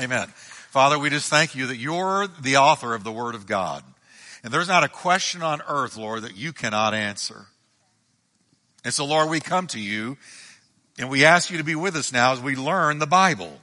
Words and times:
Amen. 0.00 0.28
Father, 0.70 0.98
we 0.98 1.10
just 1.10 1.28
thank 1.28 1.54
you 1.54 1.66
that 1.66 1.76
you're 1.76 2.26
the 2.40 2.56
author 2.56 2.94
of 2.94 3.04
the 3.04 3.12
Word 3.12 3.34
of 3.34 3.46
God. 3.46 3.84
And 4.42 4.50
there's 4.50 4.68
not 4.68 4.82
a 4.82 4.88
question 4.88 5.42
on 5.42 5.60
earth, 5.68 5.98
Lord, 5.98 6.22
that 6.22 6.38
you 6.38 6.54
cannot 6.54 6.94
answer. 6.94 7.48
And 8.82 8.94
so, 8.94 9.04
Lord, 9.04 9.28
we 9.28 9.40
come 9.40 9.66
to 9.68 9.78
you 9.78 10.16
and 10.98 11.10
we 11.10 11.26
ask 11.26 11.50
you 11.50 11.58
to 11.58 11.64
be 11.64 11.74
with 11.74 11.96
us 11.96 12.14
now 12.14 12.32
as 12.32 12.40
we 12.40 12.56
learn 12.56 12.98
the 12.98 13.06
Bible. 13.06 13.60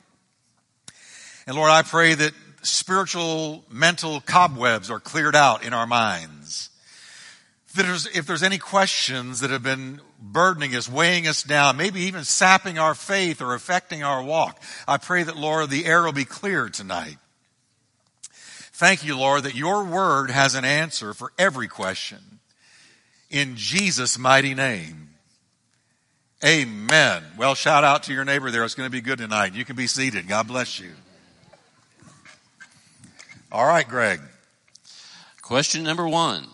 And 1.47 1.55
Lord, 1.55 1.71
I 1.71 1.81
pray 1.81 2.13
that 2.13 2.33
spiritual, 2.61 3.63
mental 3.71 4.21
cobwebs 4.21 4.91
are 4.91 4.99
cleared 4.99 5.35
out 5.35 5.65
in 5.65 5.73
our 5.73 5.87
minds. 5.87 6.69
If 7.69 7.73
there's, 7.73 8.05
if 8.15 8.27
there's 8.27 8.43
any 8.43 8.59
questions 8.59 9.39
that 9.39 9.49
have 9.49 9.63
been 9.63 10.01
burdening 10.19 10.75
us, 10.75 10.89
weighing 10.89 11.27
us 11.27 11.43
down, 11.43 11.77
maybe 11.77 12.01
even 12.01 12.23
sapping 12.23 12.79
our 12.79 12.95
faith 12.95 13.41
or 13.41 13.53
affecting 13.53 14.03
our 14.03 14.23
walk, 14.23 14.61
I 14.87 14.97
pray 14.97 15.23
that, 15.23 15.37
Lord, 15.37 15.69
the 15.69 15.85
air 15.85 16.03
will 16.03 16.11
be 16.11 16.25
clear 16.25 16.69
tonight. 16.69 17.17
Thank 18.73 19.03
you, 19.03 19.17
Lord, 19.17 19.43
that 19.43 19.55
your 19.55 19.83
word 19.83 20.29
has 20.29 20.53
an 20.53 20.65
answer 20.65 21.13
for 21.13 21.31
every 21.39 21.67
question. 21.67 22.39
In 23.29 23.55
Jesus' 23.55 24.17
mighty 24.17 24.53
name. 24.53 25.09
Amen. 26.45 27.23
Well, 27.35 27.55
shout 27.55 27.83
out 27.83 28.03
to 28.03 28.13
your 28.13 28.23
neighbor 28.23 28.51
there. 28.51 28.63
It's 28.63 28.75
going 28.75 28.87
to 28.87 28.91
be 28.91 29.01
good 29.01 29.17
tonight. 29.17 29.55
You 29.55 29.65
can 29.65 29.75
be 29.75 29.87
seated. 29.87 30.27
God 30.27 30.47
bless 30.47 30.79
you. 30.79 30.91
All 33.51 33.65
right, 33.65 33.87
Greg. 33.87 34.21
Question 35.41 35.83
number 35.83 36.07
one. 36.07 36.45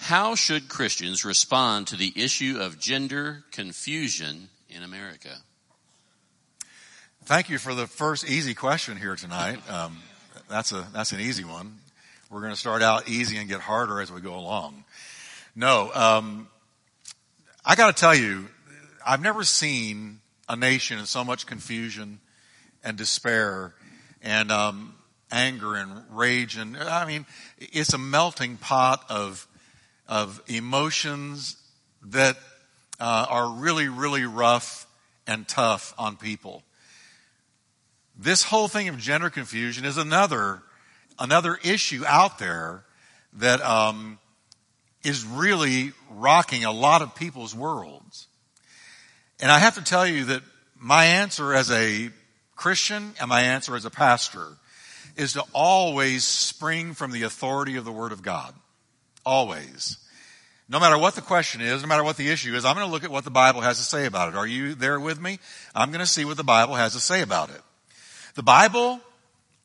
How 0.00 0.34
should 0.34 0.68
Christians 0.68 1.26
respond 1.26 1.86
to 1.88 1.96
the 1.96 2.12
issue 2.16 2.58
of 2.58 2.80
gender 2.80 3.44
confusion 3.52 4.48
in 4.68 4.82
America? 4.82 5.28
Thank 7.24 7.50
you 7.50 7.58
for 7.58 7.74
the 7.74 7.86
first 7.86 8.28
easy 8.28 8.54
question 8.54 8.96
here 8.96 9.14
tonight. 9.14 9.60
Um, 9.70 9.98
that's 10.48 10.72
a 10.72 10.84
that's 10.92 11.12
an 11.12 11.20
easy 11.20 11.44
one. 11.44 11.78
We're 12.28 12.40
going 12.40 12.52
to 12.52 12.58
start 12.58 12.82
out 12.82 13.08
easy 13.08 13.36
and 13.36 13.48
get 13.48 13.60
harder 13.60 14.00
as 14.00 14.10
we 14.10 14.20
go 14.20 14.34
along. 14.34 14.84
No, 15.54 15.92
um, 15.94 16.48
I 17.64 17.76
got 17.76 17.94
to 17.94 18.00
tell 18.00 18.14
you, 18.14 18.48
I've 19.06 19.22
never 19.22 19.44
seen 19.44 20.18
a 20.48 20.56
nation 20.56 20.98
in 20.98 21.06
so 21.06 21.22
much 21.22 21.46
confusion 21.46 22.18
and 22.82 22.96
despair 22.96 23.74
and 24.22 24.50
um, 24.50 24.94
anger 25.30 25.76
and 25.76 26.02
rage 26.10 26.56
and 26.56 26.76
I 26.76 27.06
mean, 27.06 27.26
it's 27.58 27.92
a 27.92 27.98
melting 27.98 28.56
pot 28.56 29.04
of 29.08 29.46
of 30.10 30.42
emotions 30.48 31.56
that 32.02 32.36
uh, 32.98 33.26
are 33.30 33.48
really, 33.48 33.88
really 33.88 34.24
rough 34.24 34.86
and 35.26 35.46
tough 35.46 35.94
on 35.96 36.16
people. 36.16 36.64
This 38.18 38.42
whole 38.42 38.66
thing 38.66 38.88
of 38.88 38.98
gender 38.98 39.30
confusion 39.30 39.84
is 39.86 39.96
another 39.96 40.62
another 41.18 41.58
issue 41.62 42.02
out 42.06 42.38
there 42.38 42.82
that 43.34 43.60
um, 43.60 44.18
is 45.04 45.24
really 45.24 45.92
rocking 46.10 46.64
a 46.64 46.72
lot 46.72 47.02
of 47.02 47.14
people's 47.14 47.54
worlds. 47.54 48.26
And 49.38 49.50
I 49.50 49.58
have 49.58 49.76
to 49.76 49.84
tell 49.84 50.06
you 50.06 50.24
that 50.26 50.42
my 50.76 51.04
answer 51.04 51.54
as 51.54 51.70
a 51.70 52.10
Christian 52.56 53.14
and 53.20 53.28
my 53.28 53.42
answer 53.42 53.76
as 53.76 53.84
a 53.84 53.90
pastor 53.90 54.48
is 55.16 55.34
to 55.34 55.44
always 55.52 56.24
spring 56.24 56.94
from 56.94 57.12
the 57.12 57.22
authority 57.22 57.76
of 57.76 57.84
the 57.84 57.92
Word 57.92 58.12
of 58.12 58.22
God. 58.22 58.54
Always. 59.24 59.98
No 60.68 60.78
matter 60.78 60.96
what 60.96 61.16
the 61.16 61.20
question 61.20 61.60
is, 61.60 61.82
no 61.82 61.88
matter 61.88 62.04
what 62.04 62.16
the 62.16 62.30
issue 62.30 62.54
is, 62.54 62.64
I'm 62.64 62.76
going 62.76 62.86
to 62.86 62.92
look 62.92 63.04
at 63.04 63.10
what 63.10 63.24
the 63.24 63.30
Bible 63.30 63.60
has 63.60 63.78
to 63.78 63.84
say 63.84 64.06
about 64.06 64.28
it. 64.28 64.36
Are 64.36 64.46
you 64.46 64.74
there 64.74 65.00
with 65.00 65.20
me? 65.20 65.40
I'm 65.74 65.90
going 65.90 66.00
to 66.00 66.06
see 66.06 66.24
what 66.24 66.36
the 66.36 66.44
Bible 66.44 66.74
has 66.76 66.92
to 66.92 67.00
say 67.00 67.22
about 67.22 67.50
it. 67.50 67.60
The 68.36 68.44
Bible 68.44 69.00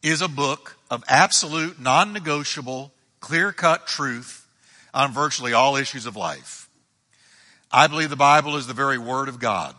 is 0.02 0.22
a 0.22 0.28
book 0.28 0.78
of 0.90 1.04
absolute, 1.08 1.80
non-negotiable, 1.80 2.92
clear-cut 3.20 3.86
truth 3.86 4.48
on 4.94 5.12
virtually 5.12 5.54
all 5.54 5.76
issues 5.76 6.06
of 6.06 6.16
life. 6.16 6.70
I 7.72 7.88
believe 7.88 8.10
the 8.10 8.16
Bible 8.16 8.56
is 8.56 8.66
the 8.66 8.74
very 8.74 8.98
Word 8.98 9.30
of 9.30 9.40
God. 9.40 9.76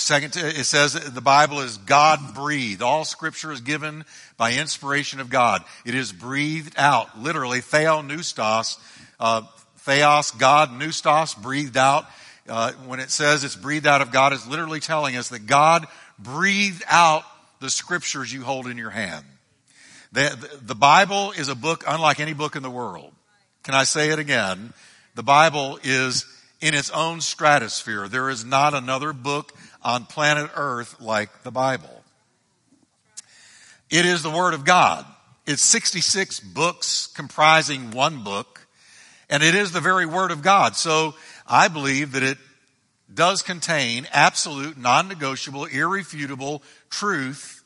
Second, 0.00 0.34
it 0.36 0.64
says 0.64 0.94
the 0.94 1.20
Bible 1.20 1.60
is 1.60 1.76
God 1.76 2.34
breathed. 2.34 2.82
All 2.82 3.04
scripture 3.04 3.52
is 3.52 3.60
given 3.60 4.04
by 4.36 4.54
inspiration 4.54 5.20
of 5.20 5.28
God. 5.28 5.62
It 5.84 5.94
is 5.94 6.10
breathed 6.10 6.74
out, 6.78 7.20
literally, 7.20 7.60
uh, 7.60 9.42
theos, 9.78 10.30
God, 10.32 10.70
pneustos, 10.70 11.34
breathed 11.34 11.76
out. 11.76 12.06
Uh, 12.48 12.72
when 12.86 12.98
it 12.98 13.10
says 13.10 13.44
it's 13.44 13.56
breathed 13.56 13.86
out 13.86 14.00
of 14.00 14.10
God, 14.10 14.32
it's 14.32 14.48
literally 14.48 14.80
telling 14.80 15.16
us 15.16 15.28
that 15.28 15.46
God 15.46 15.86
breathed 16.18 16.82
out 16.88 17.24
the 17.60 17.70
scriptures 17.70 18.32
you 18.32 18.42
hold 18.42 18.66
in 18.66 18.78
your 18.78 18.90
hand. 18.90 19.24
The, 20.12 20.58
the 20.62 20.74
Bible 20.74 21.32
is 21.32 21.48
a 21.48 21.54
book 21.54 21.84
unlike 21.86 22.18
any 22.18 22.32
book 22.32 22.56
in 22.56 22.62
the 22.62 22.70
world. 22.70 23.12
Can 23.62 23.74
I 23.74 23.84
say 23.84 24.10
it 24.10 24.18
again? 24.18 24.72
The 25.14 25.22
Bible 25.22 25.78
is 25.84 26.24
in 26.60 26.74
its 26.74 26.90
own 26.90 27.20
stratosphere. 27.20 28.08
There 28.08 28.30
is 28.30 28.44
not 28.44 28.74
another 28.74 29.12
book 29.12 29.52
on 29.82 30.04
planet 30.06 30.50
earth 30.54 31.00
like 31.00 31.42
the 31.42 31.50
Bible. 31.50 32.02
It 33.90 34.06
is 34.06 34.22
the 34.22 34.30
Word 34.30 34.54
of 34.54 34.64
God. 34.64 35.04
It's 35.46 35.62
66 35.62 36.40
books 36.40 37.08
comprising 37.08 37.90
one 37.90 38.22
book, 38.22 38.66
and 39.28 39.42
it 39.42 39.54
is 39.54 39.72
the 39.72 39.80
very 39.80 40.06
Word 40.06 40.30
of 40.30 40.42
God. 40.42 40.76
So 40.76 41.14
I 41.46 41.68
believe 41.68 42.12
that 42.12 42.22
it 42.22 42.38
does 43.12 43.42
contain 43.42 44.06
absolute, 44.12 44.78
non-negotiable, 44.78 45.64
irrefutable 45.64 46.62
truth, 46.88 47.64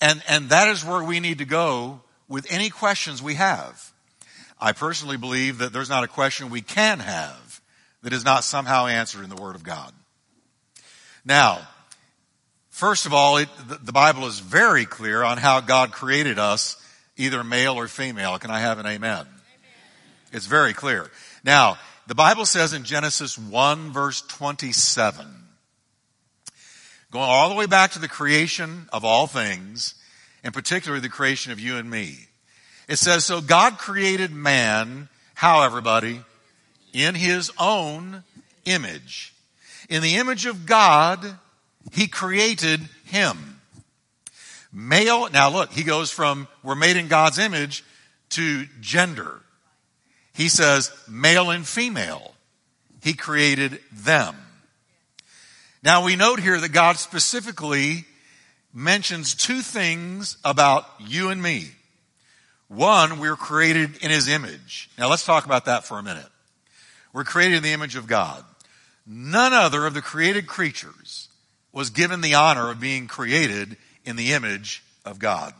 and, 0.00 0.22
and 0.28 0.48
that 0.50 0.68
is 0.68 0.84
where 0.84 1.02
we 1.02 1.20
need 1.20 1.38
to 1.38 1.44
go 1.44 2.00
with 2.28 2.46
any 2.50 2.70
questions 2.70 3.22
we 3.22 3.34
have. 3.34 3.92
I 4.58 4.72
personally 4.72 5.18
believe 5.18 5.58
that 5.58 5.72
there's 5.72 5.90
not 5.90 6.04
a 6.04 6.08
question 6.08 6.48
we 6.48 6.62
can 6.62 7.00
have 7.00 7.60
that 8.02 8.12
is 8.12 8.24
not 8.24 8.44
somehow 8.44 8.86
answered 8.86 9.22
in 9.22 9.30
the 9.30 9.36
Word 9.36 9.54
of 9.54 9.62
God. 9.62 9.92
Now, 11.26 11.60
first 12.70 13.04
of 13.04 13.12
all, 13.12 13.36
it, 13.36 13.48
the 13.82 13.92
Bible 13.92 14.26
is 14.26 14.38
very 14.38 14.86
clear 14.86 15.22
on 15.22 15.36
how 15.36 15.60
God 15.60 15.92
created 15.92 16.38
us, 16.38 16.82
either 17.16 17.44
male 17.44 17.74
or 17.74 17.88
female. 17.88 18.38
Can 18.38 18.50
I 18.50 18.60
have 18.60 18.78
an 18.78 18.86
amen? 18.86 19.20
amen? 19.20 19.26
It's 20.32 20.46
very 20.46 20.72
clear. 20.72 21.10
Now, 21.44 21.76
the 22.06 22.14
Bible 22.14 22.46
says 22.46 22.72
in 22.72 22.84
Genesis 22.84 23.36
1 23.36 23.92
verse 23.92 24.22
27, 24.22 25.26
going 27.10 27.28
all 27.28 27.48
the 27.50 27.56
way 27.56 27.66
back 27.66 27.90
to 27.90 27.98
the 27.98 28.08
creation 28.08 28.88
of 28.92 29.04
all 29.04 29.26
things, 29.26 29.94
and 30.44 30.54
particularly 30.54 31.00
the 31.00 31.08
creation 31.08 31.50
of 31.50 31.60
you 31.60 31.76
and 31.76 31.90
me. 31.90 32.16
It 32.88 32.96
says, 32.96 33.24
so 33.24 33.40
God 33.40 33.78
created 33.78 34.30
man, 34.30 35.08
how 35.34 35.64
everybody? 35.64 36.22
in 36.96 37.14
his 37.14 37.52
own 37.58 38.24
image. 38.64 39.34
In 39.88 40.02
the 40.02 40.16
image 40.16 40.46
of 40.46 40.66
God, 40.66 41.24
he 41.92 42.08
created 42.08 42.80
him. 43.04 43.60
Male, 44.72 45.30
now 45.30 45.48
look, 45.48 45.72
he 45.72 45.84
goes 45.84 46.10
from 46.10 46.48
we're 46.62 46.74
made 46.74 46.96
in 46.96 47.08
God's 47.08 47.38
image 47.38 47.84
to 48.30 48.66
gender. 48.80 49.40
He 50.34 50.48
says 50.48 50.92
male 51.08 51.50
and 51.50 51.66
female. 51.66 52.34
He 53.02 53.14
created 53.14 53.80
them. 53.92 54.36
Now 55.82 56.04
we 56.04 56.16
note 56.16 56.40
here 56.40 56.60
that 56.60 56.72
God 56.72 56.96
specifically 56.96 58.04
mentions 58.74 59.34
two 59.34 59.62
things 59.62 60.36
about 60.44 60.84
you 60.98 61.30
and 61.30 61.40
me. 61.40 61.70
One, 62.68 63.20
we're 63.20 63.36
created 63.36 64.02
in 64.02 64.10
His 64.10 64.28
image. 64.28 64.90
Now 64.98 65.08
let's 65.08 65.24
talk 65.24 65.46
about 65.46 65.66
that 65.66 65.84
for 65.84 65.98
a 65.98 66.02
minute. 66.02 66.26
We're 67.12 67.24
created 67.24 67.58
in 67.58 67.62
the 67.62 67.72
image 67.72 67.96
of 67.96 68.06
God. 68.06 68.44
None 69.06 69.52
other 69.52 69.86
of 69.86 69.94
the 69.94 70.02
created 70.02 70.46
creatures 70.46 71.28
was 71.72 71.90
given 71.90 72.20
the 72.20 72.34
honor 72.34 72.70
of 72.70 72.80
being 72.80 73.06
created 73.06 73.76
in 74.04 74.16
the 74.16 74.32
image 74.32 74.82
of 75.04 75.18
God. 75.18 75.54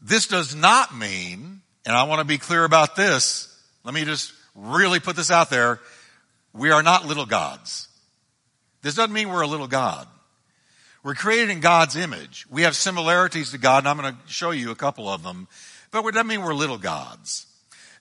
This 0.00 0.26
does 0.26 0.54
not 0.54 0.94
mean, 0.94 1.62
and 1.86 1.96
I 1.96 2.04
want 2.04 2.20
to 2.20 2.24
be 2.24 2.38
clear 2.38 2.64
about 2.64 2.96
this, 2.96 3.48
let 3.84 3.94
me 3.94 4.04
just 4.04 4.32
really 4.54 5.00
put 5.00 5.16
this 5.16 5.30
out 5.30 5.50
there, 5.50 5.80
we 6.52 6.70
are 6.70 6.82
not 6.82 7.06
little 7.06 7.26
gods. 7.26 7.88
This 8.82 8.94
doesn't 8.94 9.12
mean 9.12 9.28
we're 9.28 9.42
a 9.42 9.46
little 9.46 9.68
God. 9.68 10.06
We're 11.04 11.14
created 11.14 11.50
in 11.50 11.60
God's 11.60 11.96
image. 11.96 12.46
We 12.50 12.62
have 12.62 12.76
similarities 12.76 13.52
to 13.52 13.58
God, 13.58 13.78
and 13.78 13.88
I'm 13.88 13.96
going 13.96 14.14
to 14.14 14.32
show 14.32 14.50
you 14.50 14.70
a 14.70 14.76
couple 14.76 15.08
of 15.08 15.22
them, 15.22 15.48
but 15.90 16.04
it 16.04 16.12
doesn't 16.12 16.26
mean 16.26 16.42
we're 16.42 16.54
little 16.54 16.78
gods. 16.78 17.46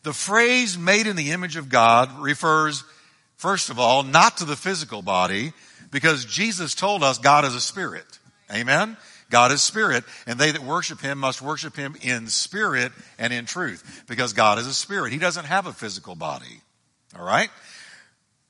The 0.04 0.14
phrase 0.14 0.78
made 0.78 1.08
in 1.08 1.16
the 1.16 1.32
image 1.32 1.58
of 1.58 1.70
God 1.70 2.20
refers, 2.20 2.84
first 3.36 3.70
of 3.70 3.80
all, 3.80 4.04
not 4.04 4.38
to 4.38 4.46
the 4.46 4.56
physical 4.56 5.02
body, 5.02 5.54
because 5.92 6.26
Jesus 6.26 6.74
told 6.74 7.04
us 7.04 7.18
God 7.18 7.46
is 7.46 7.54
a 7.54 7.62
spirit. 7.62 8.20
Amen? 8.52 8.98
God 9.30 9.52
is 9.52 9.62
spirit, 9.62 10.04
and 10.26 10.40
they 10.40 10.52
that 10.52 10.64
worship 10.64 11.00
him 11.00 11.18
must 11.18 11.42
worship 11.42 11.76
him 11.76 11.96
in 12.02 12.28
spirit 12.28 12.92
and 13.18 13.32
in 13.32 13.46
truth, 13.46 14.04
because 14.08 14.34
God 14.34 14.60
is 14.60 14.68
a 14.68 14.74
spirit. 14.74 15.14
He 15.14 15.20
doesn't 15.20 15.46
have 15.46 15.68
a 15.68 15.74
physical 15.74 16.16
body. 16.16 16.62
Alright? 17.18 17.50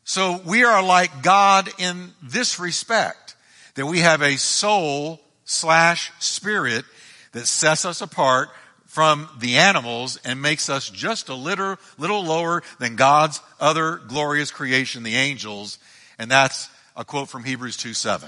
So 0.04 0.42
we 0.46 0.64
are 0.64 0.84
like 0.84 1.22
God 1.22 1.70
in 1.78 2.14
this 2.24 2.60
respect, 2.60 3.36
that 3.76 3.86
we 3.86 4.00
have 4.00 4.22
a 4.22 4.38
soul 4.38 5.20
slash 5.46 6.12
spirit 6.20 6.86
that 7.34 7.46
sets 7.46 7.86
us 7.86 8.02
apart 8.02 8.50
from 8.92 9.30
the 9.40 9.56
animals 9.56 10.20
and 10.26 10.42
makes 10.42 10.70
us 10.70 10.90
just 10.90 11.30
a 11.30 11.34
little, 11.34 11.78
little 11.98 12.26
lower 12.26 12.62
than 12.78 12.98
God's 12.98 13.40
other 13.58 13.96
glorious 13.96 14.52
creation, 14.52 15.04
the 15.04 15.16
angels. 15.16 15.80
And 16.20 16.30
that's 16.30 16.68
a 16.98 17.06
quote 17.06 17.30
from 17.30 17.46
Hebrews 17.46 17.78
2 17.78 17.94
7. 17.94 18.28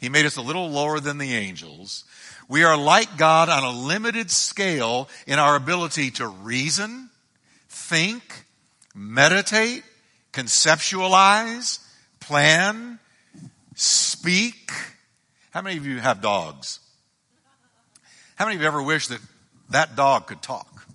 He 0.00 0.08
made 0.08 0.26
us 0.26 0.36
a 0.36 0.42
little 0.42 0.68
lower 0.68 0.98
than 0.98 1.18
the 1.18 1.32
angels. 1.32 2.02
We 2.48 2.64
are 2.64 2.76
like 2.76 3.18
God 3.18 3.48
on 3.48 3.62
a 3.62 3.70
limited 3.70 4.32
scale 4.32 5.08
in 5.28 5.38
our 5.38 5.54
ability 5.54 6.10
to 6.12 6.26
reason, 6.26 7.10
think, 7.68 8.46
meditate, 8.92 9.84
conceptualize, 10.32 11.78
plan, 12.18 12.98
speak. 13.76 14.72
How 15.52 15.62
many 15.62 15.76
of 15.76 15.86
you 15.86 16.00
have 16.00 16.20
dogs? 16.20 16.80
How 18.34 18.46
many 18.46 18.56
of 18.56 18.62
you 18.62 18.66
ever 18.66 18.82
wish 18.82 19.06
that 19.06 19.20
that 19.70 19.96
dog 19.96 20.26
could 20.26 20.42
talk? 20.42 20.86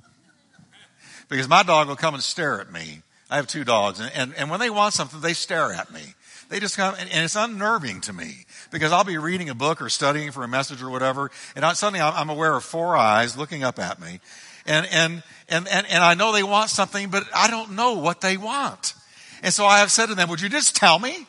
Because 1.29 1.47
my 1.47 1.63
dog 1.63 1.87
will 1.87 1.95
come 1.95 2.13
and 2.13 2.23
stare 2.23 2.61
at 2.61 2.71
me. 2.71 3.01
I 3.29 3.37
have 3.37 3.47
two 3.47 3.63
dogs, 3.63 3.99
and, 3.99 4.11
and, 4.13 4.35
and 4.35 4.49
when 4.49 4.59
they 4.59 4.69
want 4.69 4.93
something, 4.93 5.19
they 5.19 5.33
stare 5.33 5.73
at 5.73 5.91
me. 5.91 6.01
They 6.49 6.59
just 6.59 6.77
come, 6.77 6.93
and, 6.99 7.09
and, 7.11 7.25
it's 7.25 7.35
unnerving 7.35 8.01
to 8.01 8.13
me 8.13 8.45
because 8.71 8.91
I'll 8.91 9.03
be 9.03 9.17
reading 9.17 9.49
a 9.49 9.55
book 9.55 9.81
or 9.81 9.89
studying 9.89 10.31
for 10.31 10.43
a 10.43 10.47
message 10.47 10.83
or 10.83 10.91
whatever, 10.91 11.31
and 11.55 11.65
I, 11.65 11.73
suddenly 11.73 12.01
I'm 12.01 12.29
aware 12.29 12.55
of 12.55 12.63
four 12.63 12.95
eyes 12.95 13.35
looking 13.35 13.63
up 13.63 13.79
at 13.79 13.99
me, 13.99 14.19
and 14.67 14.85
and 14.91 15.23
and 15.49 15.67
and, 15.67 15.87
and 15.87 16.03
I 16.03 16.13
know 16.13 16.31
they 16.31 16.43
want 16.43 16.69
something, 16.69 17.09
but 17.09 17.23
I 17.33 17.49
don't 17.49 17.71
know 17.71 17.93
what 17.93 18.21
they 18.21 18.37
want, 18.37 18.93
and 19.41 19.51
so 19.51 19.65
I 19.65 19.79
have 19.79 19.89
said 19.89 20.07
to 20.07 20.15
them, 20.15 20.29
"Would 20.29 20.41
you 20.41 20.49
just 20.49 20.75
tell 20.75 20.99
me?" 20.99 21.25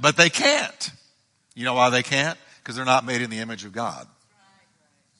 But 0.00 0.16
they 0.16 0.30
can't. 0.30 0.90
You 1.54 1.64
know 1.64 1.74
why 1.74 1.90
they 1.90 2.02
can't? 2.02 2.38
Because 2.58 2.74
they're 2.74 2.84
not 2.84 3.06
made 3.06 3.22
in 3.22 3.30
the 3.30 3.38
image 3.38 3.64
of 3.64 3.72
God. 3.72 4.06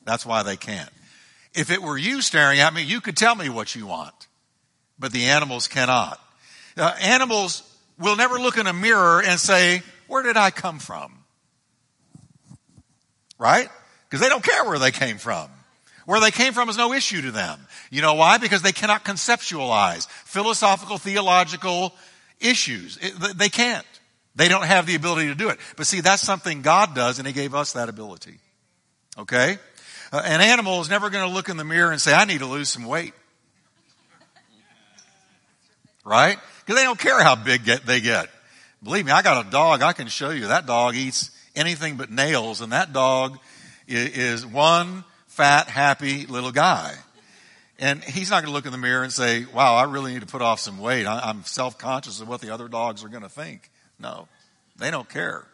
That's 0.07 0.25
why 0.25 0.41
they 0.41 0.55
can't. 0.55 0.89
If 1.53 1.69
it 1.69 1.81
were 1.81 1.97
you 1.97 2.21
staring 2.21 2.59
at 2.59 2.73
me, 2.73 2.81
you 2.81 3.01
could 3.01 3.17
tell 3.17 3.35
me 3.35 3.49
what 3.49 3.75
you 3.75 3.85
want, 3.85 4.27
but 4.97 5.11
the 5.11 5.25
animals 5.25 5.67
cannot. 5.67 6.17
Uh, 6.77 6.95
animals 7.01 7.61
will 7.99 8.15
never 8.15 8.39
look 8.39 8.57
in 8.57 8.67
a 8.67 8.73
mirror 8.73 9.21
and 9.21 9.37
say, 9.37 9.83
Where 10.07 10.23
did 10.23 10.37
I 10.37 10.49
come 10.49 10.79
from? 10.79 11.13
Right? 13.37 13.67
Because 14.09 14.21
they 14.21 14.29
don't 14.29 14.43
care 14.43 14.63
where 14.63 14.79
they 14.79 14.91
came 14.91 15.17
from. 15.17 15.49
Where 16.05 16.21
they 16.21 16.31
came 16.31 16.53
from 16.53 16.69
is 16.69 16.77
no 16.77 16.93
issue 16.93 17.23
to 17.23 17.31
them. 17.31 17.59
You 17.91 18.01
know 18.01 18.13
why? 18.13 18.37
Because 18.37 18.61
they 18.61 18.71
cannot 18.71 19.03
conceptualize 19.03 20.07
philosophical, 20.23 20.97
theological 20.97 21.93
issues. 22.39 22.97
It, 23.01 23.37
they 23.37 23.49
can't. 23.49 23.85
They 24.35 24.47
don't 24.47 24.65
have 24.65 24.85
the 24.85 24.95
ability 24.95 25.27
to 25.27 25.35
do 25.35 25.49
it. 25.49 25.59
But 25.75 25.85
see, 25.85 25.99
that's 25.99 26.21
something 26.21 26.61
God 26.61 26.95
does, 26.95 27.19
and 27.19 27.27
He 27.27 27.33
gave 27.33 27.53
us 27.53 27.73
that 27.73 27.89
ability. 27.89 28.39
Okay? 29.17 29.57
Uh, 30.11 30.21
an 30.23 30.41
animal 30.41 30.81
is 30.81 30.89
never 30.89 31.09
going 31.09 31.27
to 31.27 31.33
look 31.33 31.49
in 31.49 31.57
the 31.57 31.65
mirror 31.65 31.91
and 31.91 32.01
say, 32.01 32.13
I 32.13 32.25
need 32.25 32.39
to 32.39 32.45
lose 32.45 32.69
some 32.69 32.85
weight. 32.85 33.13
Right? 36.05 36.37
Because 36.59 36.79
they 36.79 36.83
don't 36.83 36.99
care 36.99 37.21
how 37.21 37.35
big 37.35 37.65
get, 37.65 37.85
they 37.85 37.99
get. 37.99 38.29
Believe 38.81 39.05
me, 39.05 39.11
I 39.11 39.21
got 39.21 39.45
a 39.45 39.49
dog. 39.49 39.81
I 39.81 39.93
can 39.93 40.07
show 40.07 40.29
you. 40.29 40.47
That 40.47 40.65
dog 40.65 40.95
eats 40.95 41.31
anything 41.55 41.97
but 41.97 42.11
nails, 42.11 42.61
and 42.61 42.71
that 42.71 42.93
dog 42.93 43.37
is, 43.87 44.17
is 44.17 44.45
one 44.45 45.03
fat, 45.27 45.67
happy 45.67 46.25
little 46.25 46.51
guy. 46.51 46.93
And 47.79 48.03
he's 48.03 48.29
not 48.29 48.41
going 48.41 48.51
to 48.51 48.53
look 48.53 48.65
in 48.65 48.71
the 48.71 48.77
mirror 48.77 49.03
and 49.03 49.11
say, 49.11 49.45
wow, 49.53 49.75
I 49.75 49.83
really 49.83 50.13
need 50.13 50.21
to 50.21 50.27
put 50.27 50.41
off 50.41 50.59
some 50.59 50.79
weight. 50.79 51.05
I, 51.05 51.19
I'm 51.19 51.43
self-conscious 51.43 52.21
of 52.21 52.27
what 52.27 52.41
the 52.41 52.51
other 52.51 52.67
dogs 52.67 53.03
are 53.03 53.09
going 53.09 53.23
to 53.23 53.29
think. 53.29 53.69
No, 53.99 54.27
they 54.77 54.89
don't 54.89 55.09
care. 55.09 55.45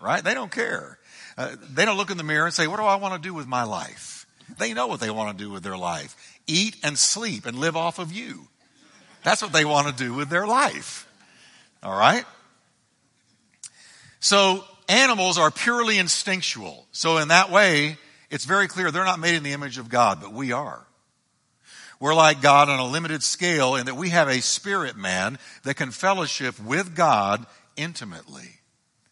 Right? 0.00 0.22
They 0.22 0.34
don't 0.34 0.52
care. 0.52 0.98
Uh, 1.36 1.54
they 1.70 1.84
don't 1.84 1.96
look 1.96 2.10
in 2.10 2.16
the 2.16 2.24
mirror 2.24 2.46
and 2.46 2.54
say, 2.54 2.66
what 2.66 2.78
do 2.78 2.84
I 2.84 2.96
want 2.96 3.20
to 3.20 3.28
do 3.28 3.34
with 3.34 3.46
my 3.46 3.64
life? 3.64 4.26
They 4.58 4.72
know 4.72 4.86
what 4.86 5.00
they 5.00 5.10
want 5.10 5.36
to 5.36 5.44
do 5.44 5.50
with 5.50 5.62
their 5.62 5.76
life. 5.76 6.16
Eat 6.46 6.76
and 6.82 6.98
sleep 6.98 7.46
and 7.46 7.58
live 7.58 7.76
off 7.76 7.98
of 7.98 8.12
you. 8.12 8.48
That's 9.22 9.42
what 9.42 9.52
they 9.52 9.64
want 9.64 9.88
to 9.88 10.04
do 10.04 10.14
with 10.14 10.28
their 10.28 10.46
life. 10.46 11.08
All 11.82 11.96
right? 11.96 12.24
So 14.20 14.64
animals 14.88 15.36
are 15.36 15.50
purely 15.50 15.98
instinctual. 15.98 16.86
So 16.92 17.18
in 17.18 17.28
that 17.28 17.50
way, 17.50 17.98
it's 18.30 18.44
very 18.44 18.68
clear 18.68 18.90
they're 18.90 19.04
not 19.04 19.18
made 19.18 19.34
in 19.34 19.42
the 19.42 19.52
image 19.52 19.78
of 19.78 19.88
God, 19.88 20.20
but 20.20 20.32
we 20.32 20.52
are. 20.52 20.86
We're 21.98 22.14
like 22.14 22.42
God 22.42 22.68
on 22.68 22.78
a 22.78 22.86
limited 22.86 23.22
scale 23.22 23.74
in 23.74 23.86
that 23.86 23.96
we 23.96 24.10
have 24.10 24.28
a 24.28 24.40
spirit 24.40 24.96
man 24.96 25.38
that 25.64 25.74
can 25.74 25.90
fellowship 25.90 26.58
with 26.60 26.94
God 26.94 27.46
intimately. 27.76 28.60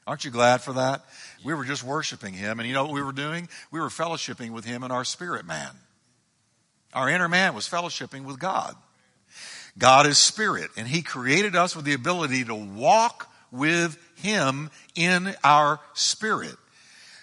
Aren't 0.07 0.25
you 0.25 0.31
glad 0.31 0.61
for 0.61 0.75
that? 0.75 1.03
We 1.45 1.55
were 1.55 1.65
just 1.65 1.85
worshiping 1.85 2.35
him, 2.35 2.59
and 2.59 2.67
you 2.67 2.75
know 2.75 2.85
what 2.85 2.93
we 2.93 3.03
were 3.03 3.13
doing? 3.13 3.49
We 3.71 3.81
were 3.81 3.89
fellowshipping 3.89 4.51
with 4.51 4.65
him 4.65 4.83
in 4.83 4.91
our 4.91 5.05
spirit 5.05 5.47
man. 5.47 5.71
Our 6.95 7.09
inner 7.09 7.29
man 7.29 7.55
was 7.55 7.69
fellowshipping 7.69 8.25
with 8.25 8.39
God. 8.39 8.75
God 9.77 10.07
is 10.07 10.19
spirit, 10.19 10.71
and 10.77 10.89
he 10.89 11.03
created 11.03 11.55
us 11.55 11.77
with 11.77 11.85
the 11.85 11.93
ability 11.93 12.45
to 12.45 12.55
walk 12.55 13.31
with 13.51 13.99
him 14.17 14.71
in 14.95 15.35
our 15.43 15.81
spirit. 15.93 16.57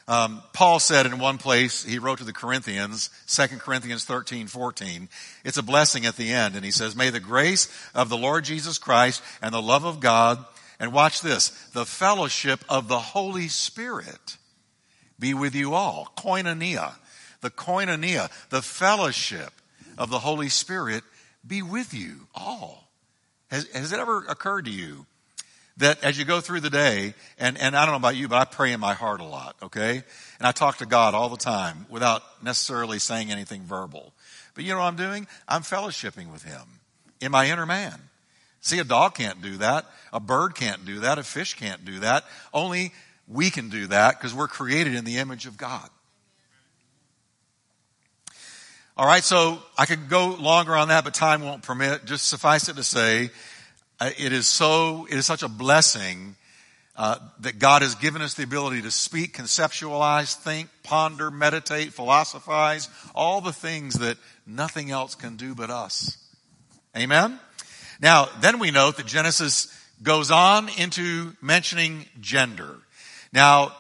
Um, 0.08 0.44
Paul 0.52 0.80
said 0.80 1.06
in 1.06 1.20
one 1.20 1.38
place, 1.38 1.86
he 1.86 1.98
wrote 1.98 2.18
to 2.18 2.26
the 2.26 2.34
Corinthians, 2.34 3.10
2 3.28 3.58
Corinthians 3.60 4.04
13, 4.04 4.48
14, 4.48 5.08
it's 5.46 5.58
a 5.58 5.64
blessing 5.64 6.06
at 6.06 6.18
the 6.18 6.32
end. 6.32 6.56
And 6.56 6.66
he 6.66 6.72
says, 6.72 6.96
May 6.96 7.12
the 7.12 7.20
grace 7.20 7.70
of 7.96 8.10
the 8.10 8.18
Lord 8.18 8.44
Jesus 8.44 8.78
Christ 8.78 9.24
and 9.42 9.54
the 9.54 9.62
love 9.62 9.86
of 9.86 10.00
God, 10.00 10.44
and 10.82 10.92
watch 10.92 11.22
this, 11.22 11.50
the 11.74 11.86
fellowship 11.86 12.66
of 12.68 12.88
the 12.88 13.00
Holy 13.00 13.48
Spirit 13.48 14.38
be 15.20 15.36
with 15.36 15.54
you 15.54 15.76
all. 15.76 16.12
Koinonia. 16.18 16.96
The 17.42 17.52
koinonia, 17.52 18.32
the 18.50 18.64
fellowship 18.64 19.52
of 19.98 20.10
the 20.10 20.18
Holy 20.18 20.50
Spirit 20.50 21.04
be 21.46 21.62
with 21.62 21.94
you 21.94 22.28
all. 22.34 22.90
Has, 23.52 23.68
has 23.68 23.94
it 23.94 24.00
ever 24.00 24.26
occurred 24.28 24.66
to 24.66 24.72
you 24.72 25.06
that 25.78 26.04
as 26.04 26.18
you 26.18 26.26
go 26.26 26.42
through 26.42 26.62
the 26.62 26.70
day, 26.72 27.14
and, 27.38 27.60
and 27.60 27.76
I 27.76 27.86
don't 27.86 27.94
know 27.94 27.98
about 27.98 28.16
you, 28.16 28.28
but 28.28 28.38
I 28.38 28.46
pray 28.46 28.74
in 28.74 28.80
my 28.80 28.96
heart 28.96 29.22
a 29.22 29.26
lot, 29.26 29.56
okay? 29.62 30.02
And 30.40 30.48
I 30.48 30.52
talk 30.52 30.78
to 30.78 30.88
God 30.88 31.14
all 31.14 31.30
the 31.30 31.38
time 31.38 31.86
without 31.90 32.24
necessarily 32.44 32.98
saying 32.98 33.32
anything 33.32 33.64
verbal. 33.66 34.14
But 34.56 34.64
you 34.64 34.72
know 34.72 34.80
what 34.80 34.86
I'm 34.86 34.96
doing? 34.96 35.28
I'm 35.48 35.62
fellowshipping 35.62 36.32
with 36.32 36.44
Him 36.44 36.64
in 37.20 37.32
my 37.32 37.52
inner 37.52 37.68
man. 37.68 38.02
See, 38.62 38.80
a 38.80 38.84
dog 38.84 39.16
can't 39.16 39.42
do 39.42 39.58
that. 39.58 39.86
A 40.14 40.20
bird 40.20 40.56
can't 40.56 40.86
do 40.86 41.00
that. 41.00 41.18
A 41.18 41.24
fish 41.24 41.56
can't 41.56 41.84
do 41.84 42.00
that. 42.00 42.24
Only 42.54 42.94
we 43.28 43.50
can 43.50 43.70
do 43.70 43.88
that 43.88 44.18
because 44.18 44.34
we're 44.34 44.48
created 44.48 44.94
in 44.94 45.04
the 45.04 45.18
image 45.18 45.48
of 45.48 45.58
God. 45.58 45.90
All 48.96 49.08
right, 49.08 49.24
so 49.24 49.60
I 49.78 49.86
could 49.86 50.10
go 50.10 50.36
longer 50.36 50.76
on 50.76 50.90
that, 50.90 51.04
but 51.04 51.14
time 51.14 51.42
won't 51.42 51.64
permit. 51.64 52.06
Just 52.06 52.28
suffice 52.28 52.70
it 52.70 52.76
to 52.76 52.84
say 52.84 53.32
uh, 54.00 54.12
it 54.18 54.32
is 54.32 54.46
so, 54.48 55.08
it 55.10 55.18
is 55.18 55.26
such 55.26 55.42
a 55.44 55.48
blessing 55.48 56.36
uh, 56.96 57.18
that 57.40 57.58
God 57.58 57.82
has 57.82 57.96
given 57.96 58.22
us 58.22 58.36
the 58.36 58.44
ability 58.44 58.84
to 58.84 58.92
speak, 58.92 59.36
conceptualize, 59.36 60.36
think, 60.36 60.70
ponder, 60.84 61.32
meditate, 61.32 61.94
philosophize, 61.94 62.90
all 63.16 63.42
the 63.42 63.54
things 63.54 63.96
that 63.96 64.18
nothing 64.46 64.92
else 64.92 65.16
can 65.16 65.36
do 65.36 65.56
but 65.56 65.72
us. 65.72 66.18
Amen? 66.96 67.40
Now, 68.02 68.30
then 68.42 68.60
we 68.60 68.72
note 68.72 68.98
that 68.98 69.06
Genesis 69.06 69.68
goes 70.02 70.32
on 70.32 70.70
into 70.78 71.34
mentioning 71.42 72.06
gender. 72.20 72.78
Now, 73.32 73.74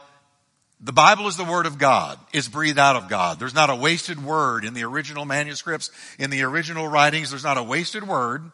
the 0.79 0.93
Bible 0.93 1.27
is 1.27 1.37
the 1.37 1.43
Word 1.43 1.65
of 1.65 1.77
God. 1.77 2.19
It's 2.31 2.47
breathed 2.47 2.79
out 2.79 2.95
of 2.95 3.09
God. 3.09 3.39
There's 3.39 3.53
not 3.53 3.69
a 3.69 3.75
wasted 3.75 4.23
word 4.23 4.65
in 4.65 4.73
the 4.73 4.83
original 4.83 5.25
manuscripts, 5.25 5.91
in 6.17 6.29
the 6.29 6.43
original 6.43 6.87
writings. 6.87 7.29
There's 7.31 7.43
not 7.43 7.57
a 7.57 7.63
wasted 7.63 8.07
word. 8.07 8.51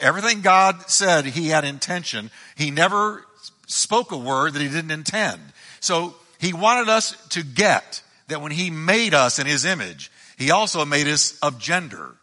Everything 0.00 0.40
God 0.40 0.90
said, 0.90 1.26
He 1.26 1.48
had 1.48 1.64
intention. 1.64 2.30
He 2.56 2.70
never 2.70 3.24
spoke 3.66 4.12
a 4.12 4.16
word 4.16 4.54
that 4.54 4.62
He 4.62 4.68
didn't 4.68 4.90
intend. 4.90 5.40
So 5.80 6.14
He 6.40 6.52
wanted 6.52 6.88
us 6.88 7.16
to 7.28 7.42
get 7.42 8.02
that 8.28 8.40
when 8.40 8.52
He 8.52 8.70
made 8.70 9.14
us 9.14 9.38
in 9.38 9.46
His 9.46 9.64
image, 9.64 10.10
He 10.38 10.50
also 10.50 10.84
made 10.84 11.06
us 11.08 11.38
of 11.40 11.58
gender. 11.58 12.14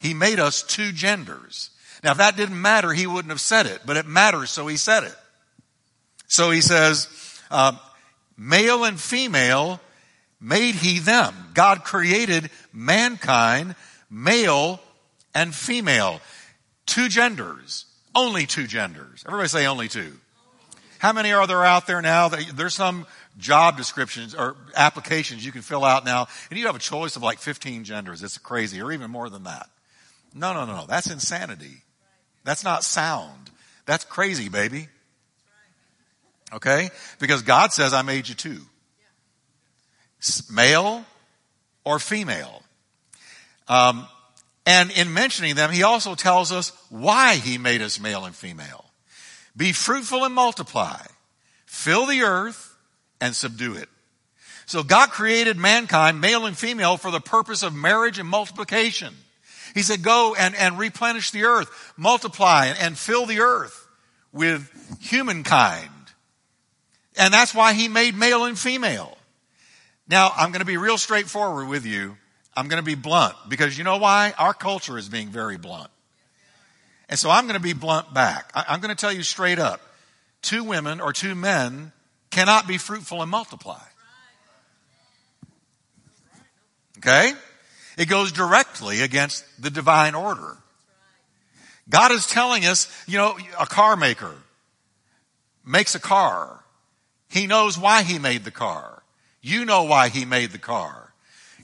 He 0.00 0.14
made 0.14 0.40
us 0.40 0.62
two 0.62 0.92
genders. 0.92 1.70
Now, 2.02 2.12
if 2.12 2.18
that 2.18 2.36
didn't 2.36 2.60
matter, 2.60 2.92
He 2.92 3.06
wouldn't 3.06 3.30
have 3.30 3.40
said 3.40 3.66
it, 3.66 3.82
but 3.86 3.96
it 3.96 4.06
matters, 4.06 4.50
so 4.50 4.66
He 4.66 4.76
said 4.76 5.04
it. 5.04 5.14
So 6.26 6.50
He 6.50 6.62
says, 6.62 7.08
uh, 7.50 7.72
male 8.36 8.84
and 8.84 8.98
female 8.98 9.80
made 10.40 10.74
He 10.74 10.98
them. 10.98 11.34
God 11.54 11.84
created 11.84 12.50
mankind, 12.72 13.76
male 14.10 14.80
and 15.34 15.54
female. 15.54 16.20
Two 16.86 17.08
genders. 17.08 17.84
Only 18.14 18.46
two 18.46 18.66
genders. 18.66 19.22
Everybody 19.26 19.48
say 19.48 19.66
only 19.66 19.88
two. 19.88 20.14
How 20.98 21.12
many 21.12 21.32
are 21.32 21.46
there 21.46 21.64
out 21.64 21.86
there 21.86 22.02
now? 22.02 22.28
There's 22.28 22.74
some 22.74 23.06
job 23.38 23.76
descriptions 23.76 24.34
or 24.34 24.56
applications 24.76 25.44
you 25.44 25.52
can 25.52 25.62
fill 25.62 25.84
out 25.84 26.04
now, 26.04 26.26
and 26.50 26.58
you 26.58 26.66
have 26.66 26.76
a 26.76 26.80
choice 26.80 27.16
of 27.16 27.22
like 27.22 27.38
15 27.38 27.84
genders. 27.84 28.22
It's 28.22 28.38
crazy, 28.38 28.82
or 28.82 28.92
even 28.92 29.10
more 29.10 29.30
than 29.30 29.44
that. 29.44 29.68
No, 30.34 30.52
no, 30.52 30.64
no, 30.64 30.76
no. 30.76 30.86
That's 30.86 31.10
insanity. 31.10 31.82
That's 32.44 32.64
not 32.64 32.84
sound. 32.84 33.50
That's 33.86 34.04
crazy, 34.04 34.48
baby. 34.48 34.88
Okay? 36.52 36.90
Because 37.18 37.42
God 37.42 37.72
says 37.72 37.92
I 37.92 38.02
made 38.02 38.28
you 38.28 38.34
two. 38.34 38.60
Male 40.50 41.04
or 41.84 41.98
female. 41.98 42.62
Um, 43.68 44.06
and 44.66 44.90
in 44.90 45.14
mentioning 45.14 45.54
them, 45.54 45.70
he 45.70 45.82
also 45.82 46.14
tells 46.14 46.52
us 46.52 46.72
why 46.90 47.36
he 47.36 47.58
made 47.58 47.82
us 47.82 48.00
male 48.00 48.24
and 48.24 48.34
female. 48.34 48.84
Be 49.56 49.72
fruitful 49.72 50.24
and 50.24 50.34
multiply. 50.34 51.00
Fill 51.66 52.06
the 52.06 52.22
earth 52.22 52.76
and 53.20 53.34
subdue 53.34 53.74
it. 53.74 53.88
So 54.66 54.82
God 54.82 55.10
created 55.10 55.56
mankind, 55.56 56.20
male 56.20 56.46
and 56.46 56.56
female, 56.56 56.96
for 56.96 57.10
the 57.10 57.20
purpose 57.20 57.62
of 57.62 57.74
marriage 57.74 58.18
and 58.18 58.28
multiplication. 58.28 59.14
He 59.74 59.82
said, 59.82 60.02
go 60.02 60.34
and, 60.38 60.54
and 60.54 60.78
replenish 60.78 61.30
the 61.30 61.44
earth, 61.44 61.92
multiply 61.96 62.66
and 62.66 62.98
fill 62.98 63.26
the 63.26 63.40
earth 63.40 63.86
with 64.32 64.98
humankind. 65.00 65.90
And 67.16 67.32
that's 67.34 67.54
why 67.54 67.74
he 67.74 67.88
made 67.88 68.14
male 68.14 68.44
and 68.44 68.58
female. 68.58 69.16
Now, 70.08 70.32
I'm 70.36 70.50
going 70.50 70.60
to 70.60 70.66
be 70.66 70.76
real 70.76 70.98
straightforward 70.98 71.68
with 71.68 71.86
you. 71.86 72.16
I'm 72.56 72.68
going 72.68 72.82
to 72.82 72.86
be 72.86 72.94
blunt 72.94 73.34
because 73.48 73.78
you 73.78 73.84
know 73.84 73.98
why? 73.98 74.34
Our 74.38 74.54
culture 74.54 74.98
is 74.98 75.08
being 75.08 75.28
very 75.28 75.56
blunt. 75.56 75.90
And 77.08 77.18
so 77.18 77.30
I'm 77.30 77.44
going 77.44 77.54
to 77.54 77.62
be 77.62 77.72
blunt 77.72 78.12
back. 78.14 78.50
I'm 78.54 78.80
going 78.80 78.94
to 78.94 79.00
tell 79.00 79.12
you 79.12 79.22
straight 79.22 79.58
up. 79.58 79.80
Two 80.42 80.64
women 80.64 81.00
or 81.00 81.12
two 81.12 81.34
men 81.34 81.92
cannot 82.30 82.66
be 82.66 82.78
fruitful 82.78 83.20
and 83.22 83.30
multiply. 83.30 83.82
Okay? 86.98 87.32
It 88.00 88.08
goes 88.08 88.32
directly 88.32 89.02
against 89.02 89.44
the 89.62 89.68
divine 89.68 90.14
order. 90.14 90.56
God 91.86 92.12
is 92.12 92.26
telling 92.26 92.64
us, 92.64 92.90
you 93.06 93.18
know, 93.18 93.36
a 93.60 93.66
car 93.66 93.94
maker 93.94 94.32
makes 95.66 95.94
a 95.94 96.00
car. 96.00 96.64
He 97.28 97.46
knows 97.46 97.78
why 97.78 98.02
he 98.02 98.18
made 98.18 98.44
the 98.44 98.50
car. 98.50 99.02
You 99.42 99.66
know 99.66 99.82
why 99.82 100.08
he 100.08 100.24
made 100.24 100.52
the 100.52 100.58
car. 100.58 101.12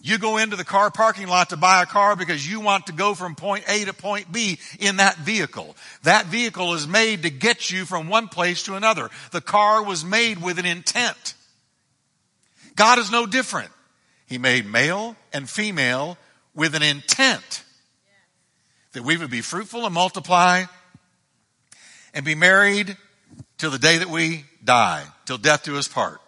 You 0.03 0.19
go 0.19 0.37
into 0.37 0.57
the 0.57 0.65
car 0.65 0.91
parking 0.91 1.27
lot 1.27 1.49
to 1.51 1.57
buy 1.57 1.81
a 1.81 1.87
car 1.87 2.17
because 2.17 2.47
you 2.47 2.61
want 2.61 2.89
to 2.89 2.93
go 2.93 3.15
from 3.15 3.35
point 3.35 3.65
A 3.67 3.87
to 3.87 3.95
point 3.95 4.31
B 4.31 4.59
in 4.79 4.99
that 4.99 5.17
vehicle. 5.17 5.75
That 6.03 6.27
vehicle 6.27 6.75
is 6.75 6.87
made 6.87 7.23
to 7.23 7.31
get 7.31 7.71
you 7.71 7.87
from 7.87 8.11
one 8.11 8.29
place 8.29 8.65
to 8.65 8.75
another. 8.75 9.09
The 9.33 9.41
car 9.41 9.83
was 9.83 10.05
made 10.05 10.43
with 10.43 10.59
an 10.59 10.67
intent. 10.67 11.33
God 12.75 12.99
is 12.99 13.11
no 13.11 13.25
different. 13.25 13.71
He 14.27 14.37
made 14.37 14.67
male 14.67 15.17
and 15.33 15.49
female 15.49 16.19
with 16.57 16.75
an 16.75 16.83
intent 16.83 17.63
that 18.95 19.05
we 19.05 19.17
would 19.17 19.31
be 19.31 19.43
fruitful 19.43 19.85
and 19.85 19.95
multiply 19.95 20.65
and 22.15 22.25
be 22.25 22.35
married 22.35 22.97
till 23.59 23.71
the 23.71 23.79
day 23.79 23.99
that 23.99 24.09
we 24.09 24.47
die, 24.65 25.05
till 25.27 25.37
death 25.37 25.65
do 25.65 25.77
us 25.77 25.87
part. 25.87 26.19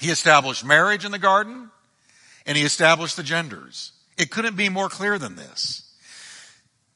He 0.00 0.08
established 0.10 0.64
marriage 0.64 1.04
in 1.04 1.12
the 1.12 1.18
garden 1.18 1.70
and 2.46 2.56
he 2.56 2.64
established 2.64 3.16
the 3.16 3.22
genders. 3.22 3.92
It 4.16 4.30
couldn't 4.30 4.56
be 4.56 4.70
more 4.70 4.88
clear 4.88 5.18
than 5.18 5.36
this. 5.36 5.82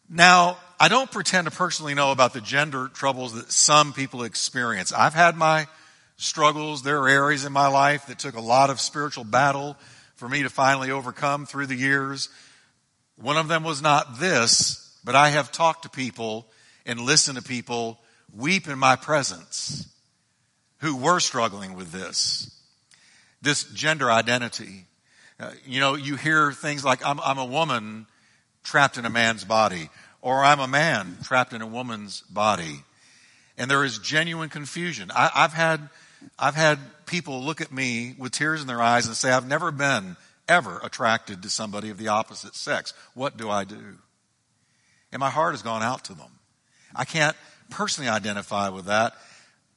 Now, 0.08 0.56
I 0.80 0.88
don't 0.88 1.10
pretend 1.10 1.46
to 1.46 1.50
personally 1.50 1.94
know 1.94 2.10
about 2.10 2.32
the 2.32 2.40
gender 2.40 2.88
troubles 2.88 3.34
that 3.34 3.52
some 3.52 3.92
people 3.92 4.22
experience. 4.22 4.92
I've 4.92 5.14
had 5.14 5.36
my 5.36 5.66
struggles. 6.16 6.82
There 6.82 7.02
are 7.02 7.08
areas 7.08 7.44
in 7.44 7.52
my 7.52 7.68
life 7.68 8.06
that 8.06 8.18
took 8.18 8.34
a 8.34 8.40
lot 8.40 8.70
of 8.70 8.80
spiritual 8.80 9.24
battle 9.24 9.76
for 10.16 10.28
me 10.28 10.42
to 10.42 10.50
finally 10.50 10.90
overcome 10.90 11.46
through 11.46 11.66
the 11.66 11.74
years. 11.74 12.28
One 13.20 13.36
of 13.36 13.48
them 13.48 13.64
was 13.64 13.80
not 13.80 14.18
this, 14.18 14.98
but 15.04 15.14
I 15.14 15.30
have 15.30 15.52
talked 15.52 15.82
to 15.82 15.88
people 15.88 16.46
and 16.84 17.00
listened 17.00 17.38
to 17.38 17.44
people 17.44 17.98
weep 18.34 18.68
in 18.68 18.78
my 18.78 18.96
presence 18.96 19.88
who 20.78 20.96
were 20.96 21.20
struggling 21.20 21.74
with 21.74 21.92
this. 21.92 22.50
This 23.42 23.64
gender 23.64 24.10
identity. 24.10 24.86
Uh, 25.38 25.52
you 25.66 25.80
know, 25.80 25.94
you 25.94 26.16
hear 26.16 26.52
things 26.52 26.84
like, 26.84 27.04
I'm, 27.04 27.20
I'm 27.20 27.38
a 27.38 27.44
woman 27.44 28.06
trapped 28.64 28.98
in 28.98 29.04
a 29.04 29.10
man's 29.10 29.44
body, 29.44 29.90
or 30.22 30.42
I'm 30.44 30.60
a 30.60 30.68
man 30.68 31.18
trapped 31.22 31.52
in 31.52 31.62
a 31.62 31.66
woman's 31.66 32.22
body. 32.22 32.82
And 33.58 33.70
there 33.70 33.84
is 33.84 33.98
genuine 33.98 34.48
confusion. 34.48 35.10
I, 35.14 35.30
I've 35.34 35.52
had 35.52 35.88
I've 36.38 36.54
had 36.54 36.78
people 37.06 37.42
look 37.42 37.60
at 37.60 37.72
me 37.72 38.14
with 38.18 38.32
tears 38.32 38.60
in 38.60 38.66
their 38.66 38.82
eyes 38.82 39.06
and 39.06 39.16
say, 39.16 39.30
I've 39.30 39.46
never 39.46 39.70
been 39.70 40.16
ever 40.48 40.80
attracted 40.82 41.42
to 41.42 41.50
somebody 41.50 41.90
of 41.90 41.98
the 41.98 42.08
opposite 42.08 42.54
sex. 42.54 42.94
What 43.14 43.36
do 43.36 43.50
I 43.50 43.64
do? 43.64 43.98
And 45.12 45.20
my 45.20 45.30
heart 45.30 45.54
has 45.54 45.62
gone 45.62 45.82
out 45.82 46.04
to 46.04 46.14
them. 46.14 46.30
I 46.94 47.04
can't 47.04 47.36
personally 47.70 48.10
identify 48.10 48.68
with 48.68 48.86
that, 48.86 49.14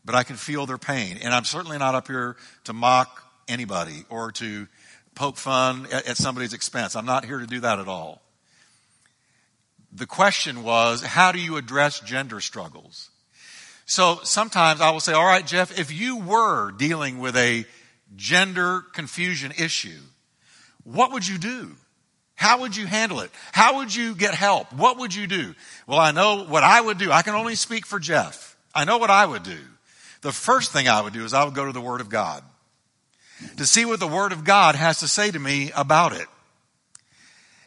but 0.05 0.15
I 0.15 0.23
can 0.23 0.35
feel 0.35 0.65
their 0.65 0.77
pain. 0.77 1.17
And 1.21 1.33
I'm 1.33 1.43
certainly 1.43 1.77
not 1.77 1.95
up 1.95 2.07
here 2.07 2.35
to 2.65 2.73
mock 2.73 3.23
anybody 3.47 4.05
or 4.09 4.31
to 4.33 4.67
poke 5.15 5.37
fun 5.37 5.87
at, 5.91 6.07
at 6.07 6.17
somebody's 6.17 6.53
expense. 6.53 6.95
I'm 6.95 7.05
not 7.05 7.25
here 7.25 7.39
to 7.39 7.47
do 7.47 7.61
that 7.61 7.79
at 7.79 7.87
all. 7.87 8.21
The 9.91 10.05
question 10.05 10.63
was, 10.63 11.03
how 11.03 11.31
do 11.31 11.39
you 11.39 11.57
address 11.57 11.99
gender 11.99 12.41
struggles? 12.41 13.08
So 13.89 14.19
sometimes 14.21 14.81
I 14.81 14.91
will 14.91 14.99
say, 14.99 15.13
all 15.13 15.25
right, 15.25 15.43
Jeff, 15.43 15.79
if 15.79 15.91
you 15.91 16.17
were 16.17 16.71
dealing 16.73 17.17
with 17.17 17.35
a 17.35 17.65
gender 18.15 18.81
confusion 18.93 19.51
issue, 19.57 19.99
what 20.83 21.11
would 21.11 21.27
you 21.27 21.39
do? 21.39 21.71
How 22.35 22.59
would 22.59 22.75
you 22.75 22.85
handle 22.85 23.21
it? 23.21 23.31
How 23.51 23.77
would 23.77 23.93
you 23.93 24.13
get 24.13 24.35
help? 24.35 24.71
What 24.73 24.99
would 24.99 25.15
you 25.15 25.25
do? 25.25 25.55
Well, 25.87 25.97
I 25.97 26.11
know 26.11 26.45
what 26.45 26.61
I 26.61 26.79
would 26.79 26.99
do. 26.99 27.11
I 27.11 27.23
can 27.23 27.33
only 27.33 27.55
speak 27.55 27.87
for 27.87 27.97
Jeff. 27.97 28.55
I 28.75 28.85
know 28.85 28.99
what 28.99 29.09
I 29.09 29.25
would 29.25 29.41
do. 29.41 29.57
The 30.21 30.31
first 30.31 30.71
thing 30.71 30.87
I 30.87 31.01
would 31.01 31.13
do 31.13 31.25
is 31.25 31.33
I 31.33 31.43
would 31.43 31.55
go 31.55 31.65
to 31.65 31.71
the 31.71 31.81
Word 31.81 31.99
of 31.99 32.09
God 32.09 32.43
to 33.57 33.65
see 33.65 33.85
what 33.85 33.99
the 33.99 34.07
Word 34.07 34.33
of 34.33 34.43
God 34.43 34.75
has 34.75 34.99
to 34.99 35.07
say 35.07 35.31
to 35.31 35.39
me 35.39 35.71
about 35.75 36.13
it. 36.13 36.27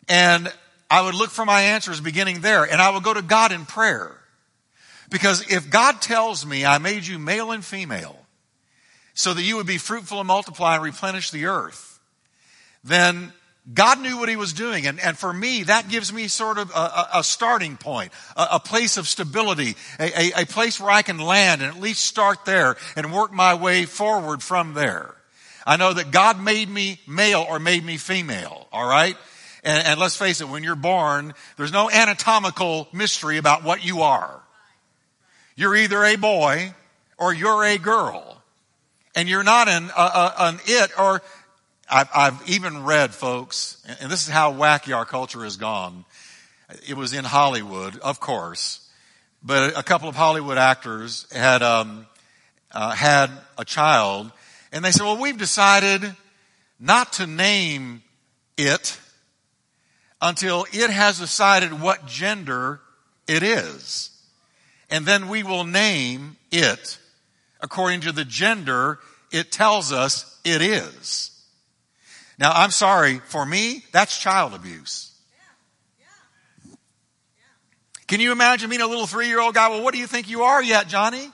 And 0.09 0.53
I 0.89 1.03
would 1.03 1.17
look 1.17 1.31
for 1.31 1.45
my 1.45 1.63
answers 1.63 2.01
beginning 2.01 2.43
there 2.43 2.63
and 2.63 2.81
I 2.81 2.91
would 2.91 3.03
go 3.03 3.13
to 3.13 3.23
God 3.23 3.51
in 3.51 3.67
prayer. 3.67 4.22
Because 5.13 5.53
if 5.53 5.69
God 5.69 6.01
tells 6.01 6.45
me 6.47 6.65
I 6.65 6.79
made 6.79 7.07
you 7.07 7.19
male 7.19 7.53
and 7.53 7.63
female 7.63 8.17
so 9.13 9.35
that 9.35 9.43
you 9.43 9.57
would 9.57 9.67
be 9.67 9.77
fruitful 9.77 10.19
and 10.19 10.27
multiply 10.27 10.77
and 10.77 10.83
replenish 10.83 11.31
the 11.31 11.45
earth, 11.45 12.01
then 12.83 13.31
God 13.73 14.01
knew 14.01 14.19
what 14.19 14.31
he 14.31 14.37
was 14.37 14.55
doing. 14.55 14.87
And, 14.87 14.99
and 14.99 15.17
for 15.17 15.31
me, 15.31 15.65
that 15.65 15.91
gives 15.91 16.13
me 16.13 16.29
sort 16.29 16.57
of 16.57 16.71
a, 16.71 17.09
a 17.17 17.25
starting 17.25 17.77
point, 17.77 18.11
a, 18.37 18.49
a, 18.53 18.59
place 18.59 18.97
of 18.97 19.07
stability, 19.07 19.77
a, 20.01 20.39
a, 20.39 20.43
a 20.43 20.47
place 20.47 20.81
where 20.81 20.91
I 20.91 21.03
can 21.03 21.19
land 21.19 21.61
and 21.61 21.71
at 21.71 21.81
least 21.81 22.05
start 22.05 22.47
there 22.47 22.77
and 22.97 23.13
work 23.13 23.33
my 23.33 23.55
way 23.55 23.85
forward 23.85 24.43
from 24.43 24.73
there. 24.73 25.15
I 25.67 25.77
know 25.77 25.93
that 25.93 26.11
God 26.11 26.43
made 26.43 26.69
me 26.71 26.99
male 27.07 27.47
or 27.49 27.61
made 27.61 27.85
me 27.85 27.99
female, 27.99 28.67
all 28.73 28.89
right? 28.89 29.17
And, 29.63 29.87
and 29.87 30.01
let's 30.01 30.17
face 30.17 30.41
it, 30.41 30.49
when 30.49 30.65
you're 30.65 30.75
born, 30.75 31.35
there's 31.57 31.71
no 31.71 31.91
anatomical 31.91 32.89
mystery 32.93 33.37
about 33.37 33.63
what 33.63 33.85
you 33.85 34.01
are. 34.01 34.42
You're 35.57 35.77
either 35.77 36.03
a 36.05 36.17
boy 36.17 36.75
or 37.19 37.33
you're 37.33 37.65
a 37.65 37.79
girl. 37.79 38.43
And 39.15 39.29
you're 39.29 39.45
not 39.45 39.69
an, 39.69 39.91
uh, 39.95 40.33
an 40.39 40.61
it 40.65 40.91
or 40.99 41.23
I've, 41.91 42.09
I've 42.15 42.49
even 42.49 42.85
read 42.85 43.13
folks, 43.15 43.85
and 44.01 44.11
this 44.11 44.23
is 44.23 44.29
how 44.29 44.55
wacky 44.55 44.97
our 44.97 45.05
culture 45.05 45.45
has 45.45 45.59
gone. 45.59 46.07
It 46.89 46.97
was 46.97 47.13
in 47.13 47.25
Hollywood, 47.25 47.99
of 47.99 48.19
course, 48.19 48.89
but 49.43 49.77
a 49.77 49.83
couple 49.83 50.09
of 50.09 50.17
Hollywood 50.17 50.57
actors 50.57 51.27
had, 51.31 51.63
um, 51.63 52.07
uh, 52.71 52.93
had 52.93 53.31
a 53.59 53.65
child 53.65 54.33
and 54.73 54.83
they 54.83 54.91
said, 54.91 55.05
well, 55.05 55.19
we've 55.19 55.37
decided 55.37 56.03
not 56.81 57.13
to 57.15 57.27
name 57.27 58.03
it 58.57 58.99
until 60.21 60.67
it 60.73 60.91
has 60.91 61.19
decided 61.19 61.79
what 61.79 62.07
gender 62.07 62.81
it 63.29 63.43
is 63.43 64.12
and 64.93 65.07
then 65.07 65.29
we 65.29 65.43
will 65.43 65.65
name 65.65 66.37
it 66.53 66.99
according 67.61 68.03
to 68.03 68.13
the 68.13 68.27
gender 68.27 69.01
it 69.33 69.51
tells 69.51 69.91
us 69.91 70.39
it 70.45 70.61
is. 70.61 71.31
Now, 72.39 72.53
I'm 72.53 72.71
sorry, 72.71 73.19
for 73.19 73.47
me, 73.47 73.83
that's 73.93 74.19
child 74.19 74.53
abuse. 74.53 75.09
Can 78.07 78.21
you 78.21 78.33
imagine 78.33 78.69
being 78.69 78.83
a 78.83 78.87
little 78.87 79.07
three 79.07 79.29
year 79.29 79.41
old 79.41 79.55
guy? 79.55 79.71
Well, 79.71 79.83
what 79.83 79.95
do 79.95 79.99
you 79.99 80.07
think 80.07 80.29
you 80.29 80.43
are 80.43 80.63
yet, 80.63 80.89
Johnny? 80.89 81.31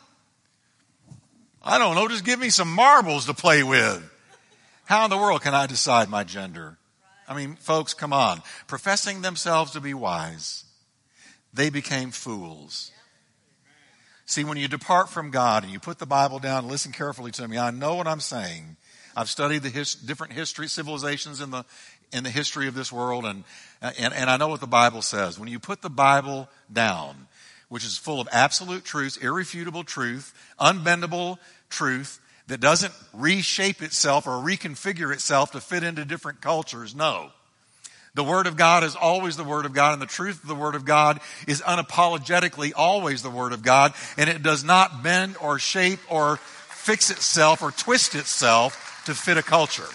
I 1.61 1.79
don't 1.79 1.97
know. 1.97 2.07
Just 2.07 2.25
give 2.25 2.39
me 2.39 2.51
some 2.51 2.73
marbles 2.73 3.27
to 3.27 3.35
play 3.35 3.65
with. 3.65 4.09
How 4.85 5.05
in 5.05 5.11
the 5.11 5.19
world 5.19 5.43
can 5.43 5.55
I 5.55 5.67
decide 5.67 6.09
my 6.09 6.23
gender? 6.23 6.79
I 7.27 7.35
mean, 7.35 7.57
folks, 7.57 7.93
come 7.93 8.13
on. 8.13 8.41
Professing 8.69 9.23
themselves 9.23 9.73
to 9.73 9.81
be 9.81 9.93
wise, 9.93 10.65
they 11.53 11.69
became 11.69 12.13
fools. 12.13 12.93
See, 14.29 14.45
when 14.45 14.59
you 14.59 14.69
depart 14.69 15.09
from 15.09 15.31
God 15.31 15.63
and 15.63 15.73
you 15.73 15.81
put 15.81 15.99
the 15.99 16.05
Bible 16.05 16.39
down 16.39 16.59
and 16.59 16.69
listen 16.71 16.93
carefully 16.93 17.31
to 17.31 17.49
me, 17.49 17.57
I 17.57 17.71
know 17.71 17.95
what 17.95 18.07
I'm 18.07 18.21
saying. 18.21 18.77
I've 19.17 19.31
studied 19.31 19.63
the 19.63 19.71
his, 19.71 19.95
different 19.95 20.35
history, 20.35 20.69
civilizations 20.69 21.41
in 21.41 21.51
the, 21.51 21.65
in 22.13 22.25
the 22.25 22.31
history 22.31 22.69
of 22.69 22.75
this 22.75 22.93
world 22.93 23.25
and, 23.25 23.45
and, 23.81 24.13
and 24.13 24.29
I 24.29 24.37
know 24.37 24.49
what 24.49 24.61
the 24.61 24.67
Bible 24.67 25.01
says. 25.01 25.39
When 25.39 25.49
you 25.49 25.59
put 25.59 25.81
the 25.81 25.89
Bible 25.89 26.47
down, 26.71 27.27
which 27.71 27.87
is 27.87 27.97
full 27.97 28.21
of 28.21 28.29
absolute 28.31 28.85
truths, 28.85 29.17
irrefutable 29.17 29.83
truth, 29.83 30.35
unbendable 30.61 31.39
truth 31.71 32.21
that 32.49 32.61
doesn't 32.61 32.93
reshape 33.15 33.81
itself 33.81 34.27
or 34.27 34.33
reconfigure 34.33 35.11
itself 35.11 35.53
to 35.53 35.61
fit 35.63 35.83
into 35.83 36.05
different 36.05 36.43
cultures. 36.43 36.95
No. 36.95 37.31
The 38.15 38.25
Word 38.25 38.47
of 38.47 38.57
God 38.57 38.85
is 38.85 38.97
always 38.97 39.37
the 39.37 39.45
Word 39.45 39.67
of 39.67 39.73
God, 39.73 39.93
and 39.93 40.03
the 40.03 40.07
truth 40.07 40.43
of 40.43 40.49
the 40.49 40.55
Word 40.55 40.75
of 40.75 40.85
God 40.85 41.21
is 41.47 41.63
unapologetically 41.63 42.73
always 42.75 43.23
the 43.23 43.31
Word 43.31 43.53
of 43.53 43.63
God, 43.63 43.93
and 44.17 44.29
it 44.29 44.43
does 44.43 44.65
not 44.65 45.03
bend 45.03 45.37
or 45.41 45.59
shape 45.59 46.01
or 46.11 46.37
fix 46.37 47.11
itself 47.11 47.63
or 47.63 47.71
twist 47.71 48.15
itself 48.15 49.03
to 49.07 49.15
fit 49.15 49.37
a 49.37 49.43
culture. 49.43 49.89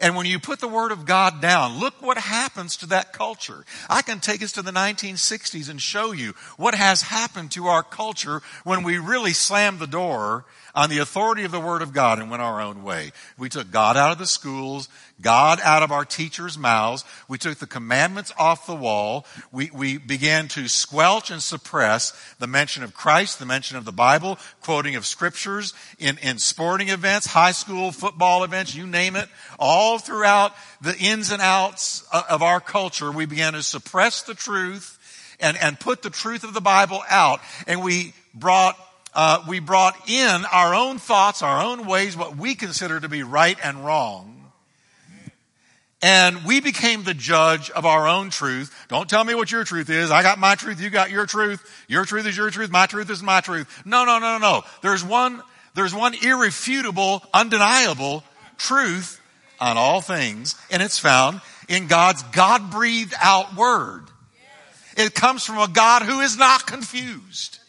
And 0.00 0.14
when 0.14 0.26
you 0.26 0.38
put 0.38 0.60
the 0.60 0.68
Word 0.68 0.92
of 0.92 1.06
God 1.06 1.40
down, 1.40 1.78
look 1.78 2.02
what 2.02 2.18
happens 2.18 2.76
to 2.78 2.86
that 2.86 3.12
culture. 3.12 3.64
I 3.88 4.02
can 4.02 4.20
take 4.20 4.42
us 4.42 4.52
to 4.52 4.62
the 4.62 4.70
1960s 4.70 5.70
and 5.70 5.80
show 5.80 6.12
you 6.12 6.34
what 6.56 6.74
has 6.74 7.02
happened 7.02 7.52
to 7.52 7.66
our 7.66 7.82
culture 7.82 8.42
when 8.64 8.82
we 8.82 8.98
really 8.98 9.32
slammed 9.32 9.78
the 9.78 9.86
door 9.86 10.44
on 10.76 10.90
the 10.90 10.98
authority 10.98 11.42
of 11.44 11.50
the 11.50 11.58
Word 11.58 11.80
of 11.80 11.94
God 11.94 12.18
and 12.18 12.30
went 12.30 12.42
our 12.42 12.60
own 12.60 12.84
way. 12.84 13.10
We 13.38 13.48
took 13.48 13.70
God 13.70 13.96
out 13.96 14.12
of 14.12 14.18
the 14.18 14.26
schools, 14.26 14.90
God 15.22 15.58
out 15.64 15.82
of 15.82 15.90
our 15.90 16.04
teachers' 16.04 16.58
mouths. 16.58 17.02
We 17.28 17.38
took 17.38 17.56
the 17.56 17.66
commandments 17.66 18.30
off 18.38 18.66
the 18.66 18.76
wall. 18.76 19.24
We, 19.50 19.70
we 19.72 19.96
began 19.96 20.48
to 20.48 20.68
squelch 20.68 21.30
and 21.30 21.42
suppress 21.42 22.12
the 22.38 22.46
mention 22.46 22.82
of 22.82 22.92
Christ, 22.92 23.38
the 23.38 23.46
mention 23.46 23.78
of 23.78 23.86
the 23.86 23.92
Bible, 23.92 24.38
quoting 24.60 24.96
of 24.96 25.06
scriptures 25.06 25.72
in, 25.98 26.18
in 26.18 26.38
sporting 26.38 26.90
events, 26.90 27.26
high 27.26 27.52
school 27.52 27.90
football 27.90 28.44
events, 28.44 28.74
you 28.74 28.86
name 28.86 29.16
it. 29.16 29.30
All 29.58 29.98
throughout 29.98 30.52
the 30.82 30.96
ins 30.98 31.32
and 31.32 31.40
outs 31.40 32.06
of 32.28 32.42
our 32.42 32.60
culture, 32.60 33.10
we 33.10 33.24
began 33.24 33.54
to 33.54 33.62
suppress 33.62 34.22
the 34.22 34.34
truth 34.34 34.98
and, 35.40 35.56
and 35.56 35.80
put 35.80 36.02
the 36.02 36.10
truth 36.10 36.44
of 36.44 36.52
the 36.52 36.60
Bible 36.60 37.02
out. 37.08 37.40
And 37.66 37.82
we 37.82 38.12
brought 38.34 38.78
uh, 39.16 39.42
we 39.48 39.60
brought 39.60 40.10
in 40.10 40.44
our 40.52 40.74
own 40.74 40.98
thoughts, 40.98 41.42
our 41.42 41.64
own 41.64 41.86
ways, 41.86 42.16
what 42.16 42.36
we 42.36 42.54
consider 42.54 43.00
to 43.00 43.08
be 43.08 43.22
right 43.22 43.56
and 43.64 43.82
wrong. 43.82 44.52
And 46.02 46.44
we 46.44 46.60
became 46.60 47.02
the 47.02 47.14
judge 47.14 47.70
of 47.70 47.86
our 47.86 48.06
own 48.06 48.28
truth. 48.28 48.86
Don't 48.88 49.08
tell 49.08 49.24
me 49.24 49.34
what 49.34 49.50
your 49.50 49.64
truth 49.64 49.88
is. 49.88 50.10
I 50.10 50.22
got 50.22 50.38
my 50.38 50.54
truth. 50.54 50.82
You 50.82 50.90
got 50.90 51.10
your 51.10 51.24
truth. 51.24 51.66
Your 51.88 52.04
truth 52.04 52.26
is 52.26 52.36
your 52.36 52.50
truth. 52.50 52.70
My 52.70 52.84
truth 52.84 53.08
is 53.08 53.22
my 53.22 53.40
truth. 53.40 53.82
No, 53.86 54.04
no, 54.04 54.18
no, 54.18 54.36
no. 54.36 54.62
There's 54.82 55.02
one, 55.02 55.42
there's 55.74 55.94
one 55.94 56.14
irrefutable, 56.22 57.22
undeniable 57.32 58.22
truth 58.58 59.18
on 59.58 59.78
all 59.78 60.02
things, 60.02 60.54
and 60.70 60.82
it's 60.82 60.98
found 60.98 61.40
in 61.70 61.86
God's 61.86 62.22
God 62.24 62.70
breathed 62.70 63.14
out 63.18 63.56
word. 63.56 64.04
It 64.98 65.14
comes 65.14 65.44
from 65.44 65.58
a 65.58 65.68
God 65.68 66.02
who 66.02 66.20
is 66.20 66.36
not 66.36 66.66
confused 66.66 67.60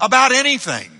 about 0.00 0.32
anything. 0.32 0.90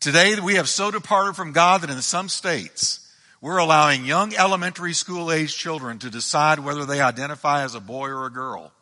Today 0.00 0.40
we 0.40 0.54
have 0.54 0.68
so 0.68 0.90
departed 0.90 1.36
from 1.36 1.52
God 1.52 1.82
that 1.82 1.90
in 1.90 2.00
some 2.00 2.30
states 2.30 3.06
we're 3.42 3.58
allowing 3.58 4.06
young 4.06 4.34
elementary 4.34 4.94
school 4.94 5.30
age 5.30 5.56
children 5.56 5.98
to 5.98 6.10
decide 6.10 6.58
whether 6.58 6.86
they 6.86 7.00
identify 7.00 7.64
as 7.64 7.74
a 7.74 7.80
boy 7.80 8.08
or 8.08 8.26
a 8.26 8.30
girl. 8.30 8.72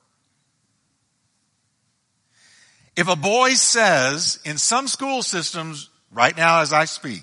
If 2.97 3.09
a 3.09 3.17
boy 3.17 3.55
says 3.55 4.41
in 4.45 4.59
some 4.59 4.89
school 4.89 5.23
systems 5.23 5.91
right 6.13 6.37
now 6.37 6.61
as 6.61 6.73
I 6.73 6.85
speak, 6.85 7.23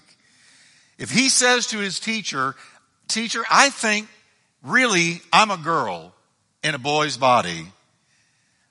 if 0.97 1.11
he 1.11 1.29
says 1.29 1.67
to 1.67 1.77
his 1.79 1.99
teacher, 1.99 2.55
teacher, 3.07 3.43
I 3.51 3.69
think 3.69 4.07
really 4.63 5.21
I'm 5.31 5.51
a 5.51 5.57
girl 5.57 6.13
in 6.63 6.75
a 6.75 6.79
boy's 6.79 7.17
body, 7.17 7.67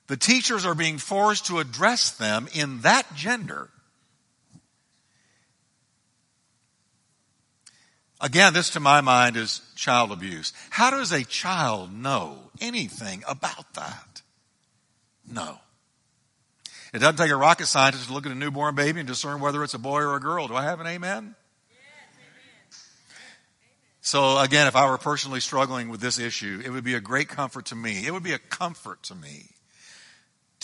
the 0.07 0.17
teachers 0.17 0.67
are 0.67 0.75
being 0.75 0.99
forced 0.99 1.47
to 1.47 1.59
address 1.59 2.11
them 2.11 2.49
in 2.55 2.81
that 2.83 3.15
gender. 3.15 3.71
Again, 8.21 8.53
this 8.53 8.71
to 8.71 8.81
my 8.81 9.01
mind 9.01 9.37
is 9.37 9.61
child 9.75 10.13
abuse. 10.13 10.53
How 10.71 10.91
does 10.91 11.13
a 11.13 11.25
child 11.25 11.93
know 11.93 12.39
anything 12.61 13.23
about 13.27 13.75
that? 13.75 14.23
No. 15.31 15.59
It 16.93 17.01
doesn't 17.01 17.17
take 17.17 17.31
a 17.31 17.37
rocket 17.37 17.67
scientist 17.67 18.07
to 18.07 18.13
look 18.13 18.25
at 18.25 18.33
a 18.33 18.37
newborn 18.37 18.75
baby 18.75 19.01
and 19.01 19.07
discern 19.07 19.41
whether 19.41 19.65
it's 19.65 19.75
a 19.75 19.79
boy 19.79 20.03
or 20.03 20.17
a 20.17 20.21
girl. 20.21 20.49
Do 20.49 20.55
I 20.55 20.65
have 20.65 20.81
an 20.81 20.87
amen? 20.87 21.35
So 24.01 24.39
again, 24.39 24.67
if 24.67 24.77
I 24.77 24.89
were 24.89 24.99
personally 24.99 25.41
struggling 25.41 25.89
with 25.89 26.01
this 26.01 26.19
issue, 26.19 26.63
it 26.65 26.69
would 26.69 26.85
be 26.85 26.95
a 26.95 27.01
great 27.01 27.29
comfort 27.29 27.67
to 27.67 27.75
me. 27.75 28.07
It 28.07 28.13
would 28.13 28.23
be 28.23 28.35
a 28.35 28.39
comfort 28.39 29.03
to 29.05 29.15
me 29.15 29.54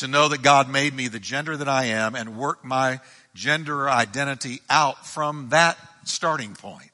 to 0.01 0.09
know 0.09 0.29
that 0.29 0.43
God 0.43 0.69
made 0.69 0.95
me 0.95 1.09
the 1.09 1.19
gender 1.19 1.57
that 1.57 1.69
I 1.69 1.87
am 1.87 2.15
and 2.15 2.37
work 2.37 2.65
my 2.65 3.01
gender 3.35 3.89
identity 3.89 4.61
out 4.69 5.07
from 5.07 5.49
that 5.51 5.79
starting 6.05 6.55
point. 6.55 6.91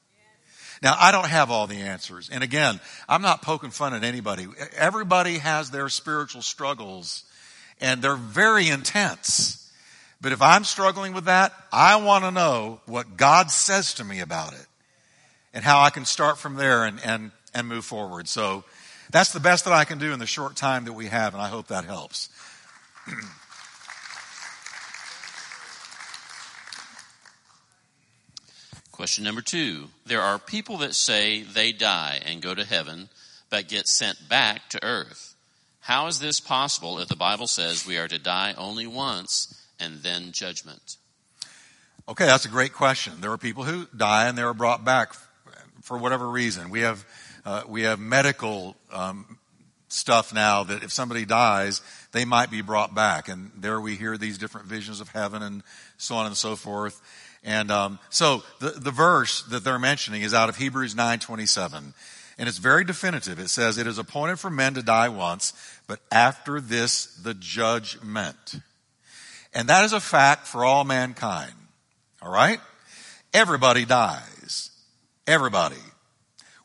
Now, 0.81 0.95
I 0.99 1.11
don't 1.11 1.27
have 1.27 1.49
all 1.49 1.65
the 1.65 1.81
answers. 1.81 2.29
And 2.29 2.43
again, 2.43 2.79
I'm 3.09 3.21
not 3.21 3.41
poking 3.41 3.71
fun 3.71 3.93
at 3.93 4.03
anybody. 4.03 4.45
Everybody 4.75 5.39
has 5.39 5.71
their 5.71 5.89
spiritual 5.89 6.41
struggles 6.41 7.23
and 7.81 8.01
they're 8.01 8.15
very 8.15 8.67
intense. 8.67 9.71
But 10.21 10.31
if 10.31 10.41
I'm 10.41 10.63
struggling 10.63 11.13
with 11.13 11.25
that, 11.25 11.53
I 11.71 11.95
want 11.97 12.23
to 12.25 12.31
know 12.31 12.81
what 12.85 13.17
God 13.17 13.51
says 13.51 13.95
to 13.95 14.03
me 14.03 14.19
about 14.19 14.53
it 14.53 14.67
and 15.53 15.63
how 15.63 15.81
I 15.81 15.89
can 15.89 16.05
start 16.05 16.37
from 16.37 16.55
there 16.55 16.85
and, 16.85 16.99
and, 17.03 17.31
and 17.53 17.67
move 17.67 17.85
forward. 17.85 18.27
So 18.27 18.63
that's 19.11 19.31
the 19.31 19.39
best 19.39 19.65
that 19.65 19.73
I 19.73 19.85
can 19.85 19.99
do 19.99 20.11
in 20.13 20.19
the 20.19 20.25
short 20.25 20.55
time 20.55 20.85
that 20.85 20.93
we 20.93 21.07
have, 21.07 21.33
and 21.33 21.41
I 21.41 21.47
hope 21.47 21.67
that 21.67 21.85
helps. 21.85 22.29
Question 28.91 29.23
number 29.23 29.41
two. 29.41 29.89
There 30.05 30.21
are 30.21 30.39
people 30.39 30.77
that 30.79 30.95
say 30.95 31.43
they 31.43 31.71
die 31.71 32.19
and 32.25 32.41
go 32.41 32.55
to 32.55 32.65
heaven, 32.65 33.09
but 33.49 33.67
get 33.67 33.87
sent 33.87 34.27
back 34.27 34.69
to 34.69 34.83
earth. 34.83 35.35
How 35.81 36.07
is 36.07 36.19
this 36.19 36.39
possible 36.39 36.99
if 36.99 37.07
the 37.07 37.15
Bible 37.15 37.47
says 37.47 37.85
we 37.85 37.97
are 37.97 38.07
to 38.07 38.19
die 38.19 38.53
only 38.57 38.87
once 38.87 39.63
and 39.79 40.01
then 40.01 40.31
judgment? 40.31 40.97
Okay, 42.09 42.25
that's 42.25 42.45
a 42.45 42.49
great 42.49 42.73
question. 42.73 43.21
There 43.21 43.31
are 43.31 43.37
people 43.37 43.63
who 43.63 43.87
die 43.95 44.27
and 44.27 44.37
they 44.37 44.41
are 44.41 44.53
brought 44.53 44.83
back 44.83 45.13
for 45.83 45.97
whatever 45.97 46.29
reason. 46.29 46.69
We 46.69 46.81
have 46.81 47.05
uh, 47.45 47.63
we 47.67 47.83
have 47.83 47.99
medical 47.99 48.75
um, 48.91 49.37
stuff 49.87 50.33
now 50.33 50.63
that 50.63 50.83
if 50.83 50.91
somebody 50.91 51.25
dies, 51.25 51.81
they 52.11 52.25
might 52.25 52.49
be 52.49 52.61
brought 52.61 52.95
back. 52.95 53.27
And 53.27 53.51
there 53.57 53.79
we 53.79 53.95
hear 53.95 54.17
these 54.17 54.37
different 54.37 54.67
visions 54.67 55.01
of 55.01 55.09
heaven 55.09 55.41
and 55.41 55.63
so 55.97 56.15
on 56.15 56.25
and 56.25 56.35
so 56.35 56.55
forth. 56.55 57.01
And 57.43 57.71
um, 57.71 57.99
so 58.09 58.43
the, 58.59 58.71
the 58.71 58.91
verse 58.91 59.43
that 59.43 59.63
they're 59.63 59.79
mentioning 59.79 60.21
is 60.21 60.33
out 60.33 60.49
of 60.49 60.57
Hebrews 60.57 60.95
9:27. 60.95 61.93
And 62.39 62.47
it's 62.47 62.59
very 62.59 62.83
definitive. 62.83 63.39
It 63.39 63.49
says, 63.49 63.77
It 63.77 63.87
is 63.87 63.97
appointed 63.97 64.39
for 64.39 64.49
men 64.49 64.75
to 64.75 64.83
die 64.83 65.09
once, 65.09 65.53
but 65.87 65.99
after 66.11 66.61
this, 66.61 67.07
the 67.15 67.33
judgment. 67.33 68.59
And 69.53 69.69
that 69.69 69.83
is 69.85 69.93
a 69.93 69.99
fact 69.99 70.45
for 70.45 70.63
all 70.63 70.83
mankind. 70.83 71.53
All 72.21 72.31
right? 72.31 72.59
Everybody 73.33 73.85
dies. 73.85 74.69
Everybody. 75.25 75.77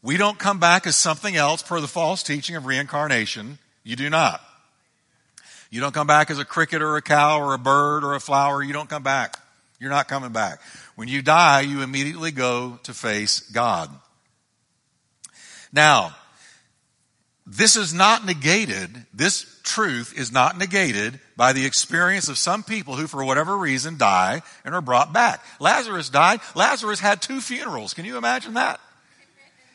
We 0.03 0.17
don't 0.17 0.39
come 0.39 0.59
back 0.59 0.87
as 0.87 0.97
something 0.97 1.37
else 1.37 1.63
per 1.63 1.81
the 1.81 1.89
false 1.89 2.23
teaching 2.23 2.57
of 2.57 2.67
reincarnation. 2.67 3.59
You 3.83 3.97
do 3.97 4.11
not. 4.11 4.43
You 5.73 5.81
don't 5.81 5.95
come 5.95 6.07
back 6.07 6.31
as 6.31 6.39
a 6.39 6.45
cricket 6.45 6.83
or 6.83 6.97
a 6.97 7.03
cow 7.03 7.41
or 7.41 7.55
a 7.55 7.59
bird 7.59 8.05
or 8.05 8.13
a 8.13 8.21
flower. 8.21 8.63
You 8.63 8.75
don't 8.75 8.91
come 8.91 9.03
back. 9.03 9.39
You're 9.81 9.89
not 9.89 10.07
coming 10.07 10.31
back. 10.31 10.61
When 10.97 11.09
you 11.09 11.23
die, 11.23 11.63
you 11.63 11.81
immediately 11.81 12.31
go 12.31 12.79
to 12.83 12.93
face 12.93 13.41
God. 13.41 13.89
Now, 15.73 16.15
this 17.47 17.75
is 17.75 17.95
not 17.95 18.27
negated, 18.27 19.07
this 19.15 19.47
truth 19.63 20.13
is 20.15 20.31
not 20.31 20.59
negated 20.59 21.19
by 21.39 21.55
the 21.55 21.65
experience 21.65 22.29
of 22.29 22.37
some 22.37 22.63
people 22.63 22.97
who, 22.97 23.07
for 23.07 23.25
whatever 23.25 23.57
reason, 23.57 23.97
die 23.97 24.43
and 24.67 24.75
are 24.75 24.83
brought 24.83 25.15
back. 25.15 25.43
Lazarus 25.59 26.11
died. 26.11 26.41
Lazarus 26.55 27.01
had 27.01 27.23
two 27.23 27.41
funerals. 27.41 27.95
Can 27.95 28.05
you 28.05 28.19
imagine 28.19 28.55
that? 28.55 28.79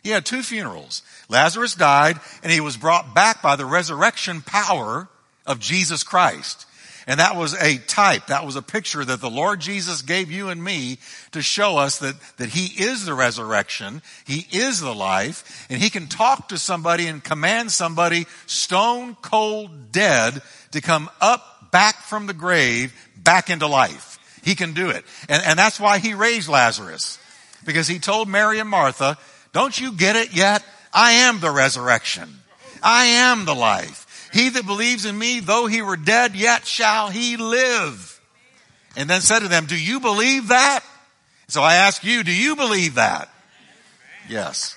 He 0.04 0.12
had 0.12 0.28
two 0.28 0.44
funerals. 0.44 1.02
Lazarus 1.28 1.74
died 1.74 2.20
and 2.44 2.52
he 2.52 2.62
was 2.62 2.78
brought 2.78 3.16
back 3.16 3.42
by 3.42 3.56
the 3.56 3.66
resurrection 3.66 4.44
power 4.44 5.10
of 5.48 5.60
Jesus 5.60 6.04
Christ. 6.04 6.68
And 7.08 7.22
that 7.22 7.38
was 7.38 7.54
a 7.54 7.78
type, 7.78 8.28
that 8.28 8.46
was 8.46 8.58
a 8.58 8.62
picture 8.62 9.04
that 9.04 9.22
the 9.22 9.30
Lord 9.30 9.62
Jesus 9.62 10.02
gave 10.02 10.30
you 10.30 10.50
and 10.50 10.62
me 10.62 10.98
to 11.32 11.42
show 11.42 11.78
us 11.78 12.00
that, 12.00 12.16
that 12.36 12.50
He 12.50 12.84
is 12.84 13.06
the 13.06 13.14
resurrection, 13.14 14.02
He 14.26 14.46
is 14.52 14.82
the 14.82 14.94
life, 14.94 15.66
and 15.70 15.82
He 15.82 15.90
can 15.90 16.08
talk 16.08 16.50
to 16.50 16.58
somebody 16.58 17.08
and 17.08 17.24
command 17.24 17.72
somebody 17.72 18.26
stone 18.46 19.16
cold 19.22 19.94
dead 19.94 20.42
to 20.72 20.82
come 20.82 21.10
up 21.22 21.72
back 21.72 21.96
from 22.02 22.28
the 22.28 22.34
grave 22.34 22.94
back 23.16 23.50
into 23.50 23.68
life. 23.68 24.20
He 24.44 24.54
can 24.54 24.74
do 24.74 24.90
it. 24.90 25.06
And, 25.30 25.42
and 25.46 25.58
that's 25.58 25.80
why 25.80 26.00
He 26.00 26.14
raised 26.14 26.50
Lazarus. 26.50 27.20
Because 27.66 27.88
He 27.88 28.00
told 28.00 28.28
Mary 28.28 28.60
and 28.60 28.70
Martha, 28.70 29.18
don't 29.54 29.80
you 29.80 29.94
get 29.94 30.18
it 30.18 30.36
yet? 30.36 30.62
I 30.94 31.12
am 31.12 31.40
the 31.40 31.52
resurrection. 31.52 32.42
I 32.84 33.06
am 33.06 33.46
the 33.46 33.56
life. 33.56 34.07
He 34.38 34.50
that 34.50 34.68
believes 34.68 35.06
in 35.06 35.18
me, 35.18 35.40
though 35.40 35.66
he 35.66 35.82
were 35.82 35.98
dead, 35.98 36.36
yet 36.36 36.68
shall 36.68 37.10
he 37.10 37.38
live. 37.38 38.22
And 38.96 39.10
then 39.10 39.22
said 39.22 39.40
to 39.40 39.48
them, 39.48 39.66
do 39.66 39.76
you 39.76 40.00
believe 40.00 40.50
that? 40.50 40.82
So 41.48 41.64
I 41.64 41.76
ask 41.76 42.04
you, 42.04 42.24
do 42.24 42.32
you 42.32 42.56
believe 42.56 42.96
that? 42.96 43.30
Yes. 44.30 44.76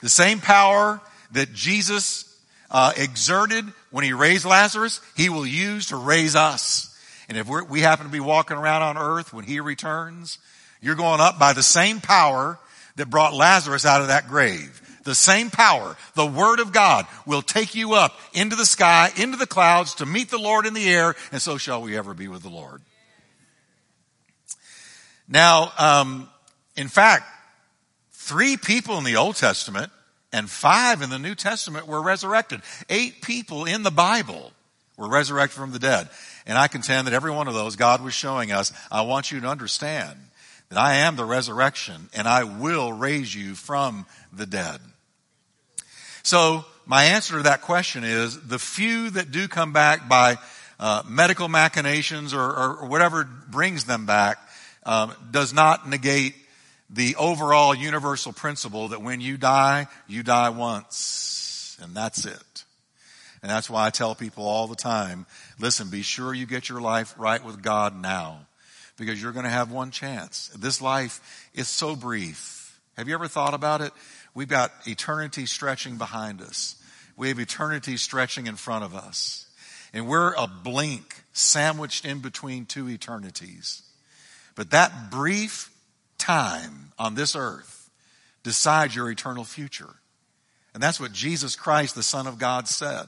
The 0.00 0.08
same 0.08 0.40
power 0.40 0.98
that 1.32 1.52
Jesus 1.52 2.24
uh, 2.70 2.94
exerted 2.96 3.66
when 3.90 4.02
he 4.02 4.14
raised 4.14 4.46
Lazarus, 4.46 5.02
he 5.14 5.28
will 5.28 5.46
use 5.46 5.88
to 5.88 5.96
raise 5.96 6.34
us. 6.34 6.98
And 7.28 7.36
if 7.36 7.46
we 7.68 7.80
happen 7.80 8.06
to 8.06 8.12
be 8.12 8.18
walking 8.18 8.56
around 8.56 8.80
on 8.80 8.96
earth 8.96 9.34
when 9.34 9.44
he 9.44 9.60
returns, 9.60 10.38
you're 10.80 10.94
going 10.94 11.20
up 11.20 11.38
by 11.38 11.52
the 11.52 11.62
same 11.62 12.00
power 12.00 12.58
that 12.96 13.10
brought 13.10 13.34
Lazarus 13.34 13.84
out 13.84 14.00
of 14.00 14.08
that 14.08 14.28
grave. 14.28 14.81
The 15.04 15.14
same 15.14 15.50
power, 15.50 15.96
the 16.14 16.26
word 16.26 16.60
of 16.60 16.72
God 16.72 17.06
will 17.26 17.42
take 17.42 17.74
you 17.74 17.94
up 17.94 18.18
into 18.32 18.54
the 18.54 18.66
sky, 18.66 19.10
into 19.16 19.36
the 19.36 19.46
clouds 19.46 19.96
to 19.96 20.06
meet 20.06 20.30
the 20.30 20.38
Lord 20.38 20.64
in 20.64 20.74
the 20.74 20.88
air, 20.88 21.16
and 21.32 21.42
so 21.42 21.58
shall 21.58 21.82
we 21.82 21.96
ever 21.96 22.14
be 22.14 22.28
with 22.28 22.42
the 22.42 22.48
Lord. 22.48 22.82
Now, 25.28 25.72
um, 25.78 26.28
in 26.76 26.88
fact, 26.88 27.24
three 28.12 28.56
people 28.56 28.98
in 28.98 29.04
the 29.04 29.16
Old 29.16 29.36
Testament 29.36 29.90
and 30.32 30.48
five 30.48 31.02
in 31.02 31.10
the 31.10 31.18
New 31.18 31.34
Testament 31.34 31.86
were 31.86 32.02
resurrected. 32.02 32.62
Eight 32.88 33.22
people 33.22 33.64
in 33.64 33.82
the 33.82 33.90
Bible 33.90 34.52
were 34.96 35.08
resurrected 35.08 35.58
from 35.58 35.72
the 35.72 35.78
dead. 35.78 36.08
And 36.46 36.56
I 36.56 36.68
contend 36.68 37.06
that 37.06 37.14
every 37.14 37.30
one 37.30 37.48
of 37.48 37.54
those 37.54 37.76
God 37.76 38.02
was 38.02 38.14
showing 38.14 38.52
us, 38.52 38.72
I 38.90 39.02
want 39.02 39.32
you 39.32 39.40
to 39.40 39.48
understand 39.48 40.18
that 40.68 40.78
I 40.78 40.94
am 40.94 41.16
the 41.16 41.24
resurrection 41.24 42.08
and 42.14 42.26
I 42.26 42.44
will 42.44 42.92
raise 42.92 43.34
you 43.34 43.54
from 43.54 44.06
the 44.32 44.46
dead. 44.46 44.80
So 46.22 46.64
my 46.86 47.04
answer 47.04 47.36
to 47.36 47.42
that 47.44 47.62
question 47.62 48.04
is 48.04 48.40
the 48.40 48.58
few 48.58 49.10
that 49.10 49.30
do 49.30 49.48
come 49.48 49.72
back 49.72 50.08
by 50.08 50.38
uh, 50.78 51.02
medical 51.06 51.48
machinations 51.48 52.34
or, 52.34 52.40
or, 52.40 52.86
whatever 52.86 53.24
brings 53.24 53.84
them 53.84 54.04
back 54.04 54.38
um, 54.84 55.12
does 55.30 55.52
not 55.52 55.88
negate 55.88 56.34
the 56.90 57.14
overall 57.16 57.74
universal 57.74 58.32
principle 58.32 58.88
that 58.88 59.00
when 59.00 59.20
you 59.20 59.36
die, 59.36 59.86
you 60.08 60.22
die 60.22 60.50
once. 60.50 61.78
And 61.80 61.94
that's 61.94 62.24
it. 62.24 62.64
And 63.42 63.50
that's 63.50 63.70
why 63.70 63.86
I 63.86 63.90
tell 63.90 64.14
people 64.14 64.44
all 64.44 64.66
the 64.66 64.76
time, 64.76 65.26
listen, 65.58 65.88
be 65.88 66.02
sure 66.02 66.34
you 66.34 66.46
get 66.46 66.68
your 66.68 66.80
life 66.80 67.14
right 67.16 67.44
with 67.44 67.62
God 67.62 68.00
now. 68.00 68.46
Because 68.98 69.20
you're 69.20 69.32
going 69.32 69.44
to 69.44 69.50
have 69.50 69.72
one 69.72 69.90
chance. 69.90 70.48
This 70.56 70.82
life 70.82 71.48
is 71.54 71.68
so 71.68 71.96
brief. 71.96 72.78
Have 72.96 73.08
you 73.08 73.14
ever 73.14 73.26
thought 73.26 73.54
about 73.54 73.80
it? 73.80 73.92
We've 74.34 74.48
got 74.48 74.72
eternity 74.86 75.46
stretching 75.46 75.96
behind 75.96 76.40
us. 76.40 76.76
We 77.16 77.28
have 77.28 77.38
eternity 77.38 77.96
stretching 77.96 78.46
in 78.46 78.56
front 78.56 78.84
of 78.84 78.94
us. 78.94 79.46
And 79.92 80.06
we're 80.06 80.32
a 80.34 80.46
blink 80.46 81.24
sandwiched 81.32 82.04
in 82.04 82.20
between 82.20 82.64
two 82.64 82.88
eternities. 82.88 83.82
But 84.54 84.70
that 84.70 85.10
brief 85.10 85.70
time 86.18 86.92
on 86.98 87.14
this 87.14 87.36
earth 87.36 87.90
decides 88.42 88.96
your 88.96 89.10
eternal 89.10 89.44
future. 89.44 89.94
And 90.74 90.82
that's 90.82 90.98
what 90.98 91.12
Jesus 91.12 91.56
Christ, 91.56 91.94
the 91.94 92.02
Son 92.02 92.26
of 92.26 92.38
God, 92.38 92.68
said. 92.68 93.06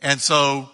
And 0.00 0.20
so, 0.20 0.70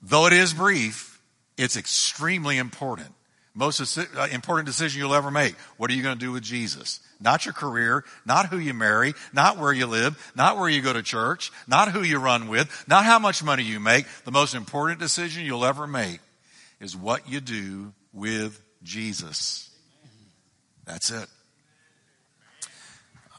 though 0.00 0.26
it 0.26 0.32
is 0.32 0.52
brief, 0.52 1.20
it's 1.56 1.76
extremely 1.76 2.58
important. 2.58 3.12
Most 3.58 3.98
uh, 3.98 4.28
important 4.30 4.66
decision 4.66 5.00
you'll 5.00 5.16
ever 5.16 5.32
make. 5.32 5.56
What 5.78 5.90
are 5.90 5.94
you 5.94 6.02
going 6.04 6.16
to 6.16 6.24
do 6.24 6.30
with 6.30 6.44
Jesus? 6.44 7.00
Not 7.20 7.44
your 7.44 7.52
career, 7.52 8.04
not 8.24 8.46
who 8.46 8.58
you 8.58 8.72
marry, 8.72 9.14
not 9.32 9.58
where 9.58 9.72
you 9.72 9.86
live, 9.86 10.32
not 10.36 10.56
where 10.56 10.68
you 10.68 10.80
go 10.80 10.92
to 10.92 11.02
church, 11.02 11.50
not 11.66 11.90
who 11.90 12.04
you 12.04 12.20
run 12.20 12.46
with, 12.46 12.84
not 12.86 13.04
how 13.04 13.18
much 13.18 13.42
money 13.42 13.64
you 13.64 13.80
make. 13.80 14.06
The 14.24 14.30
most 14.30 14.54
important 14.54 15.00
decision 15.00 15.44
you'll 15.44 15.64
ever 15.64 15.88
make 15.88 16.20
is 16.78 16.96
what 16.96 17.28
you 17.28 17.40
do 17.40 17.94
with 18.12 18.62
Jesus. 18.84 19.70
That's 20.86 21.10
it. 21.10 21.26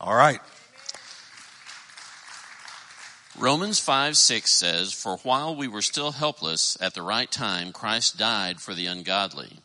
All 0.02 0.16
right. 0.16 0.42
Romans 3.38 3.80
5 3.80 4.18
6 4.18 4.52
says, 4.52 4.92
For 4.92 5.16
while 5.18 5.56
we 5.56 5.70
were 5.70 5.82
still 5.82 6.12
helpless, 6.12 6.78
at 6.82 6.94
the 6.94 7.04
right 7.04 7.32
time, 7.32 7.72
Christ 7.72 8.18
died 8.18 8.60
for 8.60 8.74
the 8.74 8.86
ungodly. 8.86 9.60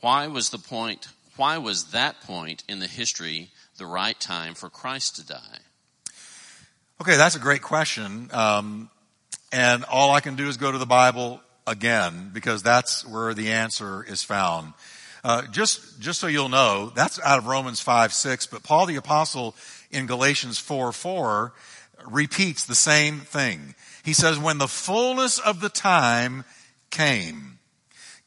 Why 0.00 0.26
was 0.26 0.50
the 0.50 0.58
point, 0.58 1.08
why 1.36 1.58
was 1.58 1.90
that 1.92 2.20
point 2.22 2.64
in 2.68 2.78
the 2.78 2.86
history 2.86 3.50
the 3.76 3.86
right 3.86 4.18
time 4.18 4.54
for 4.54 4.70
Christ 4.70 5.16
to 5.16 5.26
die? 5.26 5.58
Okay, 7.00 7.16
that's 7.16 7.36
a 7.36 7.40
great 7.40 7.62
question. 7.62 8.28
Um, 8.32 8.90
and 9.52 9.84
all 9.84 10.10
I 10.10 10.20
can 10.20 10.36
do 10.36 10.48
is 10.48 10.56
go 10.56 10.70
to 10.70 10.78
the 10.78 10.86
Bible 10.86 11.40
again 11.66 12.30
because 12.32 12.62
that's 12.62 13.06
where 13.06 13.34
the 13.34 13.52
answer 13.52 14.04
is 14.04 14.22
found. 14.22 14.74
Uh, 15.22 15.42
just 15.48 16.00
just 16.00 16.18
so 16.18 16.26
you'll 16.26 16.48
know, 16.48 16.90
that's 16.94 17.20
out 17.20 17.38
of 17.38 17.46
Romans 17.46 17.80
five 17.80 18.12
six. 18.12 18.46
But 18.46 18.62
Paul 18.62 18.86
the 18.86 18.96
apostle 18.96 19.54
in 19.90 20.06
Galatians 20.06 20.58
four 20.58 20.92
four 20.92 21.52
repeats 22.06 22.64
the 22.64 22.74
same 22.74 23.20
thing. 23.20 23.74
He 24.02 24.14
says, 24.14 24.38
"When 24.38 24.58
the 24.58 24.68
fullness 24.68 25.38
of 25.38 25.60
the 25.60 25.68
time 25.68 26.44
came, 26.90 27.58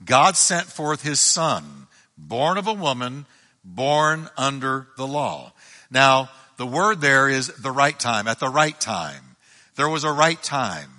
God 0.05 0.35
sent 0.35 0.67
forth 0.67 1.01
His 1.01 1.19
Son, 1.19 1.87
born 2.17 2.57
of 2.57 2.67
a 2.67 2.73
woman, 2.73 3.25
born 3.63 4.29
under 4.37 4.87
the 4.97 5.07
law." 5.07 5.53
Now, 5.89 6.29
the 6.57 6.65
word 6.65 7.01
there 7.01 7.29
is 7.29 7.47
the 7.47 7.71
right 7.71 7.99
time. 7.99 8.27
At 8.27 8.39
the 8.39 8.49
right 8.49 8.79
time, 8.79 9.35
there 9.75 9.89
was 9.89 10.03
a 10.03 10.11
right 10.11 10.41
time 10.41 10.91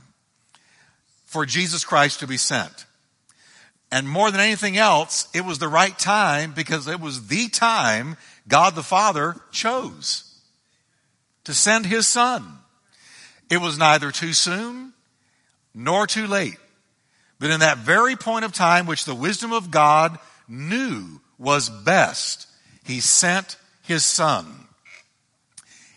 for 1.26 1.46
Jesus 1.46 1.84
Christ 1.84 2.20
to 2.20 2.26
be 2.26 2.36
sent. 2.36 2.86
And 3.90 4.08
more 4.08 4.30
than 4.30 4.40
anything 4.40 4.76
else, 4.76 5.28
it 5.32 5.44
was 5.44 5.58
the 5.58 5.68
right 5.68 5.96
time 5.98 6.52
because 6.52 6.88
it 6.88 7.00
was 7.00 7.28
the 7.28 7.48
time 7.48 8.16
God 8.48 8.74
the 8.74 8.82
Father 8.82 9.36
chose 9.52 10.24
to 11.44 11.54
send 11.54 11.86
His 11.86 12.06
Son. 12.06 12.58
It 13.50 13.58
was 13.58 13.78
neither 13.78 14.10
too 14.10 14.32
soon 14.32 14.94
nor 15.74 16.06
too 16.06 16.26
late. 16.26 16.58
But 17.44 17.50
in 17.50 17.60
that 17.60 17.76
very 17.76 18.16
point 18.16 18.46
of 18.46 18.54
time, 18.54 18.86
which 18.86 19.04
the 19.04 19.14
wisdom 19.14 19.52
of 19.52 19.70
God 19.70 20.18
knew 20.48 21.20
was 21.36 21.68
best, 21.68 22.48
He 22.84 23.00
sent 23.00 23.58
His 23.82 24.02
Son. 24.02 24.46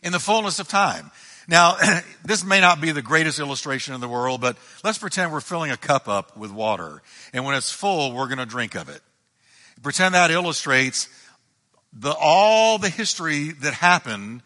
In 0.03 0.11
the 0.11 0.19
fullness 0.19 0.59
of 0.59 0.67
time. 0.67 1.09
Now, 1.47 1.77
this 2.25 2.43
may 2.43 2.59
not 2.59 2.81
be 2.81 2.91
the 2.91 3.01
greatest 3.01 3.39
illustration 3.39 3.95
in 3.95 4.01
the 4.01 4.09
world, 4.09 4.41
but 4.41 4.57
let's 4.83 4.97
pretend 4.97 5.31
we're 5.31 5.39
filling 5.39 5.71
a 5.71 5.77
cup 5.77 6.09
up 6.09 6.35
with 6.35 6.51
water. 6.51 7.01
And 7.31 7.45
when 7.45 7.55
it's 7.55 7.71
full, 7.71 8.11
we're 8.11 8.27
going 8.27 8.39
to 8.39 8.45
drink 8.45 8.75
of 8.75 8.89
it. 8.89 8.99
Pretend 9.81 10.15
that 10.15 10.31
illustrates 10.31 11.07
the, 11.93 12.13
all 12.13 12.77
the 12.77 12.89
history 12.89 13.53
that 13.61 13.73
happened 13.73 14.41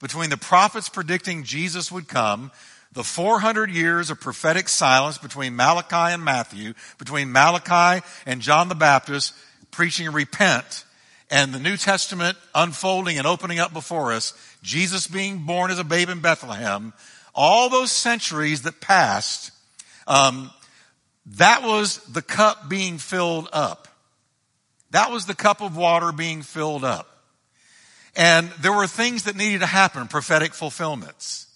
between 0.00 0.30
the 0.30 0.36
prophets 0.36 0.88
predicting 0.88 1.42
Jesus 1.42 1.90
would 1.90 2.06
come, 2.06 2.52
the 2.94 3.04
400 3.04 3.70
years 3.70 4.08
of 4.10 4.20
prophetic 4.20 4.68
silence 4.68 5.18
between 5.18 5.56
Malachi 5.56 6.14
and 6.14 6.24
Matthew, 6.24 6.74
between 6.98 7.32
Malachi 7.32 8.04
and 8.24 8.40
John 8.40 8.68
the 8.68 8.74
Baptist 8.74 9.34
preaching 9.70 10.10
repent, 10.12 10.84
and 11.30 11.52
the 11.52 11.58
New 11.58 11.76
Testament 11.76 12.38
unfolding 12.54 13.18
and 13.18 13.26
opening 13.26 13.58
up 13.58 13.72
before 13.72 14.12
us, 14.12 14.32
Jesus 14.62 15.08
being 15.08 15.38
born 15.38 15.72
as 15.72 15.80
a 15.80 15.84
babe 15.84 16.08
in 16.08 16.20
Bethlehem, 16.20 16.92
all 17.34 17.68
those 17.68 17.90
centuries 17.90 18.62
that 18.62 18.80
passed, 18.80 19.50
um, 20.06 20.50
that 21.26 21.62
was 21.62 21.98
the 22.04 22.22
cup 22.22 22.68
being 22.68 22.98
filled 22.98 23.48
up. 23.52 23.88
That 24.92 25.10
was 25.10 25.26
the 25.26 25.34
cup 25.34 25.60
of 25.60 25.76
water 25.76 26.12
being 26.12 26.42
filled 26.42 26.84
up. 26.84 27.08
And 28.14 28.48
there 28.60 28.72
were 28.72 28.86
things 28.86 29.24
that 29.24 29.34
needed 29.34 29.60
to 29.60 29.66
happen, 29.66 30.06
prophetic 30.06 30.54
fulfillments. 30.54 31.48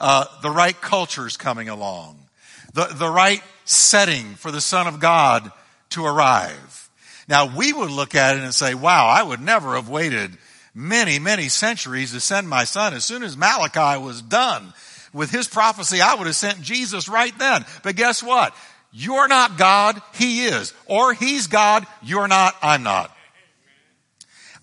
Uh, 0.00 0.24
the 0.42 0.50
right 0.50 0.80
cultures 0.80 1.36
coming 1.36 1.68
along. 1.68 2.18
The, 2.74 2.86
the 2.86 3.08
right 3.08 3.42
setting 3.64 4.34
for 4.34 4.50
the 4.50 4.60
Son 4.60 4.86
of 4.86 5.00
God 5.00 5.50
to 5.90 6.04
arrive. 6.04 6.88
Now 7.28 7.54
we 7.54 7.72
would 7.72 7.90
look 7.90 8.14
at 8.14 8.36
it 8.36 8.42
and 8.42 8.54
say, 8.54 8.74
wow, 8.74 9.06
I 9.06 9.22
would 9.22 9.40
never 9.40 9.74
have 9.74 9.88
waited 9.88 10.36
many, 10.74 11.18
many 11.18 11.48
centuries 11.48 12.12
to 12.12 12.20
send 12.20 12.48
my 12.48 12.64
son. 12.64 12.94
As 12.94 13.04
soon 13.04 13.22
as 13.22 13.36
Malachi 13.36 14.00
was 14.02 14.22
done 14.22 14.72
with 15.12 15.30
his 15.30 15.48
prophecy, 15.48 16.00
I 16.00 16.14
would 16.14 16.26
have 16.26 16.36
sent 16.36 16.62
Jesus 16.62 17.08
right 17.08 17.36
then. 17.38 17.64
But 17.82 17.96
guess 17.96 18.22
what? 18.22 18.54
You're 18.92 19.28
not 19.28 19.58
God, 19.58 20.00
He 20.14 20.46
is. 20.46 20.72
Or 20.86 21.12
He's 21.12 21.46
God, 21.46 21.86
you're 22.02 22.28
not, 22.28 22.56
I'm 22.62 22.82
not. 22.82 23.14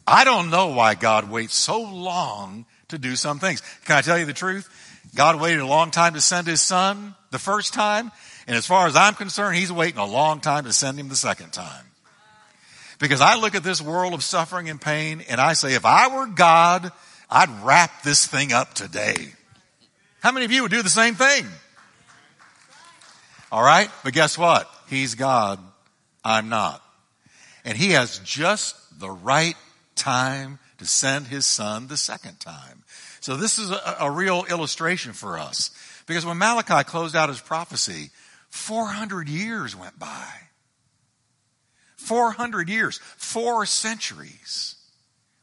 I 0.07 0.23
don't 0.23 0.49
know 0.49 0.67
why 0.67 0.95
God 0.95 1.29
waits 1.29 1.55
so 1.55 1.81
long 1.81 2.65
to 2.89 2.97
do 2.97 3.15
some 3.15 3.39
things. 3.39 3.61
Can 3.85 3.97
I 3.97 4.01
tell 4.01 4.17
you 4.17 4.25
the 4.25 4.33
truth? 4.33 4.69
God 5.15 5.39
waited 5.39 5.61
a 5.61 5.67
long 5.67 5.91
time 5.91 6.13
to 6.13 6.21
send 6.21 6.45
His 6.45 6.61
Son 6.61 7.15
the 7.31 7.39
first 7.39 7.73
time, 7.73 8.11
and 8.47 8.55
as 8.55 8.67
far 8.67 8.87
as 8.87 8.95
I'm 8.95 9.15
concerned, 9.15 9.55
He's 9.55 9.71
waiting 9.71 9.99
a 9.99 10.05
long 10.05 10.41
time 10.41 10.65
to 10.65 10.73
send 10.73 10.99
Him 10.99 11.09
the 11.09 11.15
second 11.15 11.51
time. 11.53 11.85
Because 12.99 13.21
I 13.21 13.35
look 13.35 13.55
at 13.55 13.63
this 13.63 13.81
world 13.81 14.13
of 14.13 14.23
suffering 14.23 14.69
and 14.69 14.79
pain 14.79 15.23
and 15.27 15.41
I 15.41 15.53
say, 15.53 15.73
if 15.73 15.85
I 15.85 16.15
were 16.15 16.27
God, 16.27 16.91
I'd 17.29 17.49
wrap 17.63 18.03
this 18.03 18.25
thing 18.25 18.53
up 18.53 18.73
today. 18.73 19.33
How 20.21 20.31
many 20.31 20.45
of 20.45 20.51
you 20.51 20.61
would 20.63 20.71
do 20.71 20.81
the 20.81 20.89
same 20.89 21.15
thing? 21.15 21.45
All 23.51 23.63
right. 23.63 23.89
But 24.03 24.13
guess 24.13 24.37
what? 24.37 24.69
He's 24.89 25.15
God. 25.15 25.59
I'm 26.23 26.49
not. 26.49 26.81
And 27.63 27.77
he 27.77 27.91
has 27.91 28.19
just 28.19 28.75
the 28.99 29.09
right 29.11 29.55
time 29.95 30.59
to 30.77 30.85
send 30.85 31.27
his 31.27 31.45
son 31.45 31.87
the 31.87 31.97
second 31.97 32.39
time. 32.39 32.83
So 33.25 33.35
this 33.35 33.57
is 33.57 33.71
a, 33.71 33.97
a 34.01 34.11
real 34.11 34.45
illustration 34.51 35.13
for 35.13 35.39
us. 35.39 35.71
Because 36.05 36.27
when 36.27 36.37
Malachi 36.37 36.83
closed 36.83 37.15
out 37.15 37.29
his 37.29 37.41
prophecy, 37.41 38.11
400 38.49 39.27
years 39.27 39.75
went 39.75 39.97
by. 39.97 40.27
400 41.95 42.69
years, 42.69 42.99
four 43.17 43.65
centuries 43.65 44.75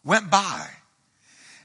went 0.05 0.31
by 0.31 0.69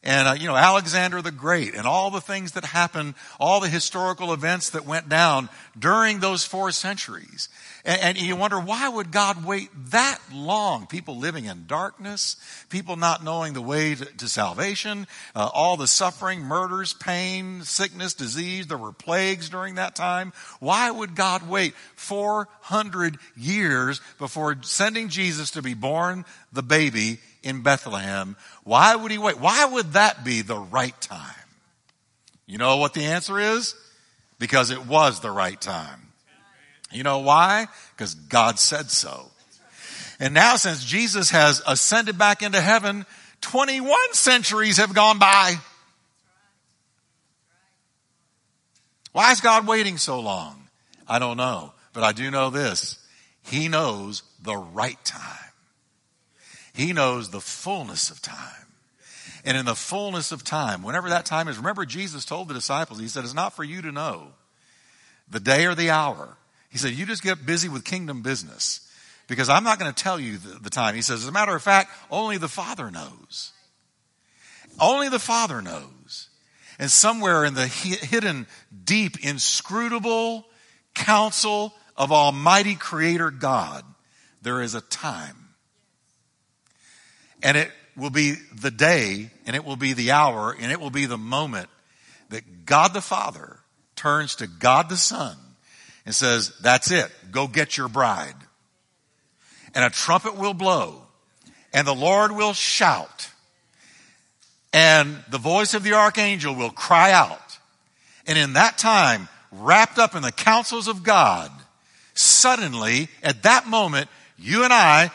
and 0.07 0.27
uh, 0.27 0.33
you 0.33 0.47
know 0.47 0.55
Alexander 0.55 1.21
the 1.21 1.31
Great 1.31 1.75
and 1.75 1.85
all 1.85 2.09
the 2.09 2.21
things 2.21 2.53
that 2.53 2.63
happened, 2.63 3.13
all 3.39 3.59
the 3.59 3.67
historical 3.67 4.33
events 4.33 4.71
that 4.71 4.85
went 4.85 5.09
down 5.09 5.49
during 5.77 6.19
those 6.19 6.45
four 6.45 6.71
centuries. 6.71 7.49
And, 7.83 8.17
and 8.17 8.17
you 8.17 8.35
wonder 8.37 8.59
why 8.59 8.87
would 8.87 9.11
God 9.11 9.45
wait 9.45 9.69
that 9.91 10.19
long? 10.33 10.87
People 10.87 11.17
living 11.17 11.45
in 11.45 11.65
darkness, 11.67 12.37
people 12.69 12.95
not 12.95 13.23
knowing 13.23 13.53
the 13.53 13.61
way 13.61 13.95
to, 13.95 14.05
to 14.05 14.29
salvation, 14.29 15.07
uh, 15.35 15.49
all 15.53 15.75
the 15.75 15.87
suffering, 15.87 16.41
murders, 16.41 16.93
pain, 16.93 17.63
sickness, 17.63 18.13
disease. 18.13 18.67
There 18.67 18.77
were 18.77 18.93
plagues 18.93 19.49
during 19.49 19.75
that 19.75 19.95
time. 19.95 20.31
Why 20.61 20.89
would 20.89 21.15
God 21.15 21.49
wait 21.49 21.75
400 21.95 23.17
years 23.35 23.99
before 24.19 24.57
sending 24.61 25.09
Jesus 25.09 25.51
to 25.51 25.61
be 25.61 25.73
born, 25.73 26.23
the 26.53 26.63
baby 26.63 27.19
in 27.43 27.61
Bethlehem. 27.61 28.35
Why 28.63 28.95
would 28.95 29.11
he 29.11 29.17
wait? 29.17 29.39
Why 29.39 29.65
would 29.65 29.93
that 29.93 30.23
be 30.23 30.41
the 30.41 30.57
right 30.57 30.99
time? 31.01 31.21
You 32.45 32.57
know 32.57 32.77
what 32.77 32.93
the 32.93 33.05
answer 33.05 33.39
is? 33.39 33.75
Because 34.39 34.71
it 34.71 34.85
was 34.85 35.19
the 35.19 35.31
right 35.31 35.59
time. 35.59 36.01
You 36.91 37.03
know 37.03 37.19
why? 37.19 37.67
Because 37.95 38.15
God 38.15 38.59
said 38.59 38.89
so. 38.89 39.31
And 40.19 40.33
now 40.33 40.55
since 40.55 40.83
Jesus 40.83 41.31
has 41.31 41.61
ascended 41.67 42.17
back 42.17 42.41
into 42.41 42.61
heaven, 42.61 43.05
21 43.41 44.13
centuries 44.13 44.77
have 44.77 44.93
gone 44.93 45.19
by. 45.19 45.55
Why 49.11 49.31
is 49.31 49.41
God 49.41 49.67
waiting 49.67 49.97
so 49.97 50.19
long? 50.19 50.69
I 51.07 51.19
don't 51.19 51.37
know. 51.37 51.73
But 51.93 52.03
I 52.03 52.11
do 52.11 52.29
know 52.29 52.49
this. 52.49 52.99
He 53.43 53.67
knows 53.67 54.23
the 54.41 54.55
right 54.55 55.03
time. 55.03 55.46
He 56.77 56.93
knows 56.93 57.31
the 57.31 57.41
fullness 57.41 58.11
of 58.11 58.21
time. 58.21 58.67
And 59.43 59.57
in 59.57 59.65
the 59.65 59.73
fullness 59.73 60.31
of 60.31 60.43
time, 60.43 60.83
whenever 60.83 61.09
that 61.09 61.25
time 61.25 61.47
is, 61.47 61.57
remember 61.57 61.85
Jesus 61.85 62.23
told 62.23 62.47
the 62.47 62.53
disciples, 62.53 62.99
He 62.99 63.07
said, 63.07 63.23
it's 63.23 63.33
not 63.33 63.55
for 63.55 63.63
you 63.63 63.81
to 63.81 63.91
know 63.91 64.27
the 65.27 65.39
day 65.39 65.65
or 65.65 65.73
the 65.73 65.89
hour. 65.89 66.37
He 66.69 66.77
said, 66.77 66.91
you 66.91 67.07
just 67.07 67.23
get 67.23 67.47
busy 67.47 67.67
with 67.67 67.83
kingdom 67.83 68.21
business 68.21 68.87
because 69.27 69.49
I'm 69.49 69.63
not 69.63 69.79
going 69.79 69.91
to 69.91 70.03
tell 70.03 70.19
you 70.19 70.37
the, 70.37 70.59
the, 70.59 70.69
time. 70.69 70.93
He 70.93 71.01
says, 71.01 71.23
as 71.23 71.27
a 71.27 71.31
matter 71.31 71.55
of 71.55 71.63
fact, 71.63 71.89
only 72.11 72.37
the 72.37 72.47
Father 72.47 72.91
knows. 72.91 73.53
Only 74.79 75.09
the 75.09 75.17
Father 75.17 75.63
knows. 75.63 76.29
And 76.77 76.91
somewhere 76.91 77.43
in 77.43 77.55
the 77.55 77.65
hidden, 77.65 78.45
deep, 78.85 79.25
inscrutable 79.25 80.45
counsel 80.93 81.73
of 81.95 82.11
Almighty 82.11 82.75
Creator 82.75 83.31
God, 83.31 83.83
there 84.43 84.61
is 84.61 84.75
a 84.75 84.81
time 84.81 85.46
and 87.43 87.57
it 87.57 87.71
will 87.95 88.09
be 88.09 88.35
the 88.55 88.71
day 88.71 89.29
and 89.45 89.55
it 89.55 89.65
will 89.65 89.75
be 89.75 89.93
the 89.93 90.11
hour 90.11 90.55
and 90.59 90.71
it 90.71 90.79
will 90.79 90.89
be 90.89 91.05
the 91.05 91.17
moment 91.17 91.69
that 92.29 92.65
God 92.65 92.93
the 92.93 93.01
Father 93.01 93.57
turns 93.95 94.35
to 94.35 94.47
God 94.47 94.89
the 94.89 94.97
Son 94.97 95.35
and 96.05 96.13
says, 96.13 96.53
that's 96.61 96.91
it. 96.91 97.11
Go 97.31 97.47
get 97.47 97.77
your 97.77 97.87
bride. 97.87 98.35
And 99.73 99.83
a 99.83 99.89
trumpet 99.89 100.37
will 100.37 100.53
blow 100.53 101.01
and 101.73 101.85
the 101.87 101.95
Lord 101.95 102.31
will 102.31 102.53
shout 102.53 103.29
and 104.73 105.23
the 105.29 105.37
voice 105.37 105.73
of 105.73 105.83
the 105.83 105.93
archangel 105.93 106.53
will 106.55 106.69
cry 106.69 107.11
out. 107.11 107.57
And 108.27 108.37
in 108.37 108.53
that 108.53 108.77
time, 108.77 109.27
wrapped 109.51 109.97
up 109.97 110.15
in 110.15 110.21
the 110.21 110.31
counsels 110.31 110.87
of 110.87 111.03
God, 111.03 111.49
suddenly 112.13 113.07
at 113.23 113.43
that 113.43 113.65
moment, 113.67 114.09
you 114.37 114.63
and 114.63 114.73
I 114.73 115.11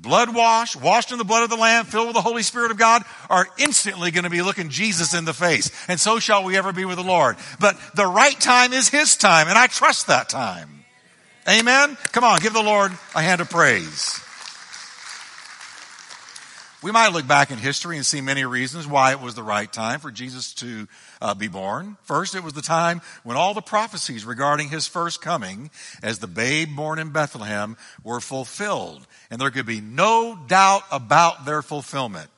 blood 0.00 0.34
washed, 0.34 0.76
washed 0.76 1.12
in 1.12 1.18
the 1.18 1.24
blood 1.24 1.42
of 1.42 1.50
the 1.50 1.56
Lamb, 1.56 1.84
filled 1.84 2.06
with 2.06 2.14
the 2.14 2.22
Holy 2.22 2.42
Spirit 2.42 2.70
of 2.70 2.76
God, 2.76 3.02
are 3.28 3.46
instantly 3.58 4.10
going 4.10 4.24
to 4.24 4.30
be 4.30 4.42
looking 4.42 4.68
Jesus 4.68 5.14
in 5.14 5.24
the 5.24 5.34
face. 5.34 5.70
And 5.88 5.98
so 5.98 6.18
shall 6.18 6.44
we 6.44 6.56
ever 6.56 6.72
be 6.72 6.84
with 6.84 6.96
the 6.96 7.04
Lord. 7.04 7.36
But 7.60 7.76
the 7.94 8.06
right 8.06 8.38
time 8.38 8.72
is 8.72 8.88
His 8.88 9.16
time, 9.16 9.48
and 9.48 9.58
I 9.58 9.66
trust 9.66 10.06
that 10.06 10.28
time. 10.28 10.84
Amen? 11.48 11.96
Come 12.12 12.24
on, 12.24 12.40
give 12.40 12.52
the 12.52 12.62
Lord 12.62 12.92
a 13.14 13.22
hand 13.22 13.40
of 13.40 13.50
praise. 13.50 14.20
We 16.80 16.92
might 16.92 17.12
look 17.12 17.26
back 17.26 17.50
in 17.50 17.58
history 17.58 17.96
and 17.96 18.06
see 18.06 18.20
many 18.20 18.44
reasons 18.44 18.86
why 18.86 19.10
it 19.10 19.20
was 19.20 19.34
the 19.34 19.42
right 19.42 19.72
time 19.72 19.98
for 19.98 20.12
Jesus 20.12 20.54
to 20.54 20.86
uh, 21.20 21.34
be 21.34 21.48
born. 21.48 21.96
First, 22.02 22.34
it 22.34 22.44
was 22.44 22.52
the 22.52 22.62
time 22.62 23.00
when 23.24 23.36
all 23.36 23.54
the 23.54 23.60
prophecies 23.60 24.24
regarding 24.24 24.68
his 24.68 24.86
first 24.86 25.20
coming 25.20 25.70
as 26.02 26.18
the 26.18 26.26
babe 26.26 26.74
born 26.76 26.98
in 26.98 27.10
Bethlehem 27.10 27.76
were 28.04 28.20
fulfilled. 28.20 29.06
And 29.30 29.40
there 29.40 29.50
could 29.50 29.66
be 29.66 29.80
no 29.80 30.38
doubt 30.46 30.82
about 30.90 31.44
their 31.44 31.62
fulfillment. 31.62 32.30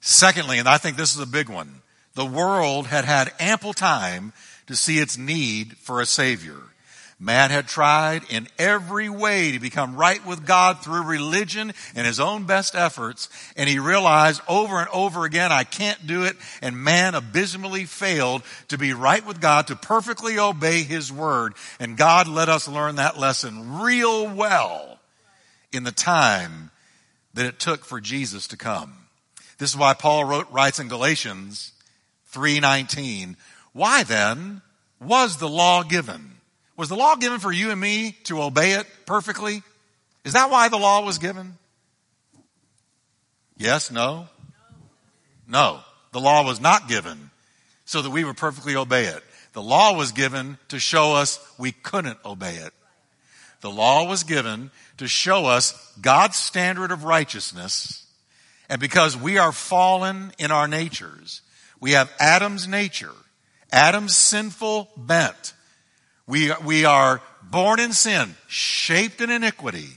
Secondly, 0.00 0.58
and 0.58 0.68
I 0.68 0.78
think 0.78 0.96
this 0.96 1.14
is 1.14 1.20
a 1.20 1.26
big 1.26 1.48
one, 1.48 1.82
the 2.14 2.26
world 2.26 2.86
had 2.86 3.04
had 3.04 3.32
ample 3.40 3.72
time 3.72 4.32
to 4.66 4.76
see 4.76 4.98
its 4.98 5.18
need 5.18 5.76
for 5.78 6.00
a 6.00 6.06
savior. 6.06 6.60
Man 7.18 7.50
had 7.50 7.66
tried 7.66 8.24
in 8.28 8.46
every 8.58 9.08
way 9.08 9.52
to 9.52 9.58
become 9.58 9.96
right 9.96 10.24
with 10.26 10.44
God 10.44 10.82
through 10.82 11.02
religion 11.04 11.72
and 11.94 12.06
his 12.06 12.20
own 12.20 12.44
best 12.44 12.74
efforts, 12.74 13.30
and 13.56 13.70
he 13.70 13.78
realized 13.78 14.42
over 14.46 14.78
and 14.78 14.88
over 14.90 15.24
again, 15.24 15.50
I 15.50 15.64
can't 15.64 16.06
do 16.06 16.24
it, 16.24 16.36
and 16.60 16.76
man 16.76 17.14
abysmally 17.14 17.86
failed 17.86 18.42
to 18.68 18.76
be 18.76 18.92
right 18.92 19.24
with 19.24 19.40
God, 19.40 19.68
to 19.68 19.76
perfectly 19.76 20.38
obey 20.38 20.82
his 20.82 21.10
word. 21.10 21.54
And 21.80 21.96
God 21.96 22.28
let 22.28 22.50
us 22.50 22.68
learn 22.68 22.96
that 22.96 23.18
lesson 23.18 23.80
real 23.80 24.28
well 24.28 24.98
in 25.72 25.84
the 25.84 25.92
time 25.92 26.70
that 27.32 27.46
it 27.46 27.58
took 27.58 27.86
for 27.86 27.98
Jesus 27.98 28.46
to 28.48 28.58
come. 28.58 28.92
This 29.56 29.70
is 29.70 29.76
why 29.76 29.94
Paul 29.94 30.26
wrote, 30.26 30.52
writes 30.52 30.80
in 30.80 30.88
Galatians 30.88 31.72
3.19, 32.34 33.36
why 33.72 34.02
then 34.02 34.60
was 35.00 35.38
the 35.38 35.48
law 35.48 35.82
given? 35.82 36.35
Was 36.76 36.88
the 36.88 36.96
law 36.96 37.16
given 37.16 37.38
for 37.38 37.52
you 37.52 37.70
and 37.70 37.80
me 37.80 38.16
to 38.24 38.42
obey 38.42 38.72
it 38.72 38.86
perfectly? 39.06 39.62
Is 40.24 40.34
that 40.34 40.50
why 40.50 40.68
the 40.68 40.76
law 40.76 41.04
was 41.04 41.18
given? 41.18 41.56
Yes, 43.56 43.90
no? 43.90 44.28
No. 45.48 45.80
The 46.12 46.20
law 46.20 46.44
was 46.44 46.60
not 46.60 46.88
given 46.88 47.30
so 47.84 48.02
that 48.02 48.10
we 48.10 48.24
would 48.24 48.36
perfectly 48.36 48.76
obey 48.76 49.04
it. 49.04 49.22
The 49.52 49.62
law 49.62 49.96
was 49.96 50.12
given 50.12 50.58
to 50.68 50.78
show 50.78 51.14
us 51.14 51.40
we 51.56 51.72
couldn't 51.72 52.18
obey 52.24 52.56
it. 52.56 52.74
The 53.62 53.70
law 53.70 54.06
was 54.06 54.24
given 54.24 54.70
to 54.98 55.08
show 55.08 55.46
us 55.46 55.94
God's 56.00 56.36
standard 56.36 56.90
of 56.90 57.04
righteousness. 57.04 58.04
And 58.68 58.80
because 58.80 59.16
we 59.16 59.38
are 59.38 59.52
fallen 59.52 60.32
in 60.38 60.50
our 60.50 60.68
natures, 60.68 61.40
we 61.80 61.92
have 61.92 62.12
Adam's 62.18 62.68
nature, 62.68 63.14
Adam's 63.72 64.14
sinful 64.14 64.90
bent. 64.96 65.54
We, 66.26 66.52
we 66.64 66.84
are 66.84 67.20
born 67.42 67.78
in 67.78 67.92
sin, 67.92 68.34
shaped 68.48 69.20
in 69.20 69.30
iniquity. 69.30 69.88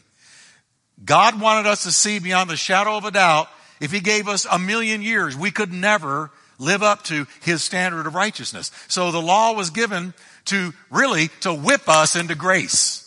God 1.04 1.40
wanted 1.42 1.68
us 1.68 1.84
to 1.84 1.92
see 1.92 2.20
beyond 2.20 2.50
the 2.50 2.58
shadow 2.58 2.98
of 2.98 3.06
a 3.06 3.12
doubt. 3.12 3.48
If 3.80 3.92
He 3.92 4.00
gave 4.00 4.28
us 4.28 4.46
a 4.50 4.60
million 4.60 5.02
years, 5.02 5.36
we 5.36 5.52
could 5.52 5.74
never 5.74 6.30
live 6.60 6.84
up 6.84 7.04
to 7.06 7.26
His 7.42 7.64
standard 7.64 8.06
of 8.06 8.16
righteousness. 8.16 8.72
So 8.90 9.12
the 9.12 9.22
law 9.22 9.54
was 9.54 9.70
given 9.70 10.14
to 10.46 10.74
really 10.92 11.30
to 11.42 11.54
whip 11.54 11.88
us 11.88 12.16
into 12.16 12.36
grace. 12.36 13.06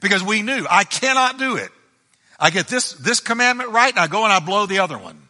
Because 0.00 0.22
we 0.22 0.42
knew 0.42 0.66
I 0.68 0.84
cannot 0.84 1.38
do 1.38 1.56
it. 1.56 1.70
I 2.38 2.50
get 2.50 2.68
this, 2.68 2.92
this 2.92 3.20
commandment 3.20 3.70
right 3.70 3.90
and 3.90 3.98
I 3.98 4.08
go 4.08 4.24
and 4.24 4.32
I 4.32 4.40
blow 4.40 4.66
the 4.66 4.80
other 4.80 4.98
one. 4.98 5.20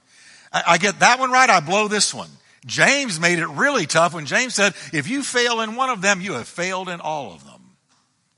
I, 0.53 0.63
I 0.69 0.79
get 0.79 1.01
that 1.01 1.21
one 1.21 1.31
right, 1.31 1.49
I 1.49 1.61
blow 1.61 1.89
this 1.89 2.13
one. 2.13 2.29
James 2.67 3.21
made 3.21 3.39
it 3.39 3.47
really 3.47 3.87
tough 3.87 4.13
when 4.13 4.27
James 4.27 4.55
said, 4.55 4.75
if 4.93 5.09
you 5.09 5.23
fail 5.23 5.61
in 5.61 5.77
one 5.77 5.89
of 5.89 6.03
them, 6.03 6.21
you 6.21 6.33
have 6.33 6.49
failed 6.49 6.89
in 6.89 7.01
all 7.01 7.33
of 7.33 7.45
them. 7.45 7.77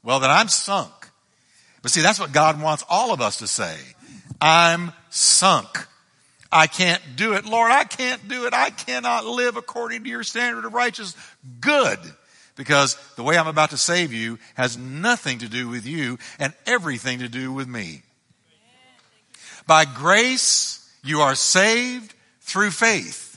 Well, 0.03 0.21
then 0.21 0.31
I'm 0.31 0.49
sunk. 0.49 0.93
But 1.83 1.91
see, 1.91 2.03
that's 2.03 2.21
what 2.21 2.33
God 2.33 2.61
wants 2.61 2.85
all 2.88 3.12
of 3.12 3.21
us 3.21 3.38
to 3.38 3.47
say. 3.47 3.77
I'm 4.41 4.93
sunk. 5.11 5.87
I 6.51 6.67
can't 6.67 7.03
do 7.17 7.35
it. 7.35 7.45
Lord, 7.45 7.71
I 7.71 7.85
can't 7.85 8.27
do 8.29 8.47
it. 8.47 8.55
I 8.55 8.71
cannot 8.71 9.25
live 9.25 9.57
according 9.57 10.05
to 10.05 10.11
your 10.11 10.23
standard 10.23 10.64
of 10.64 10.75
righteousness. 10.75 11.17
Good. 11.61 11.99
Because 12.57 12.97
the 13.17 13.23
way 13.23 13.38
I'm 13.38 13.47
about 13.47 13.71
to 13.71 13.77
save 13.79 14.12
you 14.12 14.38
has 14.55 14.77
nothing 14.77 15.38
to 15.38 15.49
do 15.49 15.69
with 15.69 15.87
you 15.87 16.19
and 16.38 16.53
everything 16.67 17.21
to 17.21 17.29
do 17.29 17.53
with 17.53 17.69
me. 17.69 18.03
By 19.67 19.85
grace 19.85 20.75
You 21.05 21.21
are 21.21 21.35
saved 21.35 22.14
through 22.41 22.71
faith. 22.73 23.28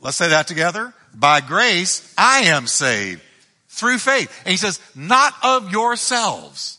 Let's 0.00 0.16
say 0.16 0.30
that 0.30 0.46
together. 0.46 0.94
By 1.14 1.40
grace, 1.40 2.14
I 2.16 2.42
am 2.42 2.66
saved 2.66 3.20
through 3.68 3.98
faith. 3.98 4.30
And 4.44 4.50
he 4.50 4.56
says, 4.56 4.80
not 4.94 5.34
of 5.42 5.70
yourselves. 5.70 6.78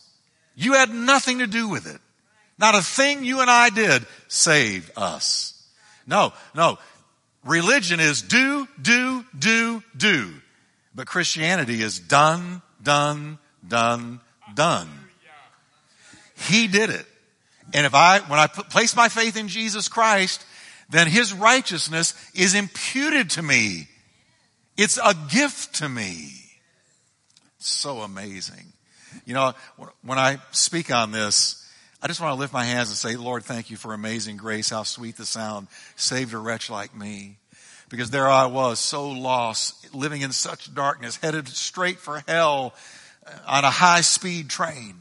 You 0.55 0.73
had 0.73 0.89
nothing 0.93 1.39
to 1.39 1.47
do 1.47 1.67
with 1.67 1.87
it. 1.87 1.99
Not 2.57 2.75
a 2.75 2.81
thing 2.81 3.23
you 3.23 3.41
and 3.41 3.49
I 3.49 3.69
did 3.69 4.05
saved 4.27 4.91
us. 4.95 5.67
No, 6.05 6.33
no. 6.55 6.77
Religion 7.43 7.99
is 7.99 8.21
do, 8.21 8.67
do, 8.79 9.25
do, 9.37 9.83
do. 9.97 10.31
But 10.93 11.07
Christianity 11.07 11.81
is 11.81 11.99
done, 11.99 12.61
done, 12.83 13.39
done, 13.67 14.19
done. 14.53 14.89
He 16.49 16.67
did 16.67 16.89
it. 16.89 17.05
And 17.73 17.85
if 17.85 17.95
I, 17.95 18.19
when 18.19 18.39
I 18.39 18.47
put, 18.47 18.69
place 18.69 18.95
my 18.95 19.09
faith 19.09 19.37
in 19.37 19.47
Jesus 19.47 19.87
Christ, 19.87 20.45
then 20.91 21.07
his 21.07 21.33
righteousness 21.33 22.13
is 22.35 22.53
imputed 22.53 23.31
to 23.31 23.41
me. 23.41 23.87
It's 24.77 24.97
a 24.97 25.15
gift 25.29 25.75
to 25.75 25.89
me. 25.89 26.31
So 27.59 27.99
amazing. 27.99 28.73
You 29.25 29.33
know, 29.33 29.53
when 30.03 30.17
I 30.17 30.39
speak 30.51 30.93
on 30.93 31.11
this, 31.11 31.57
I 32.01 32.07
just 32.07 32.19
want 32.19 32.33
to 32.33 32.39
lift 32.39 32.53
my 32.53 32.63
hands 32.63 32.89
and 32.89 32.97
say, 32.97 33.15
Lord, 33.15 33.43
thank 33.43 33.69
you 33.69 33.77
for 33.77 33.93
amazing 33.93 34.37
grace. 34.37 34.69
How 34.69 34.83
sweet 34.83 35.17
the 35.17 35.25
sound 35.25 35.67
saved 35.95 36.33
a 36.33 36.37
wretch 36.37 36.69
like 36.69 36.95
me. 36.95 37.37
Because 37.89 38.09
there 38.09 38.27
I 38.27 38.45
was, 38.45 38.79
so 38.79 39.09
lost, 39.09 39.93
living 39.93 40.21
in 40.21 40.31
such 40.31 40.73
darkness, 40.73 41.17
headed 41.17 41.47
straight 41.49 41.99
for 41.99 42.23
hell 42.27 42.73
uh, 43.27 43.31
on 43.45 43.65
a 43.65 43.69
high 43.69 44.01
speed 44.01 44.49
train. 44.49 44.95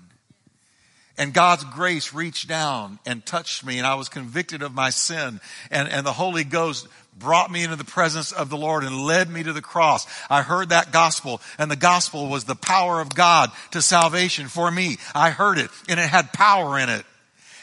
And 1.20 1.35
God's 1.35 1.64
grace 1.64 2.14
reached 2.14 2.48
down 2.48 2.98
and 3.04 3.24
touched 3.26 3.62
me 3.62 3.76
and 3.76 3.87
I 3.87 3.94
was 3.94 4.09
convicted 4.09 4.62
of 4.62 4.74
my 4.74 4.88
sin 4.88 5.38
and, 5.70 5.87
and 5.87 6.06
the 6.06 6.14
Holy 6.14 6.44
Ghost 6.44 6.88
brought 7.18 7.50
me 7.50 7.62
into 7.62 7.76
the 7.76 7.85
presence 7.85 8.33
of 8.33 8.48
the 8.48 8.56
Lord 8.56 8.85
and 8.85 8.96
led 8.96 9.28
me 9.28 9.42
to 9.42 9.52
the 9.52 9.61
cross. 9.61 10.06
I 10.30 10.40
heard 10.40 10.70
that 10.70 10.92
gospel 10.92 11.42
and 11.59 11.70
the 11.70 11.76
gospel 11.76 12.28
was 12.28 12.44
the 12.44 12.54
power 12.54 13.02
of 13.02 13.14
God 13.14 13.50
to 13.72 13.83
salvation 13.83 14.48
for 14.48 14.70
me. 14.70 14.96
I 15.14 15.28
heard 15.28 15.59
it 15.59 15.68
and 15.90 16.00
it 16.00 16.09
had 16.09 16.33
power 16.33 16.78
in 16.78 16.88
it. 16.88 17.04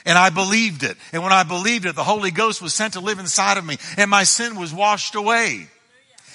And 0.05 0.19
I 0.19 0.29
believed 0.29 0.83
it. 0.83 0.95
And 1.11 1.23
when 1.23 1.33
I 1.33 1.41
believed 1.41 1.87
it, 1.87 1.95
the 1.95 2.03
Holy 2.03 2.29
Ghost 2.29 2.61
was 2.61 2.75
sent 2.75 2.93
to 2.93 2.99
live 2.99 3.17
inside 3.17 3.57
of 3.57 3.65
me 3.65 3.77
and 3.97 4.11
my 4.11 4.23
sin 4.23 4.59
was 4.59 4.71
washed 4.71 5.15
away. 5.15 5.65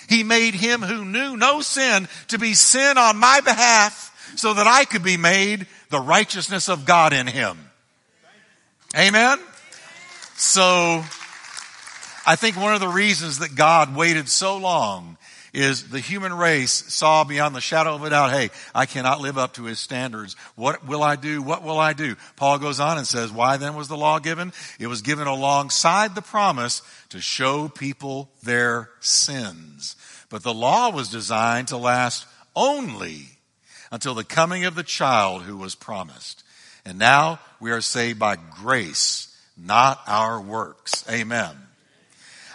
He 0.08 0.24
made 0.24 0.54
him 0.54 0.82
who 0.82 1.04
knew 1.04 1.37
no 1.37 1.61
sin 1.61 2.08
to 2.28 2.38
be 2.40 2.54
sin 2.54 2.98
on 2.98 3.16
my 3.16 3.40
behalf 3.42 4.12
so 4.37 4.55
that 4.55 4.66
I 4.66 4.85
could 4.85 5.03
be 5.03 5.16
made 5.16 5.66
the 5.90 6.01
righteousness 6.01 6.68
of 6.68 6.85
God 6.85 7.12
in 7.12 7.27
him. 7.27 7.59
Amen. 8.97 9.38
So 10.37 11.03
I 12.27 12.37
think 12.37 12.57
one 12.57 12.75
of 12.75 12.81
the 12.81 12.88
reasons 12.88 13.38
that 13.38 13.55
God 13.55 13.97
waited 13.97 14.29
so 14.29 14.57
long 14.57 15.16
is 15.53 15.90
the 15.90 16.01
human 16.01 16.33
race 16.33 16.73
saw 16.73 17.25
beyond 17.25 17.55
the 17.55 17.61
shadow 17.61 17.95
of 17.95 18.03
a 18.03 18.11
doubt, 18.11 18.31
hey, 18.31 18.49
I 18.75 18.87
cannot 18.87 19.21
live 19.21 19.37
up 19.37 19.55
to 19.55 19.64
his 19.64 19.79
standards. 19.79 20.35
What 20.57 20.87
will 20.87 21.03
I 21.03 21.16
do? 21.16 21.42
What 21.42 21.62
will 21.62 21.79
I 21.79 21.92
do? 21.92 22.16
Paul 22.37 22.59
goes 22.59 22.81
on 22.81 22.97
and 22.97 23.07
says, 23.07 23.31
why 23.31 23.59
then 23.59 23.75
was 23.75 23.88
the 23.88 23.97
law 23.97 24.18
given? 24.18 24.53
It 24.79 24.87
was 24.87 25.03
given 25.03 25.27
alongside 25.27 26.14
the 26.14 26.23
promise 26.23 26.81
to 27.11 27.21
show 27.21 27.68
people 27.68 28.31
their 28.42 28.88
sins. 29.01 29.97
But 30.31 30.42
the 30.42 30.55
law 30.55 30.90
was 30.90 31.11
designed 31.11 31.68
to 31.68 31.77
last 31.77 32.27
only 32.57 33.27
until 33.92 34.14
the 34.14 34.24
coming 34.24 34.64
of 34.64 34.74
the 34.74 34.83
child 34.83 35.42
who 35.42 35.57
was 35.57 35.76
promised. 35.76 36.42
And 36.85 36.98
now 36.98 37.38
we 37.61 37.70
are 37.70 37.81
saved 37.81 38.18
by 38.18 38.37
grace, 38.37 39.37
not 39.57 40.00
our 40.09 40.40
works. 40.40 41.09
Amen. 41.09 41.55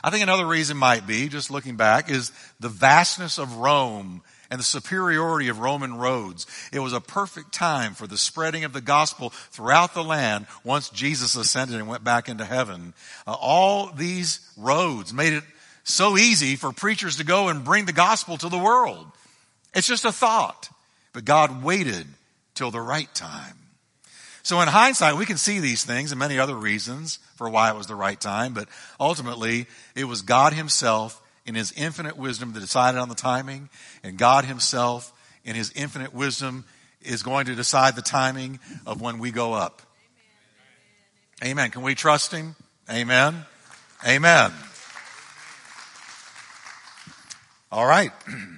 I 0.04 0.10
think 0.10 0.24
another 0.24 0.46
reason 0.46 0.76
might 0.76 1.08
be, 1.08 1.30
just 1.30 1.50
looking 1.50 1.78
back, 1.78 2.10
is 2.12 2.32
the 2.60 2.70
vastness 2.70 3.38
of 3.38 3.56
Rome 3.58 4.22
and 4.50 4.60
the 4.60 4.64
superiority 4.64 5.50
of 5.50 5.60
Roman 5.60 5.96
roads. 5.96 6.46
It 6.72 6.80
was 6.80 6.94
a 6.94 7.02
perfect 7.02 7.54
time 7.54 7.94
for 7.94 8.08
the 8.08 8.18
spreading 8.18 8.64
of 8.64 8.74
the 8.74 8.82
gospel 8.82 9.30
throughout 9.30 9.94
the 9.94 10.04
land 10.04 10.48
once 10.64 10.90
Jesus 10.90 11.36
ascended 11.36 11.78
and 11.78 11.88
went 11.88 12.04
back 12.04 12.30
into 12.30 12.46
heaven. 12.46 12.94
Uh, 13.26 13.34
all 13.34 13.92
these 13.92 14.40
roads 14.58 15.14
made 15.14 15.34
it 15.34 15.44
so 15.84 16.18
easy 16.18 16.56
for 16.56 16.72
preachers 16.72 17.18
to 17.18 17.24
go 17.24 17.50
and 17.50 17.64
bring 17.64 17.86
the 17.86 17.94
gospel 17.94 18.38
to 18.38 18.50
the 18.50 18.58
world. 18.58 19.08
It's 19.74 19.88
just 19.88 20.06
a 20.06 20.12
thought, 20.12 20.70
but 21.18 21.26
God 21.26 21.64
waited 21.64 22.06
till 22.54 22.70
the 22.70 22.80
right 22.80 23.12
time. 23.16 23.58
So 24.44 24.62
in 24.62 24.68
hindsight, 24.68 25.18
we 25.18 25.26
can 25.26 25.38
see 25.38 25.60
these 25.60 25.84
things 25.84 26.12
and 26.12 26.20
many 26.20 26.38
other 26.38 26.54
reasons 26.54 27.18
for 27.38 27.50
why 27.50 27.72
it 27.72 27.76
was 27.76 27.88
the 27.88 27.96
right 27.96 28.22
time, 28.22 28.54
but 28.54 28.70
ultimately 29.00 29.66
it 29.96 30.04
was 30.04 30.22
God 30.22 30.54
himself 30.54 31.20
in 31.44 31.56
his 31.56 31.74
infinite 31.76 32.18
wisdom 32.18 32.54
that 32.54 32.60
decided 32.60 33.00
on 33.00 33.10
the 33.10 33.16
timing, 33.16 33.68
and 34.04 34.16
God 34.16 34.46
himself 34.46 35.12
in 35.44 35.56
his 35.56 35.72
infinite 35.76 36.14
wisdom 36.14 36.66
is 37.02 37.24
going 37.24 37.48
to 37.48 37.56
decide 37.56 37.96
the 37.96 38.04
timing 38.04 38.60
of 38.86 39.02
when 39.02 39.18
we 39.18 39.32
go 39.32 39.54
up. 39.54 39.82
Amen. 41.42 41.52
Amen. 41.52 41.72
Can 41.72 41.82
we 41.82 41.96
trust 41.96 42.32
him? 42.32 42.56
Amen. 42.92 43.44
Amen. 44.08 44.52
All 47.72 47.88
right. 47.88 48.12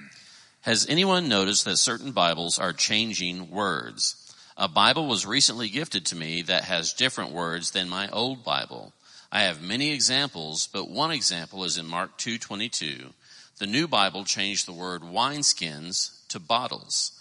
Has 0.62 0.86
anyone 0.90 1.26
noticed 1.26 1.64
that 1.64 1.78
certain 1.78 2.12
Bibles 2.12 2.58
are 2.58 2.74
changing 2.74 3.50
words? 3.50 4.16
A 4.58 4.68
Bible 4.68 5.06
was 5.06 5.24
recently 5.24 5.70
gifted 5.70 6.04
to 6.06 6.16
me 6.16 6.42
that 6.42 6.64
has 6.64 6.92
different 6.92 7.32
words 7.32 7.70
than 7.70 7.88
my 7.88 8.10
old 8.10 8.44
Bible. 8.44 8.92
I 9.32 9.42
have 9.44 9.62
many 9.62 9.90
examples, 9.90 10.66
but 10.66 10.90
one 10.90 11.12
example 11.12 11.64
is 11.64 11.78
in 11.78 11.86
Mark 11.86 12.18
2:22. 12.18 13.14
The 13.56 13.66
new 13.66 13.88
Bible 13.88 14.26
changed 14.26 14.66
the 14.66 14.72
word 14.72 15.00
wineskins 15.00 16.26
to 16.28 16.38
bottles. 16.38 17.12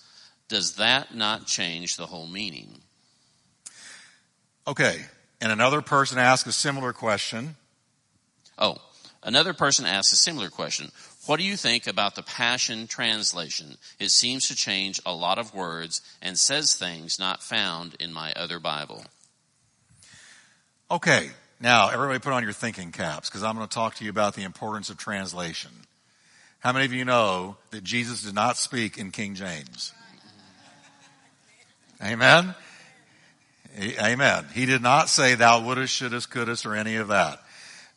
Does 0.49 0.73
that 0.75 1.15
not 1.15 1.47
change 1.47 1.95
the 1.95 2.07
whole 2.07 2.27
meaning? 2.27 2.81
Okay. 4.67 5.05
And 5.39 5.53
another 5.53 5.81
person 5.81 6.17
asked 6.17 6.45
a 6.45 6.51
similar 6.51 6.91
question. 6.91 7.55
Oh, 8.57 8.81
another 9.23 9.53
person 9.53 9.85
asked 9.85 10.11
a 10.11 10.17
similar 10.17 10.49
question. 10.49 10.91
What 11.29 11.37
do 11.39 11.45
you 11.45 11.57
think 11.57 11.85
about 11.85 12.15
the 12.15 12.23
Passion 12.23 12.87
Translation? 12.87 13.77
It 13.99 14.09
seems 14.09 14.47
to 14.47 14.55
change 14.55 14.99
a 15.05 15.13
lot 15.13 15.37
of 15.37 15.53
words 15.53 16.01
and 16.23 16.39
says 16.39 16.73
things 16.73 17.19
not 17.19 17.43
found 17.43 17.95
in 17.99 18.11
my 18.11 18.33
other 18.33 18.59
Bible. 18.59 19.03
Okay, 20.89 21.29
now 21.59 21.89
everybody 21.89 22.17
put 22.17 22.33
on 22.33 22.41
your 22.41 22.51
thinking 22.51 22.91
caps 22.91 23.29
because 23.29 23.43
I'm 23.43 23.55
going 23.55 23.67
to 23.67 23.71
talk 23.71 23.93
to 23.97 24.03
you 24.03 24.09
about 24.09 24.33
the 24.33 24.41
importance 24.41 24.89
of 24.89 24.97
translation. 24.97 25.69
How 26.61 26.73
many 26.73 26.85
of 26.85 26.93
you 26.93 27.05
know 27.05 27.57
that 27.69 27.83
Jesus 27.83 28.23
did 28.23 28.33
not 28.33 28.57
speak 28.57 28.97
in 28.97 29.11
King 29.11 29.35
James? 29.35 29.93
Amen? 32.03 32.55
Amen. 33.79 34.45
He 34.55 34.65
did 34.65 34.81
not 34.81 35.09
say 35.09 35.35
thou 35.35 35.63
wouldest, 35.63 35.93
shouldest, 35.93 36.31
couldest, 36.31 36.65
or 36.65 36.73
any 36.73 36.95
of 36.95 37.09
that. 37.09 37.39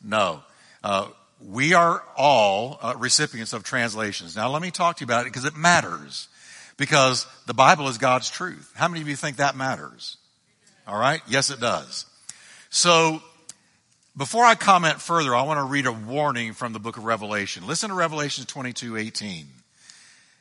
No. 0.05 0.43
Uh, 0.85 1.09
we 1.49 1.75
are 1.75 2.03
all 2.17 2.79
uh, 2.83 2.95
recipients 2.99 3.53
of 3.53 3.65
translations. 3.65 4.37
Now 4.37 4.51
let 4.51 4.63
me 4.63 4.71
talk 4.71 4.97
to 4.97 5.01
you 5.03 5.07
about 5.07 5.23
it 5.23 5.33
because 5.33 5.45
it 5.45 5.57
matters. 5.57 6.29
Because 6.77 7.27
the 7.47 7.55
Bible 7.55 7.89
is 7.89 7.99
God's 7.99 8.31
truth. 8.31 8.73
How 8.75 8.89
many 8.89 9.03
of 9.03 9.09
you 9.09 9.17
think 9.17 9.37
that 9.37 9.57
matters? 9.57 10.17
All 10.87 10.99
right? 10.99 11.21
Yes, 11.29 11.51
it 11.51 11.61
does. 11.61 12.07
So, 12.71 13.23
before 14.17 14.45
I 14.45 14.55
comment 14.55 15.01
further, 15.01 15.35
I 15.35 15.43
want 15.43 15.59
to 15.59 15.65
read 15.65 15.87
a 15.87 15.93
warning 15.93 16.55
from 16.55 16.73
the 16.73 16.81
book 16.81 16.97
of 16.97 17.05
Revelation. 17.05 17.67
Listen 17.67 17.91
to 17.91 17.95
Revelation 17.95 18.47
22, 18.47 18.97
18. 18.97 19.47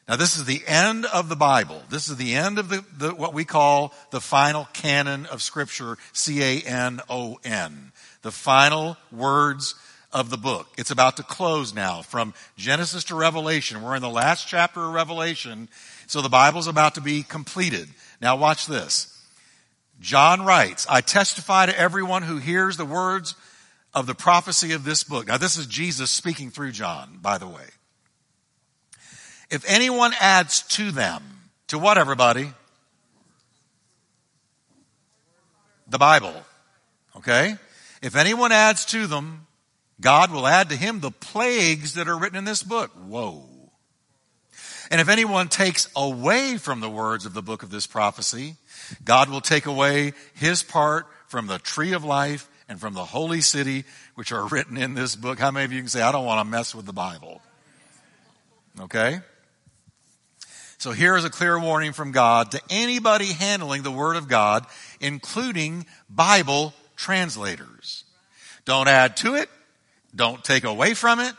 Now 0.07 0.17
this 0.17 0.35
is 0.35 0.45
the 0.45 0.61
end 0.67 1.05
of 1.05 1.29
the 1.29 1.37
Bible. 1.37 1.82
This 1.89 2.09
is 2.09 2.17
the 2.17 2.34
end 2.34 2.59
of 2.59 2.67
the, 2.67 2.84
the 2.97 3.15
what 3.15 3.34
we 3.34 3.45
call 3.45 3.93
the 4.09 4.19
final 4.19 4.67
canon 4.73 5.26
of 5.28 5.41
scripture, 5.41 5.97
C-A-N-O-N. 6.11 7.91
The 8.21 8.32
final 8.32 8.97
words 9.11 9.76
of 10.14 10.30
the 10.30 10.38
book. 10.38 10.68
It's 10.78 10.91
about 10.91 11.18
to 11.18 11.24
close 11.24 11.74
now 11.74 12.01
from 12.01 12.34
Genesis 12.57 13.05
to 13.05 13.16
Revelation. 13.16 13.82
We're 13.82 13.95
in 13.95 14.01
the 14.01 14.09
last 14.09 14.47
chapter 14.47 14.84
of 14.84 14.93
Revelation, 14.93 15.70
so 16.07 16.22
the 16.22 16.30
Bible's 16.30 16.68
about 16.68 16.95
to 16.95 17.01
be 17.01 17.24
completed. 17.24 17.88
Now 18.22 18.36
watch 18.36 18.68
this. 18.68 19.07
John 19.99 20.43
writes, 20.43 20.86
I 20.89 21.01
testify 21.01 21.68
to 21.68 21.80
everyone 21.80 22.24
who 22.24 22.38
hears 22.38 22.76
the 22.76 22.86
words 22.86 23.36
of 23.93 24.07
the 24.07 24.16
prophecy 24.16 24.74
of 24.74 24.84
this 24.84 25.03
book. 25.03 25.28
Now 25.28 25.38
this 25.38 25.57
is 25.57 25.68
Jesus 25.68 26.09
speaking 26.09 26.49
through 26.49 26.72
John, 26.72 27.20
by 27.22 27.38
the 27.38 27.47
way. 27.47 27.66
If 29.49 29.64
anyone 29.68 30.14
adds 30.20 30.62
to 30.76 30.91
them, 30.91 31.24
to 31.68 31.78
what 31.78 31.97
everybody? 31.97 32.51
The 35.88 35.97
Bible. 35.97 36.34
Okay? 37.18 37.55
If 38.01 38.16
anyone 38.16 38.51
adds 38.51 38.86
to 38.86 39.07
them, 39.07 39.45
God 40.02 40.32
will 40.32 40.47
add 40.47 40.70
to 40.70 40.76
him 40.76 40.99
the 40.99 41.12
plagues 41.12 41.93
that 41.93 42.08
are 42.08 42.18
written 42.18 42.38
in 42.38 42.43
this 42.45 42.64
book. 42.64 42.91
Whoa. 43.08 43.45
And 44.89 44.99
if 44.99 45.08
anyone 45.08 45.47
takes 45.47 45.89
away 45.95 46.58
from 46.58 46.82
the 46.82 46.89
words 46.89 47.26
of 47.26 47.34
the 47.34 47.41
book 47.41 47.64
of 47.64 47.70
this 47.70 47.88
prophecy, 47.88 48.56
God 49.06 49.30
will 49.30 49.39
take 49.39 49.66
away 49.66 50.14
his 50.34 50.64
part 50.64 51.08
from 51.28 51.47
the 51.47 51.60
tree 51.60 51.93
of 51.93 52.04
life 52.04 52.49
and 52.68 52.80
from 52.80 52.93
the 52.93 53.06
holy 53.06 53.41
city, 53.41 53.86
which 54.16 54.32
are 54.32 54.47
written 54.47 54.76
in 54.76 54.93
this 54.93 55.16
book. 55.16 55.39
How 55.39 55.52
many 55.52 55.66
of 55.66 55.72
you 55.72 55.80
can 55.80 55.88
say, 55.88 56.02
I 56.02 56.12
don't 56.12 56.26
want 56.26 56.45
to 56.45 56.49
mess 56.49 56.76
with 56.76 56.86
the 56.86 56.93
Bible? 56.93 57.41
Okay? 58.82 59.20
So 60.78 60.91
here 60.91 61.16
is 61.16 61.24
a 61.24 61.30
clear 61.30 61.60
warning 61.60 61.93
from 61.93 62.12
God 62.12 62.52
to 62.52 62.62
anybody 62.70 63.28
handling 63.28 63.84
the 63.84 63.91
Word 63.91 64.16
of 64.16 64.28
God, 64.28 64.66
including 64.99 65.86
Bible 66.10 66.74
translators. 66.95 68.04
Don't 68.66 68.88
add 68.88 69.16
to 69.18 69.36
it. 69.36 69.49
Don't 70.16 70.43
take 70.43 70.64
away 70.64 70.93
from 70.93 71.20
it. 71.20 71.34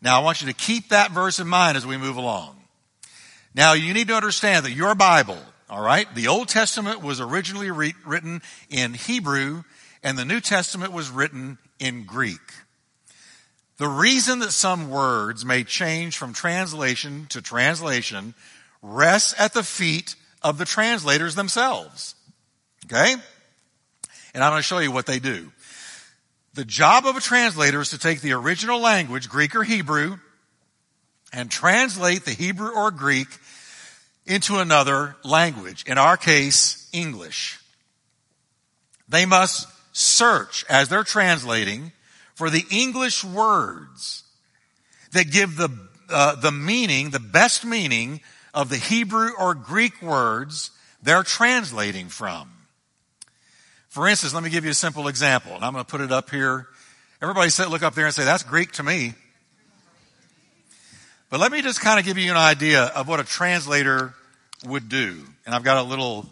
Now 0.00 0.20
I 0.20 0.24
want 0.24 0.42
you 0.42 0.48
to 0.48 0.54
keep 0.54 0.88
that 0.88 1.12
verse 1.12 1.38
in 1.38 1.46
mind 1.46 1.76
as 1.76 1.86
we 1.86 1.96
move 1.96 2.16
along. 2.16 2.56
Now 3.54 3.74
you 3.74 3.94
need 3.94 4.08
to 4.08 4.14
understand 4.14 4.66
that 4.66 4.72
your 4.72 4.94
Bible, 4.94 5.38
alright, 5.70 6.12
the 6.14 6.28
Old 6.28 6.48
Testament 6.48 7.02
was 7.02 7.20
originally 7.20 7.70
re- 7.70 7.94
written 8.04 8.42
in 8.68 8.94
Hebrew 8.94 9.62
and 10.02 10.18
the 10.18 10.24
New 10.24 10.40
Testament 10.40 10.92
was 10.92 11.10
written 11.10 11.58
in 11.78 12.04
Greek. 12.04 12.40
The 13.78 13.88
reason 13.88 14.40
that 14.40 14.52
some 14.52 14.90
words 14.90 15.44
may 15.44 15.64
change 15.64 16.16
from 16.16 16.32
translation 16.32 17.26
to 17.30 17.40
translation 17.40 18.34
rests 18.82 19.34
at 19.38 19.54
the 19.54 19.62
feet 19.62 20.14
of 20.42 20.58
the 20.58 20.64
translators 20.64 21.34
themselves. 21.34 22.14
Okay? 22.86 23.14
And 24.34 24.44
I'm 24.44 24.52
going 24.52 24.60
to 24.60 24.66
show 24.66 24.78
you 24.78 24.92
what 24.92 25.06
they 25.06 25.18
do. 25.18 25.52
The 26.54 26.64
job 26.64 27.06
of 27.06 27.16
a 27.16 27.20
translator 27.20 27.80
is 27.80 27.90
to 27.90 27.98
take 27.98 28.20
the 28.20 28.32
original 28.32 28.78
language, 28.78 29.28
Greek 29.28 29.56
or 29.56 29.62
Hebrew, 29.62 30.18
and 31.32 31.50
translate 31.50 32.24
the 32.24 32.32
Hebrew 32.32 32.70
or 32.70 32.90
Greek 32.90 33.28
into 34.26 34.58
another 34.58 35.16
language. 35.24 35.84
In 35.86 35.96
our 35.96 36.18
case, 36.18 36.88
English. 36.92 37.58
They 39.08 39.24
must 39.24 39.66
search 39.92 40.64
as 40.68 40.88
they're 40.88 41.04
translating 41.04 41.92
for 42.34 42.50
the 42.50 42.64
English 42.70 43.24
words 43.24 44.24
that 45.12 45.30
give 45.30 45.56
the, 45.56 45.70
uh, 46.10 46.34
the 46.36 46.52
meaning, 46.52 47.10
the 47.10 47.20
best 47.20 47.64
meaning 47.64 48.20
of 48.52 48.68
the 48.68 48.76
Hebrew 48.76 49.30
or 49.38 49.54
Greek 49.54 50.02
words 50.02 50.70
they're 51.02 51.22
translating 51.22 52.08
from. 52.08 52.50
For 53.92 54.08
instance, 54.08 54.32
let 54.32 54.42
me 54.42 54.48
give 54.48 54.64
you 54.64 54.70
a 54.70 54.74
simple 54.74 55.06
example, 55.06 55.54
and 55.54 55.62
I'm 55.62 55.74
going 55.74 55.84
to 55.84 55.90
put 55.90 56.00
it 56.00 56.10
up 56.10 56.30
here. 56.30 56.66
Everybody 57.20 57.50
say, 57.50 57.66
look 57.66 57.82
up 57.82 57.94
there 57.94 58.06
and 58.06 58.14
say, 58.14 58.24
that's 58.24 58.42
Greek 58.42 58.72
to 58.72 58.82
me. 58.82 59.12
But 61.28 61.40
let 61.40 61.52
me 61.52 61.60
just 61.60 61.82
kind 61.82 62.00
of 62.00 62.06
give 62.06 62.16
you 62.16 62.30
an 62.30 62.38
idea 62.38 62.84
of 62.84 63.06
what 63.06 63.20
a 63.20 63.24
translator 63.24 64.14
would 64.64 64.88
do. 64.88 65.18
And 65.44 65.54
I've 65.54 65.62
got 65.62 65.76
a 65.76 65.82
little, 65.82 66.24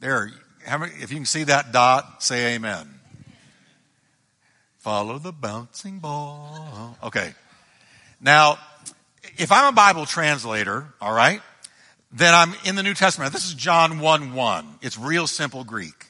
there, 0.00 0.32
many, 0.68 0.90
if 1.00 1.12
you 1.12 1.18
can 1.18 1.24
see 1.24 1.44
that 1.44 1.70
dot, 1.70 2.20
say 2.20 2.56
amen. 2.56 2.92
Follow 4.78 5.20
the 5.20 5.30
bouncing 5.30 6.00
ball. 6.00 6.96
Okay. 7.04 7.32
Now, 8.20 8.58
if 9.36 9.52
I'm 9.52 9.72
a 9.72 9.72
Bible 9.72 10.04
translator, 10.04 10.88
all 11.00 11.14
right, 11.14 11.42
then 12.10 12.34
I'm 12.34 12.56
in 12.64 12.74
the 12.74 12.82
New 12.82 12.94
Testament. 12.94 13.32
This 13.32 13.46
is 13.46 13.54
John 13.54 14.00
1 14.00 14.34
1. 14.34 14.78
It's 14.82 14.98
real 14.98 15.28
simple 15.28 15.62
Greek. 15.62 16.07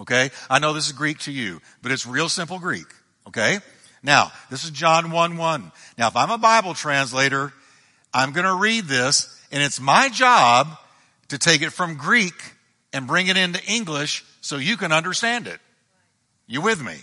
Okay? 0.00 0.30
I 0.48 0.58
know 0.58 0.72
this 0.72 0.86
is 0.86 0.92
Greek 0.92 1.18
to 1.20 1.32
you, 1.32 1.60
but 1.82 1.92
it's 1.92 2.06
real 2.06 2.28
simple 2.28 2.58
Greek. 2.58 2.86
Okay? 3.28 3.58
Now, 4.02 4.32
this 4.48 4.64
is 4.64 4.70
John 4.70 5.10
1 5.10 5.36
1. 5.36 5.72
Now, 5.98 6.08
if 6.08 6.16
I'm 6.16 6.30
a 6.30 6.38
Bible 6.38 6.74
translator, 6.74 7.52
I'm 8.12 8.32
going 8.32 8.46
to 8.46 8.54
read 8.54 8.84
this, 8.84 9.38
and 9.52 9.62
it's 9.62 9.78
my 9.78 10.08
job 10.08 10.68
to 11.28 11.38
take 11.38 11.62
it 11.62 11.70
from 11.70 11.96
Greek 11.96 12.34
and 12.92 13.06
bring 13.06 13.28
it 13.28 13.36
into 13.36 13.62
English 13.66 14.24
so 14.40 14.56
you 14.56 14.76
can 14.76 14.90
understand 14.90 15.46
it. 15.46 15.60
You 16.46 16.62
with 16.62 16.82
me? 16.82 16.96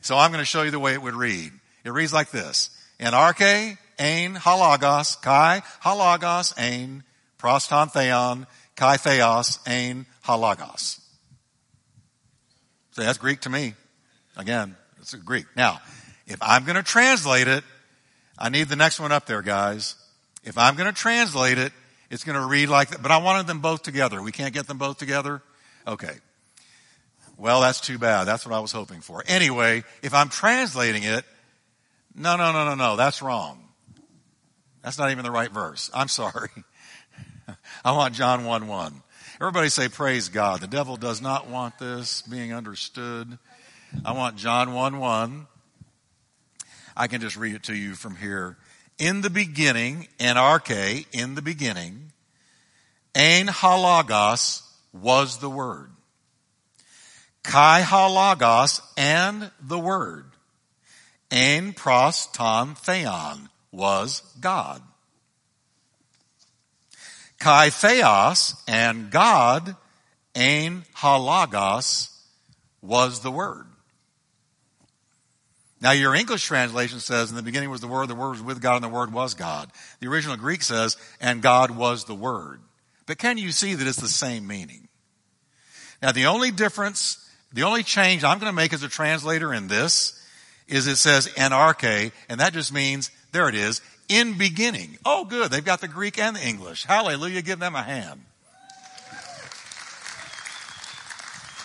So 0.00 0.16
I'm 0.16 0.30
going 0.30 0.40
to 0.40 0.46
show 0.46 0.62
you 0.62 0.70
the 0.70 0.78
way 0.78 0.94
it 0.94 1.02
would 1.02 1.14
read. 1.14 1.52
It 1.84 1.90
reads 1.90 2.12
like 2.12 2.30
this. 2.30 2.70
In 2.98 3.08
arche, 3.08 3.76
ein, 3.98 4.34
halagos, 4.34 5.20
kai, 5.20 5.62
halagos, 5.82 6.54
ein, 6.58 7.02
proston 7.38 7.90
theon, 7.92 8.46
kai 8.76 8.96
theos, 8.96 9.58
ein, 9.66 10.06
halagos. 10.24 11.00
So 12.92 13.02
that's 13.02 13.18
Greek 13.18 13.40
to 13.42 13.50
me. 13.50 13.74
Again, 14.36 14.76
it's 14.98 15.14
Greek. 15.14 15.46
Now, 15.56 15.80
if 16.26 16.38
I'm 16.40 16.64
going 16.64 16.76
to 16.76 16.82
translate 16.82 17.48
it, 17.48 17.64
I 18.38 18.48
need 18.48 18.68
the 18.68 18.76
next 18.76 19.00
one 19.00 19.12
up 19.12 19.26
there, 19.26 19.42
guys. 19.42 19.96
If 20.44 20.56
I'm 20.56 20.76
going 20.76 20.92
to 20.92 20.98
translate 20.98 21.58
it, 21.58 21.72
it's 22.10 22.24
going 22.24 22.40
to 22.40 22.46
read 22.46 22.68
like 22.68 22.90
that. 22.90 23.02
But 23.02 23.10
I 23.10 23.18
wanted 23.18 23.46
them 23.46 23.60
both 23.60 23.82
together. 23.82 24.22
We 24.22 24.32
can't 24.32 24.54
get 24.54 24.66
them 24.66 24.78
both 24.78 24.98
together? 24.98 25.42
Okay. 25.86 26.14
Well, 27.36 27.60
that's 27.60 27.80
too 27.80 27.98
bad. 27.98 28.24
That's 28.24 28.44
what 28.44 28.54
I 28.54 28.60
was 28.60 28.72
hoping 28.72 29.00
for. 29.00 29.22
Anyway, 29.26 29.84
if 30.02 30.12
I'm 30.12 30.28
translating 30.28 31.04
it, 31.04 31.24
no, 32.14 32.36
no, 32.36 32.52
no, 32.52 32.64
no, 32.64 32.74
no, 32.74 32.96
that's 32.96 33.22
wrong. 33.22 33.62
That's 34.82 34.98
not 34.98 35.10
even 35.10 35.24
the 35.24 35.30
right 35.30 35.50
verse. 35.50 35.90
I'm 35.94 36.08
sorry. 36.22 36.50
I 37.84 37.92
want 37.92 38.14
John 38.14 38.44
1 38.44 38.68
1. 38.68 39.02
Everybody 39.40 39.70
say, 39.70 39.88
Praise 39.88 40.28
God. 40.28 40.60
The 40.60 40.66
devil 40.66 40.98
does 40.98 41.22
not 41.22 41.48
want 41.48 41.78
this 41.78 42.20
being 42.20 42.52
understood. 42.52 43.38
I 44.04 44.12
want 44.12 44.36
John 44.36 44.74
1 44.74 44.98
1. 44.98 45.46
I 46.94 47.06
can 47.06 47.22
just 47.22 47.38
read 47.38 47.54
it 47.54 47.62
to 47.62 47.74
you 47.74 47.94
from 47.94 48.16
here. 48.16 48.58
In 48.98 49.22
the 49.22 49.30
beginning, 49.30 50.08
anarche, 50.20 51.06
in 51.12 51.36
the 51.36 51.40
beginning, 51.40 52.12
ein 53.14 53.46
halagos 53.46 54.60
was 54.92 55.38
the 55.38 55.48
word. 55.48 55.90
Kai 57.42 57.80
halagos 57.80 58.82
and 58.98 59.50
the 59.58 59.78
word. 59.78 60.26
Ein 61.30 61.72
pros 61.72 62.26
ton 62.26 62.74
theon 62.74 63.48
was 63.72 64.20
God. 64.38 64.82
Kai 67.40 67.70
theos 67.70 68.54
and 68.68 69.10
God, 69.10 69.74
ein 70.36 70.84
halagos, 70.96 72.10
was 72.82 73.20
the 73.20 73.30
Word. 73.30 73.66
Now 75.80 75.92
your 75.92 76.14
English 76.14 76.44
translation 76.44 77.00
says, 77.00 77.30
in 77.30 77.36
the 77.36 77.42
beginning 77.42 77.70
was 77.70 77.80
the 77.80 77.88
Word, 77.88 78.08
the 78.08 78.14
Word 78.14 78.32
was 78.32 78.42
with 78.42 78.60
God, 78.60 78.76
and 78.76 78.84
the 78.84 78.88
Word 78.88 79.12
was 79.12 79.32
God. 79.34 79.70
The 80.00 80.08
original 80.08 80.36
Greek 80.36 80.62
says, 80.62 80.98
and 81.20 81.40
God 81.40 81.70
was 81.70 82.04
the 82.04 82.14
Word. 82.14 82.60
But 83.06 83.16
can 83.18 83.38
you 83.38 83.50
see 83.50 83.74
that 83.74 83.86
it's 83.86 84.00
the 84.00 84.06
same 84.06 84.46
meaning? 84.46 84.88
Now 86.02 86.12
the 86.12 86.26
only 86.26 86.50
difference, 86.50 87.26
the 87.52 87.62
only 87.62 87.82
change 87.82 88.22
I'm 88.22 88.38
going 88.38 88.52
to 88.52 88.56
make 88.56 88.74
as 88.74 88.82
a 88.82 88.88
translator 88.88 89.54
in 89.54 89.68
this 89.68 90.22
is 90.68 90.86
it 90.86 90.96
says 90.96 91.26
anarche, 91.38 92.12
and 92.28 92.40
that 92.40 92.52
just 92.52 92.72
means, 92.72 93.10
there 93.32 93.48
it 93.48 93.54
is, 93.54 93.80
in 94.10 94.36
beginning. 94.36 94.98
Oh, 95.06 95.24
good. 95.24 95.50
They've 95.50 95.64
got 95.64 95.80
the 95.80 95.88
Greek 95.88 96.18
and 96.18 96.36
the 96.36 96.46
English. 96.46 96.84
Hallelujah. 96.84 97.40
Give 97.40 97.58
them 97.58 97.76
a 97.76 97.82
hand. 97.82 98.20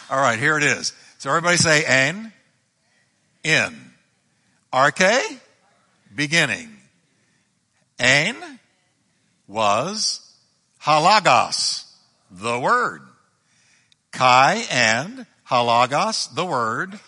All 0.09 0.21
right, 0.21 0.37
here 0.37 0.55
it 0.55 0.63
is. 0.63 0.93
So 1.17 1.31
everybody 1.31 1.57
say 1.57 1.83
en, 1.83 2.31
in. 3.43 3.75
Arche, 4.71 5.39
beginning. 6.13 6.69
Ein 7.99 8.35
was 9.47 10.19
halagos, 10.83 11.85
the 12.29 12.59
word. 12.59 13.01
Kai 14.11 14.65
and 14.69 15.25
halagos, 15.49 16.33
the 16.35 16.45
word. 16.45 16.99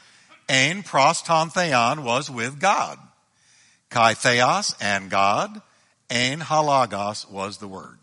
Ein 0.49 0.81
proston 0.81 1.51
theon 1.51 2.03
was 2.03 2.31
with 2.31 2.59
God. 2.59 2.97
Kai 3.89 4.13
theos 4.13 4.75
and 4.81 5.09
God. 5.09 5.61
Ein 6.09 6.39
halagos 6.39 7.29
was 7.29 7.57
the 7.57 7.67
word. 7.67 7.97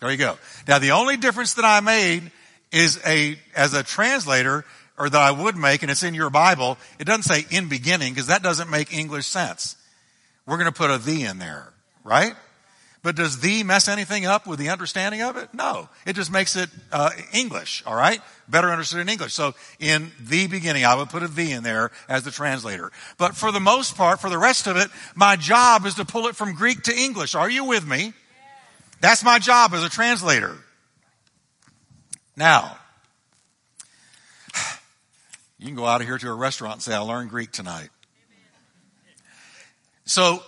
There 0.00 0.10
you 0.10 0.16
go. 0.16 0.38
Now 0.66 0.78
the 0.78 0.92
only 0.92 1.16
difference 1.16 1.54
that 1.54 1.64
I 1.64 1.80
made 1.80 2.30
is 2.72 3.00
a, 3.06 3.38
as 3.54 3.74
a 3.74 3.82
translator, 3.82 4.64
or 4.98 5.08
that 5.08 5.20
I 5.20 5.30
would 5.30 5.56
make, 5.56 5.82
and 5.82 5.90
it's 5.90 6.02
in 6.02 6.14
your 6.14 6.30
Bible, 6.30 6.78
it 6.98 7.04
doesn't 7.04 7.22
say 7.22 7.44
in 7.50 7.68
beginning, 7.68 8.12
because 8.12 8.28
that 8.28 8.42
doesn't 8.42 8.70
make 8.70 8.92
English 8.92 9.26
sense. 9.26 9.76
We're 10.46 10.56
to 10.66 10.72
put 10.72 10.90
a 10.90 10.98
the 10.98 11.24
in 11.24 11.38
there, 11.38 11.72
right? 12.02 12.34
But 13.02 13.16
does 13.16 13.40
the 13.40 13.64
mess 13.64 13.88
anything 13.88 14.26
up 14.26 14.46
with 14.46 14.60
the 14.60 14.68
understanding 14.68 15.22
of 15.22 15.36
it? 15.36 15.52
No. 15.52 15.88
It 16.06 16.12
just 16.14 16.30
makes 16.30 16.54
it 16.54 16.70
uh, 16.92 17.10
English, 17.32 17.82
all 17.84 17.96
right? 17.96 18.20
Better 18.48 18.70
understood 18.70 19.00
in 19.00 19.08
English. 19.08 19.34
So 19.34 19.54
in 19.80 20.12
the 20.20 20.46
beginning, 20.46 20.84
I 20.84 20.94
would 20.94 21.08
put 21.08 21.24
a 21.24 21.28
the 21.28 21.50
in 21.50 21.64
there 21.64 21.90
as 22.08 22.22
the 22.22 22.30
translator. 22.30 22.92
But 23.18 23.34
for 23.34 23.50
the 23.50 23.58
most 23.58 23.96
part, 23.96 24.20
for 24.20 24.30
the 24.30 24.38
rest 24.38 24.68
of 24.68 24.76
it, 24.76 24.88
my 25.16 25.34
job 25.34 25.84
is 25.84 25.94
to 25.96 26.04
pull 26.04 26.28
it 26.28 26.36
from 26.36 26.54
Greek 26.54 26.84
to 26.84 26.96
English. 26.96 27.34
Are 27.34 27.50
you 27.50 27.64
with 27.64 27.84
me? 27.84 28.12
That's 29.00 29.24
my 29.24 29.40
job 29.40 29.74
as 29.74 29.82
a 29.82 29.88
translator. 29.88 30.56
Now, 32.36 32.78
you 35.58 35.66
can 35.66 35.74
go 35.74 35.86
out 35.86 36.00
of 36.00 36.06
here 36.06 36.18
to 36.18 36.28
a 36.28 36.34
restaurant 36.34 36.74
and 36.74 36.82
say, 36.82 36.94
I 36.94 37.00
learned 37.00 37.30
Greek 37.30 37.50
tonight. 37.50 37.88
So 40.04 40.42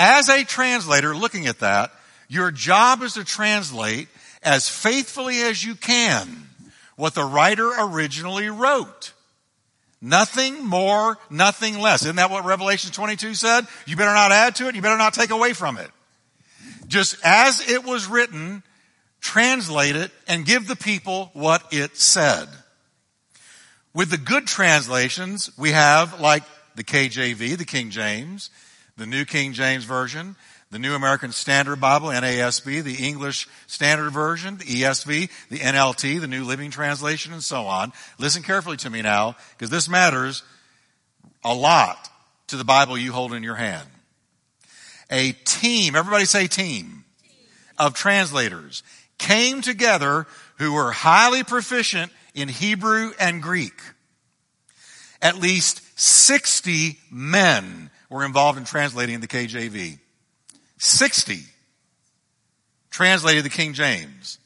as 0.00 0.30
a 0.30 0.44
translator 0.44 1.14
looking 1.14 1.46
at 1.46 1.60
that, 1.60 1.92
your 2.26 2.50
job 2.50 3.02
is 3.02 3.14
to 3.14 3.24
translate 3.24 4.08
as 4.42 4.66
faithfully 4.66 5.42
as 5.42 5.62
you 5.62 5.74
can 5.74 6.48
what 6.96 7.14
the 7.14 7.24
writer 7.24 7.70
originally 7.78 8.48
wrote. 8.48 9.12
Nothing 10.00 10.66
more, 10.66 11.18
nothing 11.28 11.78
less. 11.78 12.02
Isn't 12.02 12.16
that 12.16 12.30
what 12.30 12.46
Revelation 12.46 12.90
22 12.90 13.34
said? 13.34 13.66
You 13.86 13.96
better 13.96 14.14
not 14.14 14.32
add 14.32 14.56
to 14.56 14.68
it. 14.68 14.74
You 14.74 14.80
better 14.80 14.96
not 14.96 15.12
take 15.12 15.30
away 15.30 15.52
from 15.52 15.76
it. 15.76 15.90
Just 16.86 17.16
as 17.22 17.68
it 17.68 17.84
was 17.84 18.06
written, 18.06 18.62
translate 19.20 19.96
it 19.96 20.10
and 20.26 20.46
give 20.46 20.66
the 20.66 20.76
people 20.76 21.30
what 21.34 21.62
it 21.70 21.98
said. 21.98 22.48
With 23.92 24.10
the 24.10 24.16
good 24.16 24.46
translations, 24.46 25.50
we 25.58 25.72
have 25.72 26.20
like 26.20 26.44
the 26.74 26.84
KJV, 26.84 27.58
the 27.58 27.66
King 27.66 27.90
James, 27.90 28.48
the 29.00 29.06
New 29.06 29.24
King 29.24 29.54
James 29.54 29.84
Version, 29.84 30.36
the 30.70 30.78
New 30.78 30.94
American 30.94 31.32
Standard 31.32 31.80
Bible, 31.80 32.08
NASB, 32.08 32.82
the 32.84 32.96
English 32.96 33.48
Standard 33.66 34.10
Version, 34.10 34.58
the 34.58 34.64
ESV, 34.64 35.30
the 35.48 35.58
NLT, 35.58 36.20
the 36.20 36.26
New 36.26 36.44
Living 36.44 36.70
Translation, 36.70 37.32
and 37.32 37.42
so 37.42 37.62
on. 37.62 37.94
Listen 38.18 38.42
carefully 38.42 38.76
to 38.76 38.90
me 38.90 39.00
now, 39.00 39.36
because 39.56 39.70
this 39.70 39.88
matters 39.88 40.42
a 41.42 41.54
lot 41.54 42.10
to 42.48 42.58
the 42.58 42.64
Bible 42.64 42.98
you 42.98 43.10
hold 43.10 43.32
in 43.32 43.42
your 43.42 43.54
hand. 43.54 43.88
A 45.10 45.32
team, 45.32 45.96
everybody 45.96 46.26
say 46.26 46.46
team, 46.46 47.06
of 47.78 47.94
translators 47.94 48.82
came 49.16 49.62
together 49.62 50.26
who 50.58 50.74
were 50.74 50.92
highly 50.92 51.42
proficient 51.42 52.12
in 52.34 52.48
Hebrew 52.48 53.12
and 53.18 53.42
Greek. 53.42 53.80
At 55.22 55.38
least 55.38 55.80
60 55.98 56.98
men 57.10 57.90
were 58.10 58.24
involved 58.24 58.58
in 58.58 58.64
translating 58.64 59.20
the 59.20 59.28
KJV. 59.28 59.98
60 60.78 61.38
translated 62.90 63.44
the 63.44 63.50
King 63.50 63.72
James. 63.72 64.38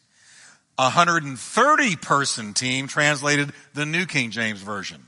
A 0.79 0.85
130 0.85 1.97
person 1.97 2.53
team 2.53 2.87
translated 2.87 3.53
the 3.75 3.87
New 3.87 4.07
King 4.07 4.31
James 4.31 4.61
Version. 4.61 5.01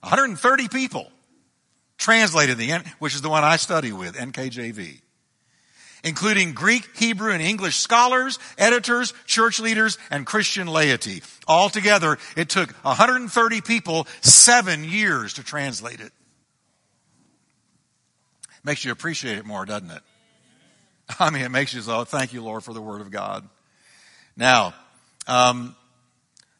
130 0.00 0.68
people 0.68 1.10
translated 1.98 2.58
the, 2.58 2.82
which 2.98 3.14
is 3.14 3.22
the 3.22 3.30
one 3.30 3.44
I 3.44 3.56
study 3.56 3.92
with, 3.92 4.14
NKJV 4.14 5.00
including 6.04 6.52
Greek, 6.52 6.86
Hebrew, 6.96 7.32
and 7.32 7.42
English 7.42 7.76
scholars, 7.76 8.38
editors, 8.58 9.12
church 9.26 9.58
leaders, 9.58 9.98
and 10.10 10.26
Christian 10.26 10.68
laity. 10.68 11.22
Altogether, 11.48 12.18
it 12.36 12.50
took 12.50 12.70
130 12.84 13.60
people 13.62 14.06
seven 14.20 14.84
years 14.84 15.34
to 15.34 15.42
translate 15.42 16.00
it. 16.00 16.12
Makes 18.64 18.84
you 18.84 18.92
appreciate 18.92 19.38
it 19.38 19.44
more, 19.44 19.64
doesn't 19.64 19.90
it? 19.90 20.02
I 21.20 21.30
mean, 21.30 21.42
it 21.42 21.50
makes 21.50 21.74
you 21.74 21.82
so, 21.82 22.04
thank 22.04 22.32
you, 22.32 22.42
Lord, 22.42 22.64
for 22.64 22.72
the 22.72 22.80
Word 22.80 23.00
of 23.00 23.10
God. 23.10 23.48
Now, 24.36 24.74
um, 25.26 25.76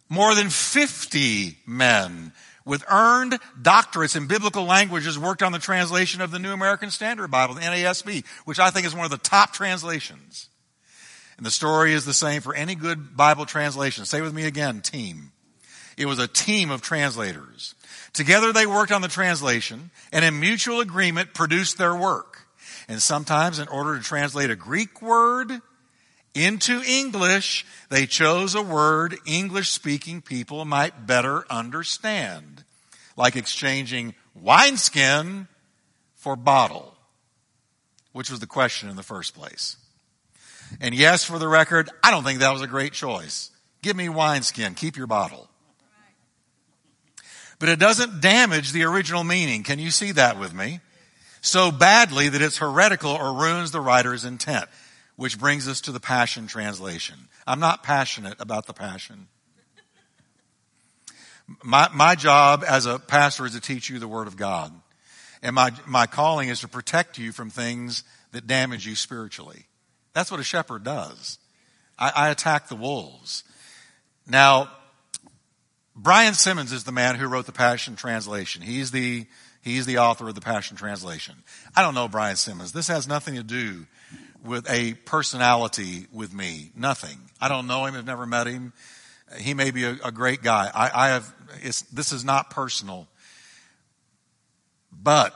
more 0.09 0.35
than 0.35 0.51
50 0.51 1.57
men 1.67 2.33
with 2.65 2.85
earned 2.91 3.39
doctorates 3.61 4.17
in 4.17 4.27
biblical 4.27 4.65
languages 4.65 5.19
worked 5.19 5.43
on 5.43 5.53
the 5.53 5.59
translation 5.59 6.21
of 6.21 6.31
the 6.31 6.39
New 6.39 6.53
American 6.53 6.91
Standard 6.91 7.31
Bible, 7.31 7.55
the 7.55 7.61
NASB, 7.61 8.25
which 8.45 8.59
I 8.59 8.71
think 8.71 8.87
is 8.87 8.95
one 8.95 9.05
of 9.05 9.11
the 9.11 9.19
top 9.19 9.53
translations. 9.53 10.49
And 11.37 11.45
the 11.45 11.51
story 11.51 11.93
is 11.93 12.05
the 12.05 12.15
same 12.15 12.43
for 12.43 12.55
any 12.55 12.75
good 12.75 13.17
Bible 13.17 13.45
translation. 13.45 14.05
Say 14.05 14.21
with 14.21 14.33
me 14.33 14.45
again, 14.45 14.81
team. 14.81 15.33
It 15.97 16.07
was 16.07 16.19
a 16.19 16.29
team 16.29 16.71
of 16.71 16.81
translators. 16.81 17.75
Together 18.15 18.53
they 18.53 18.65
worked 18.65 18.93
on 18.93 19.03
the 19.03 19.09
translation 19.09 19.91
and 20.13 20.25
in 20.25 20.41
mutual 20.41 20.81
agreement 20.81 21.35
produced 21.35 21.77
their 21.77 21.95
work. 21.95 22.47
And 22.89 23.03
sometimes 23.03 23.59
in 23.59 23.69
order 23.69 23.99
to 23.99 24.05
translate 24.05 24.51
a 24.51 24.57
Greek 24.57 25.03
word 25.03 25.61
into 26.33 26.81
English, 26.83 27.67
they 27.91 28.07
chose 28.07 28.55
a 28.55 28.63
word 28.63 29.17
English 29.27 29.71
speaking 29.71 30.23
people 30.23 30.65
might 30.65 31.07
better 31.07 31.45
understand, 31.51 32.65
like 33.17 33.37
exchanging 33.37 34.15
wineskin 34.35 35.49
for 36.15 36.37
bottle, 36.37 36.97
which 38.13 38.31
was 38.31 38.41
the 38.41 38.47
question 38.47 38.89
in 38.89 38.97
the 38.97 39.03
first 39.03 39.35
place. 39.35 39.77
And 40.81 40.95
yes, 40.95 41.25
for 41.25 41.39
the 41.39 41.49
record, 41.49 41.91
I 42.03 42.11
don't 42.11 42.25
think 42.25 42.41
that 42.41 42.53
was 42.53 42.63
a 42.63 42.67
great 42.69 42.93
choice. 42.93 43.51
Give 43.83 43.97
me 43.97 44.09
wineskin, 44.09 44.75
keep 44.75 44.97
your 44.97 45.07
bottle. 45.07 45.49
But 47.59 47.69
it 47.69 47.79
doesn't 47.79 48.21
damage 48.21 48.73
the 48.73 48.85
original 48.85 49.25
meaning. 49.25 49.63
Can 49.63 49.79
you 49.79 49.91
see 49.91 50.13
that 50.13 50.39
with 50.39 50.53
me? 50.53 50.81
So 51.41 51.71
badly 51.71 52.29
that 52.29 52.43
it's 52.43 52.59
heretical 52.59 53.13
or 53.13 53.35
ruins 53.35 53.71
the 53.71 53.81
writer's 53.81 54.25
intent. 54.25 54.67
Which 55.17 55.39
brings 55.39 55.69
us 55.69 55.81
to 55.83 55.93
the 55.93 56.01
Passion 56.01 56.49
Translation. 56.49 57.15
I'm 57.47 57.61
not 57.61 57.85
passionate 57.85 58.41
about 58.41 58.67
the 58.67 58.73
Passion. 58.73 59.29
My, 61.63 61.89
my 61.95 62.17
job 62.17 62.65
as 62.67 62.87
a 62.87 62.99
pastor 62.99 63.47
is 63.47 63.53
to 63.53 63.61
teach 63.61 63.89
you 63.89 64.01
the 64.01 64.09
Word 64.09 64.27
of 64.27 64.37
God. 64.37 64.73
And 65.41 65.55
my, 65.55 65.71
my 65.87 66.07
calling 66.07 66.49
is 66.49 66.61
to 66.61 66.69
protect 66.69 67.19
you 67.19 67.31
from 67.31 67.51
things 67.51 68.03
that 68.33 68.49
damage 68.49 68.87
you 68.87 68.97
spiritually. 68.97 69.67
That's 70.15 70.31
what 70.31 70.41
a 70.41 70.45
shepherd 70.45 70.83
does. 70.83 71.39
I, 71.99 72.13
I 72.17 72.29
attack 72.31 72.69
the 72.69 72.77
wolves. 72.77 73.45
Now, 74.27 74.71
Brian 75.97 76.35
Simmons 76.35 76.73
is 76.73 76.85
the 76.85 76.93
man 76.93 77.15
who 77.15 77.27
wrote 77.29 77.47
the 77.47 77.53
Passion 77.53 77.95
Translation. 77.95 78.63
He's 78.63 78.91
the, 78.91 79.27
he's 79.63 79.87
the 79.87 79.99
author 79.99 80.29
of 80.29 80.35
the 80.35 80.41
Passion 80.41 80.77
Translation. 80.77 81.37
I 81.77 81.83
don't 81.83 81.95
know 81.95 82.09
Brian 82.09 82.37
Simmons. 82.37 82.73
This 82.73 82.89
has 82.89 83.07
nothing 83.07 83.37
to 83.37 83.45
do 83.45 83.87
with 84.45 84.69
a 84.69 84.95
personality 85.05 86.07
with 86.13 86.35
me. 86.35 86.73
Nothing. 86.77 87.19
I 87.41 87.49
don't 87.49 87.67
know 87.67 87.87
him. 87.87 87.95
I've 87.95 88.05
never 88.05 88.27
met 88.27 88.47
him. 88.47 88.73
He 89.39 89.55
may 89.55 89.71
be 89.71 89.85
a, 89.85 89.97
a 90.05 90.13
great 90.13 90.43
guy. 90.43 90.71
I, 90.75 90.91
I 90.93 91.09
have, 91.09 91.33
this 91.63 92.13
is 92.13 92.25
not 92.25 92.51
personal. 92.51 93.07
But 94.93 95.35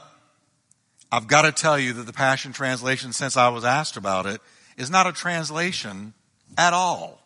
I've 1.11 1.27
got 1.27 1.43
to 1.43 1.51
tell 1.51 1.79
you 1.79 1.93
that 1.93 2.05
the 2.05 2.13
Passion 2.13 2.51
Translation, 2.51 3.13
since 3.13 3.37
I 3.37 3.49
was 3.49 3.63
asked 3.63 3.97
about 3.97 4.25
it, 4.25 4.41
is 4.77 4.89
not 4.89 5.07
a 5.07 5.11
translation 5.11 6.13
at 6.57 6.73
all. 6.73 7.18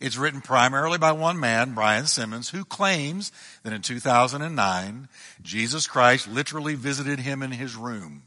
It's 0.00 0.16
written 0.16 0.40
primarily 0.40 0.96
by 0.96 1.12
one 1.12 1.38
man, 1.38 1.74
Brian 1.74 2.06
Simmons, 2.06 2.48
who 2.48 2.64
claims 2.64 3.30
that 3.62 3.74
in 3.74 3.82
2009, 3.82 5.08
Jesus 5.42 5.86
Christ 5.86 6.26
literally 6.26 6.74
visited 6.74 7.20
him 7.20 7.42
in 7.42 7.50
his 7.50 7.76
room, 7.76 8.22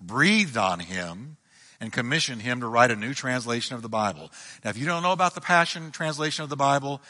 breathed 0.00 0.56
on 0.56 0.80
him, 0.80 1.36
and 1.80 1.92
commissioned 1.92 2.42
him 2.42 2.60
to 2.60 2.66
write 2.66 2.90
a 2.90 2.96
new 2.96 3.14
translation 3.14 3.76
of 3.76 3.82
the 3.82 3.88
Bible. 3.88 4.32
Now, 4.64 4.70
if 4.70 4.76
you 4.76 4.86
don't 4.86 5.02
know 5.02 5.12
about 5.12 5.34
the 5.34 5.40
Passion 5.40 5.92
translation 5.92 6.42
of 6.42 6.50
the 6.50 6.56
Bible, 6.56 7.00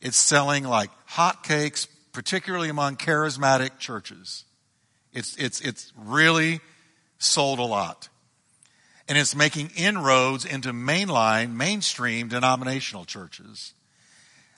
it's 0.00 0.16
selling 0.16 0.64
like 0.64 0.90
hotcakes, 1.08 1.86
particularly 2.12 2.70
among 2.70 2.96
charismatic 2.96 3.78
churches. 3.78 4.44
It's, 5.12 5.36
it's, 5.36 5.60
it's 5.60 5.92
really 5.96 6.60
sold 7.18 7.60
a 7.60 7.64
lot. 7.64 8.08
And 9.12 9.18
it's 9.18 9.36
making 9.36 9.72
inroads 9.76 10.46
into 10.46 10.72
mainline, 10.72 11.54
mainstream 11.54 12.28
denominational 12.28 13.04
churches. 13.04 13.74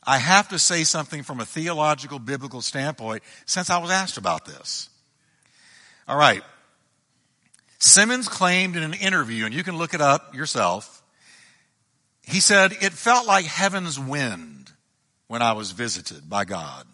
I 0.05 0.19
have 0.19 0.51
to 0.51 0.61
say 0.61 0.85
something 0.85 1.25
from 1.25 1.41
a 1.41 1.45
theological, 1.45 2.21
biblical 2.21 2.63
standpoint 2.63 3.25
since 3.47 3.69
I 3.69 3.79
was 3.79 3.91
asked 3.91 4.17
about 4.17 4.45
this. 4.45 4.91
All 6.07 6.17
right. 6.17 6.45
Simmons 7.81 8.29
claimed 8.29 8.77
in 8.77 8.85
an 8.85 8.95
interview, 8.95 9.45
and 9.45 9.53
you 9.53 9.65
can 9.65 9.77
look 9.77 9.93
it 9.93 10.01
up 10.01 10.37
yourself, 10.37 11.03
he 12.23 12.39
said, 12.39 12.75
It 12.81 12.93
felt 12.93 13.27
like 13.27 13.47
heaven's 13.47 13.99
wind 13.99 14.71
when 15.27 15.43
I 15.43 15.55
was 15.55 15.73
visited 15.73 16.31
by 16.31 16.45
God. 16.45 16.87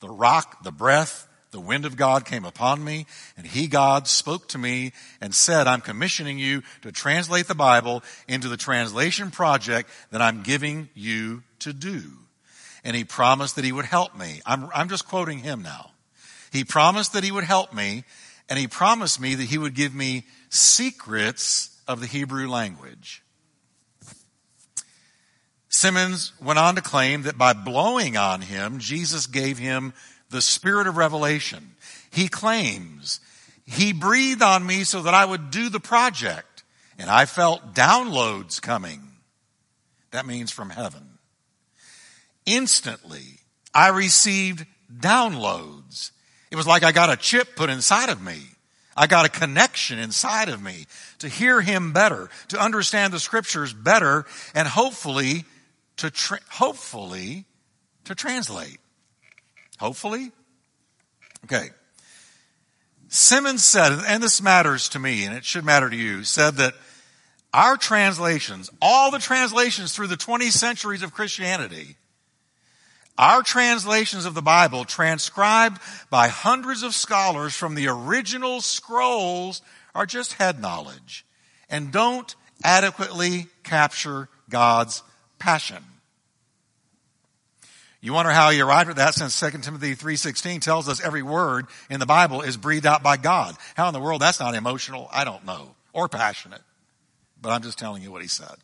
The 0.00 0.10
rock, 0.10 0.62
the 0.62 0.72
breath, 0.72 1.26
the 1.50 1.60
wind 1.60 1.84
of 1.84 1.96
God 1.96 2.24
came 2.24 2.44
upon 2.44 2.84
me, 2.84 3.06
and 3.36 3.46
He, 3.46 3.66
God, 3.66 4.06
spoke 4.06 4.48
to 4.48 4.58
me 4.58 4.92
and 5.20 5.34
said, 5.34 5.66
I'm 5.66 5.80
commissioning 5.80 6.38
you 6.38 6.62
to 6.82 6.92
translate 6.92 7.48
the 7.48 7.54
Bible 7.54 8.02
into 8.26 8.48
the 8.48 8.56
translation 8.56 9.30
project 9.30 9.90
that 10.10 10.22
I'm 10.22 10.42
giving 10.42 10.88
you 10.94 11.42
to 11.60 11.72
do. 11.72 12.02
And 12.84 12.94
He 12.94 13.04
promised 13.04 13.56
that 13.56 13.64
He 13.64 13.72
would 13.72 13.86
help 13.86 14.16
me. 14.16 14.40
I'm, 14.44 14.68
I'm 14.74 14.88
just 14.88 15.08
quoting 15.08 15.38
Him 15.38 15.62
now. 15.62 15.90
He 16.52 16.64
promised 16.64 17.12
that 17.12 17.24
He 17.24 17.32
would 17.32 17.44
help 17.44 17.72
me, 17.72 18.04
and 18.48 18.58
he 18.58 18.66
promised 18.66 19.20
me 19.20 19.34
that 19.34 19.44
he 19.44 19.58
would 19.58 19.74
give 19.74 19.94
me 19.94 20.24
secrets 20.48 21.76
of 21.86 22.00
the 22.00 22.06
Hebrew 22.06 22.48
language. 22.48 23.22
Simmons 25.68 26.32
went 26.42 26.58
on 26.58 26.74
to 26.76 26.80
claim 26.80 27.22
that 27.22 27.36
by 27.36 27.52
blowing 27.52 28.16
on 28.16 28.40
him, 28.40 28.78
Jesus 28.78 29.26
gave 29.26 29.58
him 29.58 29.92
the 30.30 30.42
spirit 30.42 30.86
of 30.86 30.96
revelation. 30.96 31.74
He 32.10 32.28
claims, 32.28 33.20
he 33.66 33.92
breathed 33.92 34.42
on 34.42 34.66
me 34.66 34.84
so 34.84 35.02
that 35.02 35.14
I 35.14 35.24
would 35.24 35.50
do 35.50 35.68
the 35.68 35.80
project, 35.80 36.64
and 36.98 37.10
I 37.10 37.26
felt 37.26 37.74
downloads 37.74 38.60
coming. 38.60 39.02
That 40.10 40.26
means 40.26 40.50
from 40.50 40.70
heaven. 40.70 41.18
Instantly, 42.46 43.40
I 43.74 43.88
received 43.88 44.66
downloads 44.92 46.12
it 46.50 46.56
was 46.56 46.66
like 46.66 46.82
I 46.82 46.92
got 46.92 47.10
a 47.10 47.16
chip 47.16 47.56
put 47.56 47.70
inside 47.70 48.08
of 48.08 48.22
me. 48.22 48.40
I 48.96 49.06
got 49.06 49.26
a 49.26 49.28
connection 49.28 49.98
inside 49.98 50.48
of 50.48 50.62
me 50.62 50.86
to 51.18 51.28
hear 51.28 51.60
him 51.60 51.92
better, 51.92 52.30
to 52.48 52.60
understand 52.60 53.12
the 53.12 53.20
scriptures 53.20 53.72
better, 53.72 54.24
and 54.54 54.66
hopefully 54.66 55.44
to, 55.98 56.10
tra- 56.10 56.40
hopefully 56.50 57.44
to 58.04 58.14
translate. 58.14 58.78
Hopefully? 59.78 60.32
Okay. 61.44 61.68
Simmons 63.08 63.64
said, 63.64 63.92
and 64.06 64.22
this 64.22 64.42
matters 64.42 64.88
to 64.90 64.98
me, 64.98 65.24
and 65.24 65.34
it 65.34 65.44
should 65.44 65.64
matter 65.64 65.88
to 65.88 65.96
you, 65.96 66.24
said 66.24 66.56
that 66.56 66.74
our 67.54 67.76
translations, 67.76 68.68
all 68.82 69.10
the 69.10 69.18
translations 69.18 69.94
through 69.94 70.08
the 70.08 70.16
20 70.16 70.50
centuries 70.50 71.02
of 71.02 71.14
Christianity, 71.14 71.96
our 73.16 73.42
translations 73.42 74.26
of 74.26 74.34
the 74.34 74.42
Bible, 74.42 74.84
transcribed 74.84 75.80
by 76.10 76.28
hundreds 76.28 76.82
of 76.82 76.94
scholars 76.94 77.56
from 77.56 77.74
the 77.74 77.88
original 77.88 78.60
scrolls, 78.60 79.62
are 79.94 80.06
just 80.06 80.34
head 80.34 80.60
knowledge 80.60 81.26
and 81.68 81.90
don't 81.90 82.36
adequately 82.62 83.46
capture 83.64 84.28
God's 84.48 85.02
passion. 85.38 85.82
You 88.00 88.12
wonder 88.12 88.30
how 88.30 88.50
he 88.50 88.60
arrived 88.60 88.90
at 88.90 88.96
that 88.96 89.14
since 89.14 89.38
2 89.40 89.58
Timothy 89.58 89.96
3.16 89.96 90.60
tells 90.60 90.88
us 90.88 91.00
every 91.00 91.22
word 91.22 91.66
in 91.90 91.98
the 91.98 92.06
Bible 92.06 92.42
is 92.42 92.56
breathed 92.56 92.86
out 92.86 93.02
by 93.02 93.16
God. 93.16 93.56
How 93.74 93.88
in 93.88 93.92
the 93.92 94.00
world 94.00 94.22
that's 94.22 94.38
not 94.38 94.54
emotional? 94.54 95.08
I 95.12 95.24
don't 95.24 95.44
know. 95.44 95.74
Or 95.92 96.08
passionate. 96.08 96.62
But 97.40 97.50
I'm 97.50 97.62
just 97.62 97.78
telling 97.78 98.02
you 98.02 98.12
what 98.12 98.22
he 98.22 98.28
said. 98.28 98.54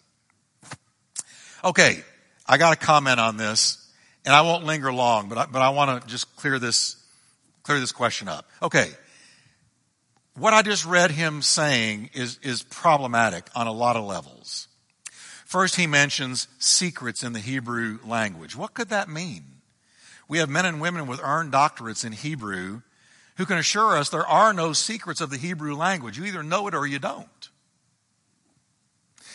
Okay, 1.64 2.02
I 2.46 2.58
got 2.58 2.74
a 2.74 2.76
comment 2.76 3.18
on 3.18 3.36
this, 3.36 3.90
and 4.24 4.34
I 4.34 4.42
won't 4.42 4.64
linger 4.64 4.92
long, 4.92 5.28
but 5.28 5.38
I, 5.38 5.46
but 5.46 5.62
I 5.62 5.70
want 5.70 6.02
to 6.02 6.08
just 6.08 6.36
clear 6.36 6.58
this, 6.58 6.96
clear 7.62 7.80
this 7.80 7.92
question 7.92 8.28
up. 8.28 8.46
Okay. 8.62 8.90
What 10.36 10.52
I 10.52 10.62
just 10.62 10.84
read 10.84 11.10
him 11.10 11.42
saying 11.42 12.10
is, 12.12 12.38
is 12.42 12.62
problematic 12.62 13.48
on 13.54 13.66
a 13.66 13.72
lot 13.72 13.96
of 13.96 14.04
levels. 14.04 14.68
First, 15.44 15.76
he 15.76 15.86
mentions 15.86 16.48
secrets 16.58 17.22
in 17.22 17.32
the 17.32 17.40
Hebrew 17.40 17.98
language. 18.04 18.56
What 18.56 18.74
could 18.74 18.88
that 18.88 19.08
mean? 19.08 19.44
We 20.26 20.38
have 20.38 20.48
men 20.48 20.64
and 20.64 20.80
women 20.80 21.06
with 21.06 21.20
earned 21.22 21.52
doctorates 21.52 22.04
in 22.04 22.12
Hebrew 22.12 22.80
who 23.36 23.46
can 23.46 23.58
assure 23.58 23.96
us 23.96 24.08
there 24.08 24.26
are 24.26 24.52
no 24.52 24.72
secrets 24.72 25.20
of 25.20 25.30
the 25.30 25.36
Hebrew 25.36 25.74
language. 25.74 26.16
You 26.18 26.24
either 26.24 26.42
know 26.42 26.66
it 26.68 26.74
or 26.74 26.86
you 26.86 26.98
don't. 26.98 27.48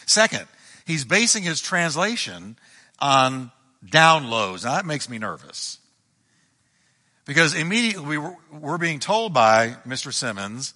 Second, 0.06 0.48
he's 0.86 1.06
basing 1.06 1.44
his 1.44 1.62
translation 1.62 2.58
on 3.00 3.52
downloads. 3.86 4.64
Now 4.64 4.76
that 4.76 4.86
makes 4.86 5.10
me 5.10 5.20
nervous. 5.20 5.78
Because 7.26 7.54
immediately 7.54 8.18
we're 8.52 8.80
being 8.80 9.00
told 9.00 9.34
by 9.34 9.76
Mr. 9.86 10.12
Simmons 10.12 10.74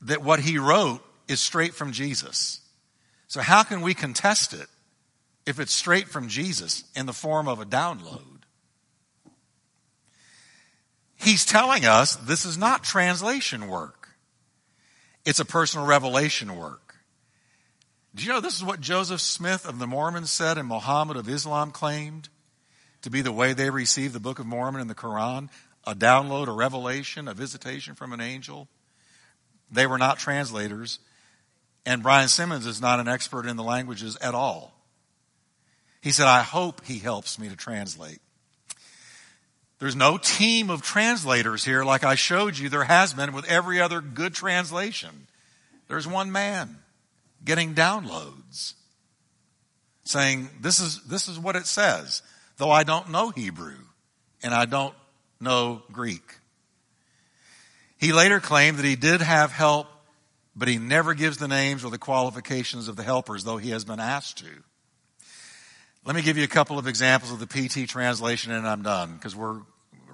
that 0.00 0.22
what 0.22 0.40
he 0.40 0.56
wrote 0.58 1.04
is 1.26 1.40
straight 1.40 1.74
from 1.74 1.92
Jesus. 1.92 2.60
So 3.28 3.40
how 3.40 3.62
can 3.62 3.82
we 3.82 3.94
contest 3.94 4.54
it 4.54 4.66
if 5.46 5.60
it's 5.60 5.72
straight 5.72 6.08
from 6.08 6.28
Jesus 6.28 6.84
in 6.96 7.06
the 7.06 7.12
form 7.12 7.46
of 7.46 7.60
a 7.60 7.66
download? 7.66 8.38
He's 11.14 11.44
telling 11.44 11.84
us 11.84 12.16
this 12.16 12.44
is 12.44 12.56
not 12.56 12.84
translation 12.84 13.68
work. 13.68 14.08
It's 15.24 15.40
a 15.40 15.44
personal 15.44 15.86
revelation 15.86 16.56
work. 16.56 16.94
Do 18.14 18.24
you 18.24 18.30
know 18.30 18.40
this 18.40 18.56
is 18.56 18.64
what 18.64 18.80
Joseph 18.80 19.20
Smith 19.20 19.68
of 19.68 19.78
the 19.78 19.86
Mormons 19.86 20.30
said 20.30 20.56
and 20.56 20.66
Muhammad 20.66 21.16
of 21.16 21.28
Islam 21.28 21.70
claimed 21.70 22.30
to 23.02 23.10
be 23.10 23.20
the 23.20 23.32
way 23.32 23.52
they 23.52 23.68
received 23.68 24.14
the 24.14 24.20
Book 24.20 24.38
of 24.38 24.46
Mormon 24.46 24.80
and 24.80 24.88
the 24.88 24.94
Quran? 24.94 25.50
A 25.86 25.94
download, 25.94 26.48
a 26.48 26.52
revelation, 26.52 27.28
a 27.28 27.34
visitation 27.34 27.94
from 27.94 28.12
an 28.12 28.20
angel? 28.20 28.68
They 29.70 29.86
were 29.86 29.98
not 29.98 30.18
translators. 30.18 30.98
And 31.88 32.02
Brian 32.02 32.28
Simmons 32.28 32.66
is 32.66 32.82
not 32.82 33.00
an 33.00 33.08
expert 33.08 33.46
in 33.46 33.56
the 33.56 33.62
languages 33.62 34.18
at 34.20 34.34
all. 34.34 34.74
He 36.02 36.12
said, 36.12 36.26
I 36.26 36.42
hope 36.42 36.84
he 36.84 36.98
helps 36.98 37.38
me 37.38 37.48
to 37.48 37.56
translate. 37.56 38.18
There's 39.78 39.96
no 39.96 40.18
team 40.18 40.68
of 40.68 40.82
translators 40.82 41.64
here 41.64 41.84
like 41.84 42.04
I 42.04 42.14
showed 42.14 42.58
you 42.58 42.68
there 42.68 42.84
has 42.84 43.14
been 43.14 43.32
with 43.32 43.46
every 43.46 43.80
other 43.80 44.02
good 44.02 44.34
translation. 44.34 45.28
There's 45.88 46.06
one 46.06 46.30
man 46.30 46.76
getting 47.42 47.74
downloads 47.74 48.74
saying, 50.04 50.50
this 50.60 50.80
is, 50.80 51.02
this 51.04 51.26
is 51.26 51.38
what 51.38 51.56
it 51.56 51.66
says, 51.66 52.20
though 52.58 52.70
I 52.70 52.84
don't 52.84 53.08
know 53.08 53.30
Hebrew 53.30 53.78
and 54.42 54.52
I 54.52 54.66
don't 54.66 54.94
know 55.40 55.82
Greek. 55.90 56.36
He 57.96 58.12
later 58.12 58.40
claimed 58.40 58.76
that 58.76 58.84
he 58.84 58.96
did 58.96 59.22
have 59.22 59.52
help, 59.52 59.86
but 60.58 60.66
he 60.66 60.76
never 60.76 61.14
gives 61.14 61.38
the 61.38 61.46
names 61.46 61.84
or 61.84 61.90
the 61.90 61.98
qualifications 61.98 62.88
of 62.88 62.96
the 62.96 63.04
helpers, 63.04 63.44
though 63.44 63.58
he 63.58 63.70
has 63.70 63.84
been 63.84 64.00
asked 64.00 64.38
to. 64.38 64.50
Let 66.04 66.16
me 66.16 66.22
give 66.22 66.36
you 66.36 66.42
a 66.42 66.48
couple 66.48 66.78
of 66.78 66.88
examples 66.88 67.30
of 67.30 67.38
the 67.38 67.46
PT 67.46 67.88
translation 67.88 68.50
and 68.50 68.66
I'm 68.66 68.82
done 68.82 69.14
because 69.14 69.36
we're 69.36 69.60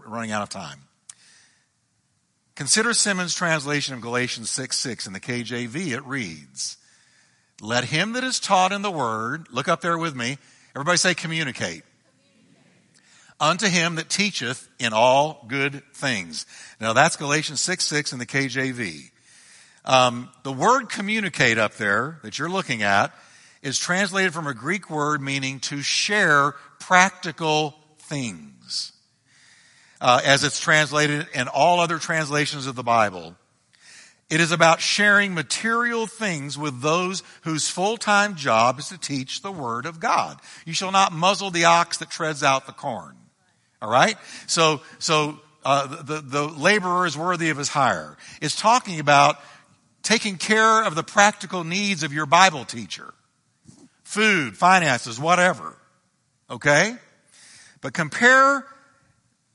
running 0.07 0.33
out 0.33 0.43
of 0.43 0.51
time. 0.51 0.81
Consider 2.57 2.93
Simmons' 2.93 3.35
translation 3.35 3.95
of 3.95 4.01
Galatians 4.01 4.51
6 4.51 4.77
6 4.77 5.07
in 5.07 5.13
the 5.15 5.21
KJV. 5.21 5.93
It 5.93 6.05
reads, 6.05 6.77
Let 7.61 7.85
him 7.85 8.13
that 8.13 8.23
is 8.23 8.39
taught 8.39 8.71
in 8.71 8.83
the 8.83 8.91
word, 8.91 9.47
look 9.51 9.67
up 9.67 9.81
there 9.81 9.97
with 9.97 10.15
me, 10.15 10.37
everybody 10.75 10.99
say 10.99 11.15
communicate 11.15 11.85
unto 13.41 13.67
him 13.67 13.97
that 13.97 14.09
teacheth 14.09 14.69
in 14.79 14.93
all 14.93 15.45
good 15.49 15.83
things. 15.93 16.47
Now 16.81 16.93
that's 16.93 17.17
Galatians 17.17 17.61
6 17.61 17.85
6 17.85 18.13
in 18.13 18.19
the 18.19 18.27
KJV. 18.27 19.11
Um, 19.85 20.31
the 20.43 20.53
word 20.53 20.89
communicate 20.89 21.59
up 21.59 21.75
there 21.75 22.19
that 22.23 22.39
you're 22.39 22.51
looking 22.51 22.83
at 22.83 23.15
is 23.63 23.79
translated 23.79 24.33
from 24.33 24.47
a 24.47 24.55
Greek 24.55 24.89
word 24.89 25.21
meaning 25.21 25.61
to 25.61 25.83
share 25.83 26.53
practical 26.81 27.75
things. 27.99 28.93
Uh, 30.01 30.21
as 30.25 30.45
it's 30.45 30.61
translated 30.61 31.27
in 31.35 31.49
all 31.49 31.81
other 31.81 31.99
translations 31.99 32.67
of 32.67 32.75
the 32.75 32.83
Bible. 32.83 33.37
It 34.29 34.41
is 34.41 34.53
about 34.53 34.81
sharing 34.81 35.33
material 35.33 36.07
things 36.07 36.59
with 36.59 36.83
those 36.83 37.23
whose 37.43 37.69
full-time 37.69 38.35
job 38.35 38.79
is 38.79 38.89
to 38.89 38.99
teach 38.99 39.41
the 39.41 39.53
Word 39.53 39.87
of 39.87 40.01
God. 40.01 40.41
You 40.67 40.75
shall 40.75 40.93
not 40.93 41.13
muzzle 41.13 41.51
the 41.51 41.67
ox 41.67 41.99
that 41.99 42.11
treads 42.11 42.43
out 42.43 42.67
the 42.67 42.73
corn. 42.73 43.17
All 43.81 43.91
right? 43.91 44.17
So, 44.47 44.83
so, 44.99 45.39
uh, 45.65 46.03
the, 46.03 46.21
the 46.21 46.49
laborer 46.49 47.07
is 47.07 47.17
worthy 47.17 47.49
of 47.49 47.57
his 47.57 47.69
hire. 47.69 48.19
It's 48.43 48.61
talking 48.61 49.01
about 49.01 49.39
taking 50.05 50.37
care 50.37 50.85
of 50.85 50.95
the 50.95 51.03
practical 51.03 51.65
needs 51.65 52.05
of 52.05 52.13
your 52.13 52.27
Bible 52.27 52.65
teacher. 52.65 53.13
Food, 54.05 54.57
finances, 54.57 55.19
whatever. 55.19 55.77
Okay? 56.49 56.95
But 57.81 57.95
compare 57.95 58.65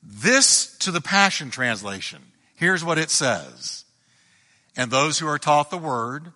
this 0.03 0.75
to 0.79 0.91
the 0.91 1.01
Passion 1.01 1.51
Translation. 1.51 2.21
Here's 2.55 2.83
what 2.83 2.97
it 2.97 3.11
says. 3.11 3.85
And 4.75 4.91
those 4.91 5.19
who 5.19 5.27
are 5.27 5.39
taught 5.39 5.69
the 5.69 5.77
word 5.77 6.33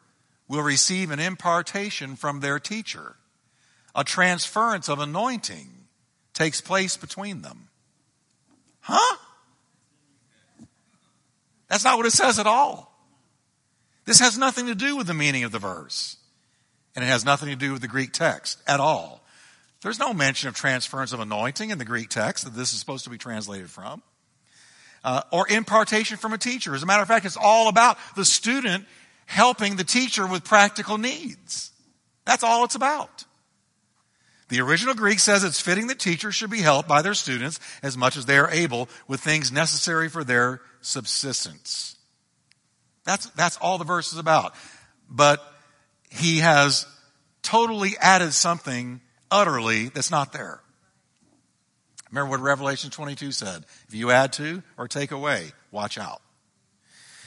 will 0.48 0.62
receive 0.62 1.12
an 1.12 1.20
impartation 1.20 2.16
from 2.16 2.40
their 2.40 2.60
teacher. 2.60 3.16
A 3.96 4.04
transference 4.04 4.90
of 4.90 5.00
anointing 5.00 5.70
takes 6.34 6.62
place 6.62 6.98
between 6.98 7.42
them. 7.42 7.70
Huh? 8.82 9.18
That's 11.68 11.84
not 11.84 11.98
what 11.98 12.06
it 12.06 12.12
says 12.12 12.38
at 12.38 12.48
all. 12.48 12.93
This 14.06 14.20
has 14.20 14.38
nothing 14.38 14.68
to 14.68 14.76
do 14.76 14.98
with 14.98 15.08
the 15.08 15.14
meaning 15.14 15.44
of 15.44 15.52
the 15.52 15.60
verse. 15.60 16.18
And 16.96 17.04
it 17.04 17.08
has 17.08 17.26
nothing 17.26 17.50
to 17.50 17.56
do 17.56 17.72
with 17.72 17.82
the 17.82 17.88
Greek 17.88 18.12
text 18.12 18.62
at 18.68 18.80
all. 18.80 19.24
There's 19.82 20.00
no 20.00 20.14
mention 20.14 20.48
of 20.48 20.56
transference 20.56 21.12
of 21.12 21.20
anointing 21.20 21.70
in 21.70 21.78
the 21.78 21.86
Greek 21.86 22.10
text 22.10 22.46
that 22.46 22.54
this 22.54 22.74
is 22.74 22.80
supposed 22.80 23.04
to 23.04 23.10
be 23.10 23.18
translated 23.18 23.70
from. 23.70 24.02
Uh, 25.04 25.22
or 25.32 25.48
impartation 25.50 26.18
from 26.18 26.32
a 26.32 26.38
teacher. 26.38 26.74
As 26.74 26.84
a 26.84 26.86
matter 26.86 27.02
of 27.02 27.08
fact, 27.08 27.26
it's 27.26 27.38
all 27.38 27.68
about 27.68 27.98
the 28.16 28.24
student 28.24 28.86
helping 29.26 29.76
the 29.76 29.84
teacher 29.84 30.26
with 30.26 30.46
practical 30.46 30.98
needs. 30.98 31.72
That's 32.26 32.44
all 32.44 32.64
it's 32.64 32.76
about. 32.76 33.26
The 34.50 34.62
original 34.62 34.94
Greek 34.94 35.20
says 35.20 35.44
it's 35.44 35.60
fitting 35.60 35.88
that 35.88 36.00
teachers 36.00 36.36
should 36.36 36.52
be 36.52 36.62
helped 36.62 36.88
by 36.88 37.02
their 37.02 37.14
students 37.14 37.60
as 37.82 37.98
much 37.98 38.16
as 38.16 38.26
they 38.26 38.38
are 38.38 38.52
able 38.52 38.88
with 39.08 39.20
things 39.20 39.52
necessary 39.52 40.10
for 40.10 40.24
their 40.24 40.62
subsistence. 40.80 41.96
That's, 43.06 43.26
that's 43.32 43.58
all 43.58 43.78
the 43.78 43.84
verse 43.84 44.14
is 44.14 44.20
about. 44.20 44.54
But 45.10 45.42
he 46.10 46.40
has 46.40 46.86
totally 47.42 47.92
added 48.00 48.34
something 48.34 49.02
utterly 49.30 49.90
that's 49.90 50.12
not 50.12 50.32
there. 50.34 50.62
Remember 52.12 52.32
what 52.32 52.42
Revelation 52.42 52.92
22 52.92 53.32
said. 53.32 53.66
If 53.88 53.96
you 53.96 54.12
add 54.12 54.34
to 54.34 54.62
or 54.78 54.88
take 54.88 55.12
away, 55.12 55.52
watch 55.72 55.98
out. 55.98 56.22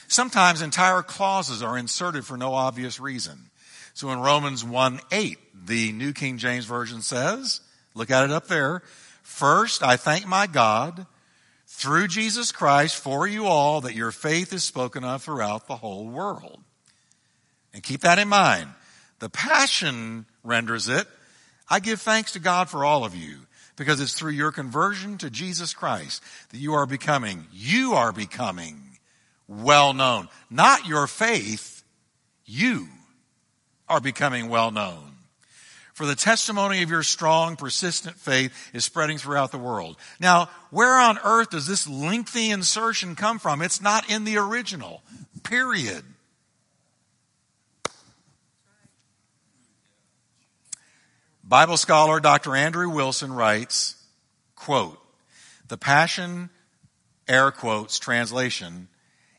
Sometimes 0.09 0.62
entire 0.62 1.03
clauses 1.03 1.62
are 1.62 1.77
inserted 1.77 2.24
for 2.24 2.37
no 2.37 2.55
obvious 2.55 3.01
reason. 3.01 3.51
So 3.95 4.11
in 4.11 4.20
Romans 4.20 4.64
1 4.64 5.01
8, 5.11 5.39
the 5.66 5.91
New 5.93 6.12
King 6.12 6.39
James 6.39 6.64
Version 6.64 7.03
says, 7.03 7.61
look 7.95 8.11
at 8.11 8.24
it 8.24 8.31
up 8.31 8.47
there. 8.47 8.83
First, 9.22 9.83
I 9.83 9.97
thank 9.97 10.27
my 10.27 10.47
God 10.47 11.07
through 11.77 12.09
Jesus 12.09 12.53
Christ 12.53 12.97
for 12.97 13.29
you 13.29 13.45
all 13.45 13.83
that 13.83 13.95
your 13.95 14.11
faith 14.11 14.55
is 14.55 14.64
spoken 14.64 15.05
of 15.05 15.22
throughout 15.22 15.68
the 15.68 15.77
whole 15.77 16.09
world. 16.09 16.59
And 17.74 17.83
keep 17.83 18.01
that 18.01 18.18
in 18.18 18.29
mind. 18.29 18.70
The 19.18 19.29
Passion 19.29 20.24
renders 20.43 20.89
it, 20.89 21.07
I 21.68 21.81
give 21.81 22.01
thanks 22.01 22.33
to 22.33 22.39
God 22.39 22.70
for 22.70 22.83
all 22.83 23.05
of 23.05 23.14
you 23.14 23.41
Because 23.77 24.01
it's 24.01 24.14
through 24.14 24.33
your 24.33 24.53
conversion 24.53 25.18
to 25.18 25.29
Jesus 25.29 25.74
Christ 25.74 26.22
that 26.51 26.59
you 26.59 26.72
are 26.72 26.87
becoming, 26.87 27.47
you 27.53 27.93
are 27.93 28.12
becoming 28.12 28.99
well 29.47 29.93
known. 29.93 30.29
Not 30.49 30.87
your 30.87 31.07
faith, 31.07 31.85
you 32.47 32.89
are 33.87 34.01
becoming 34.01 34.49
well 34.49 34.70
known. 34.70 35.16
For 35.97 36.05
the 36.05 36.15
testimony 36.15 36.83
of 36.83 36.91
your 36.91 37.03
strong, 37.03 37.57
persistent 37.57 38.19
faith 38.19 38.53
is 38.75 38.85
spreading 38.85 39.17
throughout 39.17 39.51
the 39.51 39.57
world. 39.57 39.97
Now, 40.21 40.51
where 40.69 40.93
on 40.93 41.19
earth 41.25 41.49
does 41.49 41.67
this 41.67 41.89
lengthy 41.89 42.51
insertion 42.51 43.15
come 43.15 43.39
from? 43.39 43.63
It's 43.63 43.81
not 43.81 44.11
in 44.11 44.25
the 44.25 44.37
original. 44.37 45.03
Period. 45.43 46.05
Bible 51.43 51.79
scholar 51.79 52.21
Dr. 52.21 52.55
Andrew 52.55 52.91
Wilson 52.91 53.33
writes, 53.33 53.95
quote, 54.55 54.99
the 55.67 55.79
Passion, 55.79 56.51
air 57.27 57.51
quotes, 57.51 57.99
translation 57.99 58.89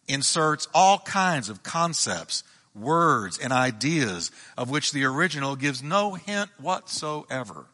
inserts 0.07 0.67
all 0.73 0.97
kinds 0.97 1.49
of 1.49 1.61
concepts, 1.61 2.43
words, 2.77 3.37
and 3.37 3.51
ideas 3.51 4.31
of 4.57 4.69
which 4.69 4.91
the 4.91 5.05
original 5.05 5.55
gives 5.55 5.83
no 5.83 6.13
hint 6.13 6.49
whatsoever. 6.59 7.65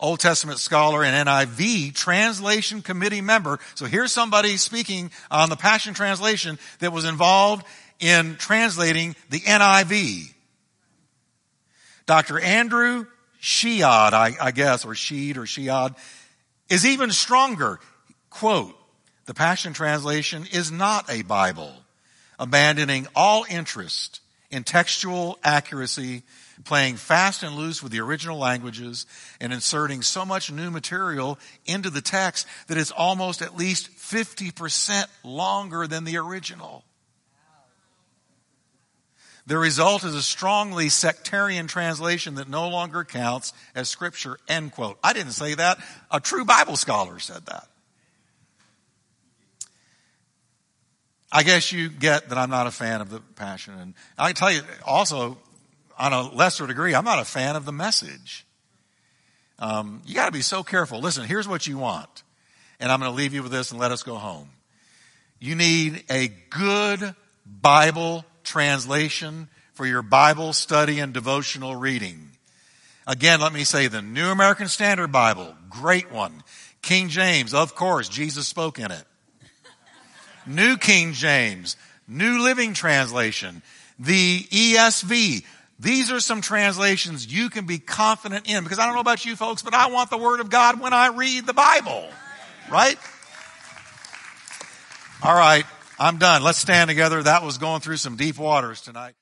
Old 0.00 0.18
Testament 0.18 0.58
scholar 0.58 1.04
and 1.04 1.28
NIV 1.28 1.94
translation 1.94 2.82
committee 2.82 3.20
member. 3.20 3.60
So 3.76 3.86
here's 3.86 4.10
somebody 4.10 4.56
speaking 4.56 5.12
on 5.30 5.48
the 5.48 5.56
Passion 5.56 5.94
Translation 5.94 6.58
that 6.80 6.92
was 6.92 7.04
involved 7.04 7.64
in 8.00 8.34
translating 8.36 9.14
the 9.30 9.38
NIV. 9.38 10.34
Dr. 12.06 12.40
Andrew 12.40 13.06
Shead, 13.40 13.82
I, 14.12 14.34
I 14.40 14.50
guess, 14.50 14.84
or 14.84 14.94
Sheed 14.94 15.36
or 15.36 15.46
Shead, 15.46 15.94
is 16.68 16.84
even 16.84 17.10
stronger. 17.10 17.78
Quote, 18.28 18.74
the 19.26 19.34
Passion 19.34 19.72
Translation 19.72 20.46
is 20.52 20.72
not 20.72 21.08
a 21.10 21.22
Bible, 21.22 21.72
abandoning 22.42 23.06
all 23.14 23.46
interest 23.48 24.20
in 24.50 24.64
textual 24.64 25.38
accuracy, 25.44 26.24
playing 26.64 26.96
fast 26.96 27.44
and 27.44 27.54
loose 27.54 27.84
with 27.84 27.92
the 27.92 28.00
original 28.00 28.36
languages, 28.36 29.06
and 29.40 29.52
inserting 29.52 30.02
so 30.02 30.24
much 30.26 30.50
new 30.50 30.68
material 30.68 31.38
into 31.66 31.88
the 31.88 32.00
text 32.00 32.48
that 32.66 32.76
it's 32.76 32.90
almost 32.90 33.42
at 33.42 33.56
least 33.56 33.90
50% 33.92 35.06
longer 35.22 35.86
than 35.86 36.02
the 36.02 36.16
original. 36.16 36.82
The 39.46 39.56
result 39.56 40.02
is 40.02 40.16
a 40.16 40.22
strongly 40.22 40.88
sectarian 40.88 41.68
translation 41.68 42.34
that 42.34 42.48
no 42.48 42.68
longer 42.68 43.04
counts 43.04 43.52
as 43.76 43.88
scripture, 43.88 44.36
end 44.48 44.72
quote. 44.72 44.98
I 45.02 45.12
didn't 45.12 45.32
say 45.32 45.54
that. 45.54 45.78
A 46.10 46.18
true 46.18 46.44
Bible 46.44 46.76
scholar 46.76 47.20
said 47.20 47.46
that. 47.46 47.68
I 51.34 51.42
guess 51.42 51.72
you 51.72 51.88
get 51.88 52.28
that 52.28 52.36
I'm 52.36 52.50
not 52.50 52.66
a 52.66 52.70
fan 52.70 53.00
of 53.00 53.08
the 53.08 53.20
passion. 53.20 53.74
And 53.78 53.94
I 54.18 54.28
can 54.28 54.36
tell 54.36 54.52
you 54.52 54.60
also, 54.84 55.38
on 55.98 56.12
a 56.12 56.30
lesser 56.30 56.66
degree, 56.66 56.94
I'm 56.94 57.06
not 57.06 57.18
a 57.18 57.24
fan 57.24 57.56
of 57.56 57.64
the 57.64 57.72
message. 57.72 58.44
Um, 59.58 60.02
you 60.04 60.14
got 60.14 60.26
to 60.26 60.32
be 60.32 60.42
so 60.42 60.62
careful. 60.62 61.00
Listen, 61.00 61.24
here's 61.24 61.48
what 61.48 61.66
you 61.66 61.78
want. 61.78 62.22
And 62.78 62.92
I'm 62.92 63.00
going 63.00 63.10
to 63.10 63.16
leave 63.16 63.32
you 63.32 63.42
with 63.42 63.50
this 63.50 63.70
and 63.70 63.80
let 63.80 63.92
us 63.92 64.02
go 64.02 64.16
home. 64.16 64.50
You 65.38 65.54
need 65.54 66.04
a 66.10 66.28
good 66.50 67.14
Bible 67.46 68.26
translation 68.44 69.48
for 69.72 69.86
your 69.86 70.02
Bible 70.02 70.52
study 70.52 70.98
and 70.98 71.14
devotional 71.14 71.76
reading. 71.76 72.30
Again, 73.06 73.40
let 73.40 73.52
me 73.52 73.64
say 73.64 73.86
the 73.88 74.02
New 74.02 74.26
American 74.26 74.68
Standard 74.68 75.10
Bible, 75.10 75.54
great 75.70 76.12
one. 76.12 76.42
King 76.82 77.08
James, 77.08 77.54
of 77.54 77.74
course, 77.74 78.08
Jesus 78.08 78.46
spoke 78.46 78.78
in 78.78 78.90
it. 78.90 79.04
New 80.46 80.76
King 80.76 81.12
James, 81.12 81.76
New 82.08 82.42
Living 82.42 82.74
Translation, 82.74 83.62
the 83.98 84.40
ESV. 84.50 85.44
These 85.78 86.12
are 86.12 86.20
some 86.20 86.40
translations 86.40 87.26
you 87.26 87.50
can 87.50 87.66
be 87.66 87.78
confident 87.78 88.48
in 88.48 88.62
because 88.62 88.78
I 88.78 88.86
don't 88.86 88.94
know 88.94 89.00
about 89.00 89.24
you 89.24 89.34
folks, 89.34 89.62
but 89.62 89.74
I 89.74 89.90
want 89.90 90.10
the 90.10 90.18
Word 90.18 90.40
of 90.40 90.50
God 90.50 90.80
when 90.80 90.92
I 90.92 91.08
read 91.08 91.46
the 91.46 91.54
Bible. 91.54 92.08
Right? 92.70 92.96
All 95.22 95.34
right. 95.34 95.64
I'm 95.98 96.18
done. 96.18 96.42
Let's 96.42 96.58
stand 96.58 96.88
together. 96.88 97.22
That 97.22 97.42
was 97.42 97.58
going 97.58 97.80
through 97.80 97.98
some 97.98 98.16
deep 98.16 98.38
waters 98.38 98.80
tonight. 98.80 99.14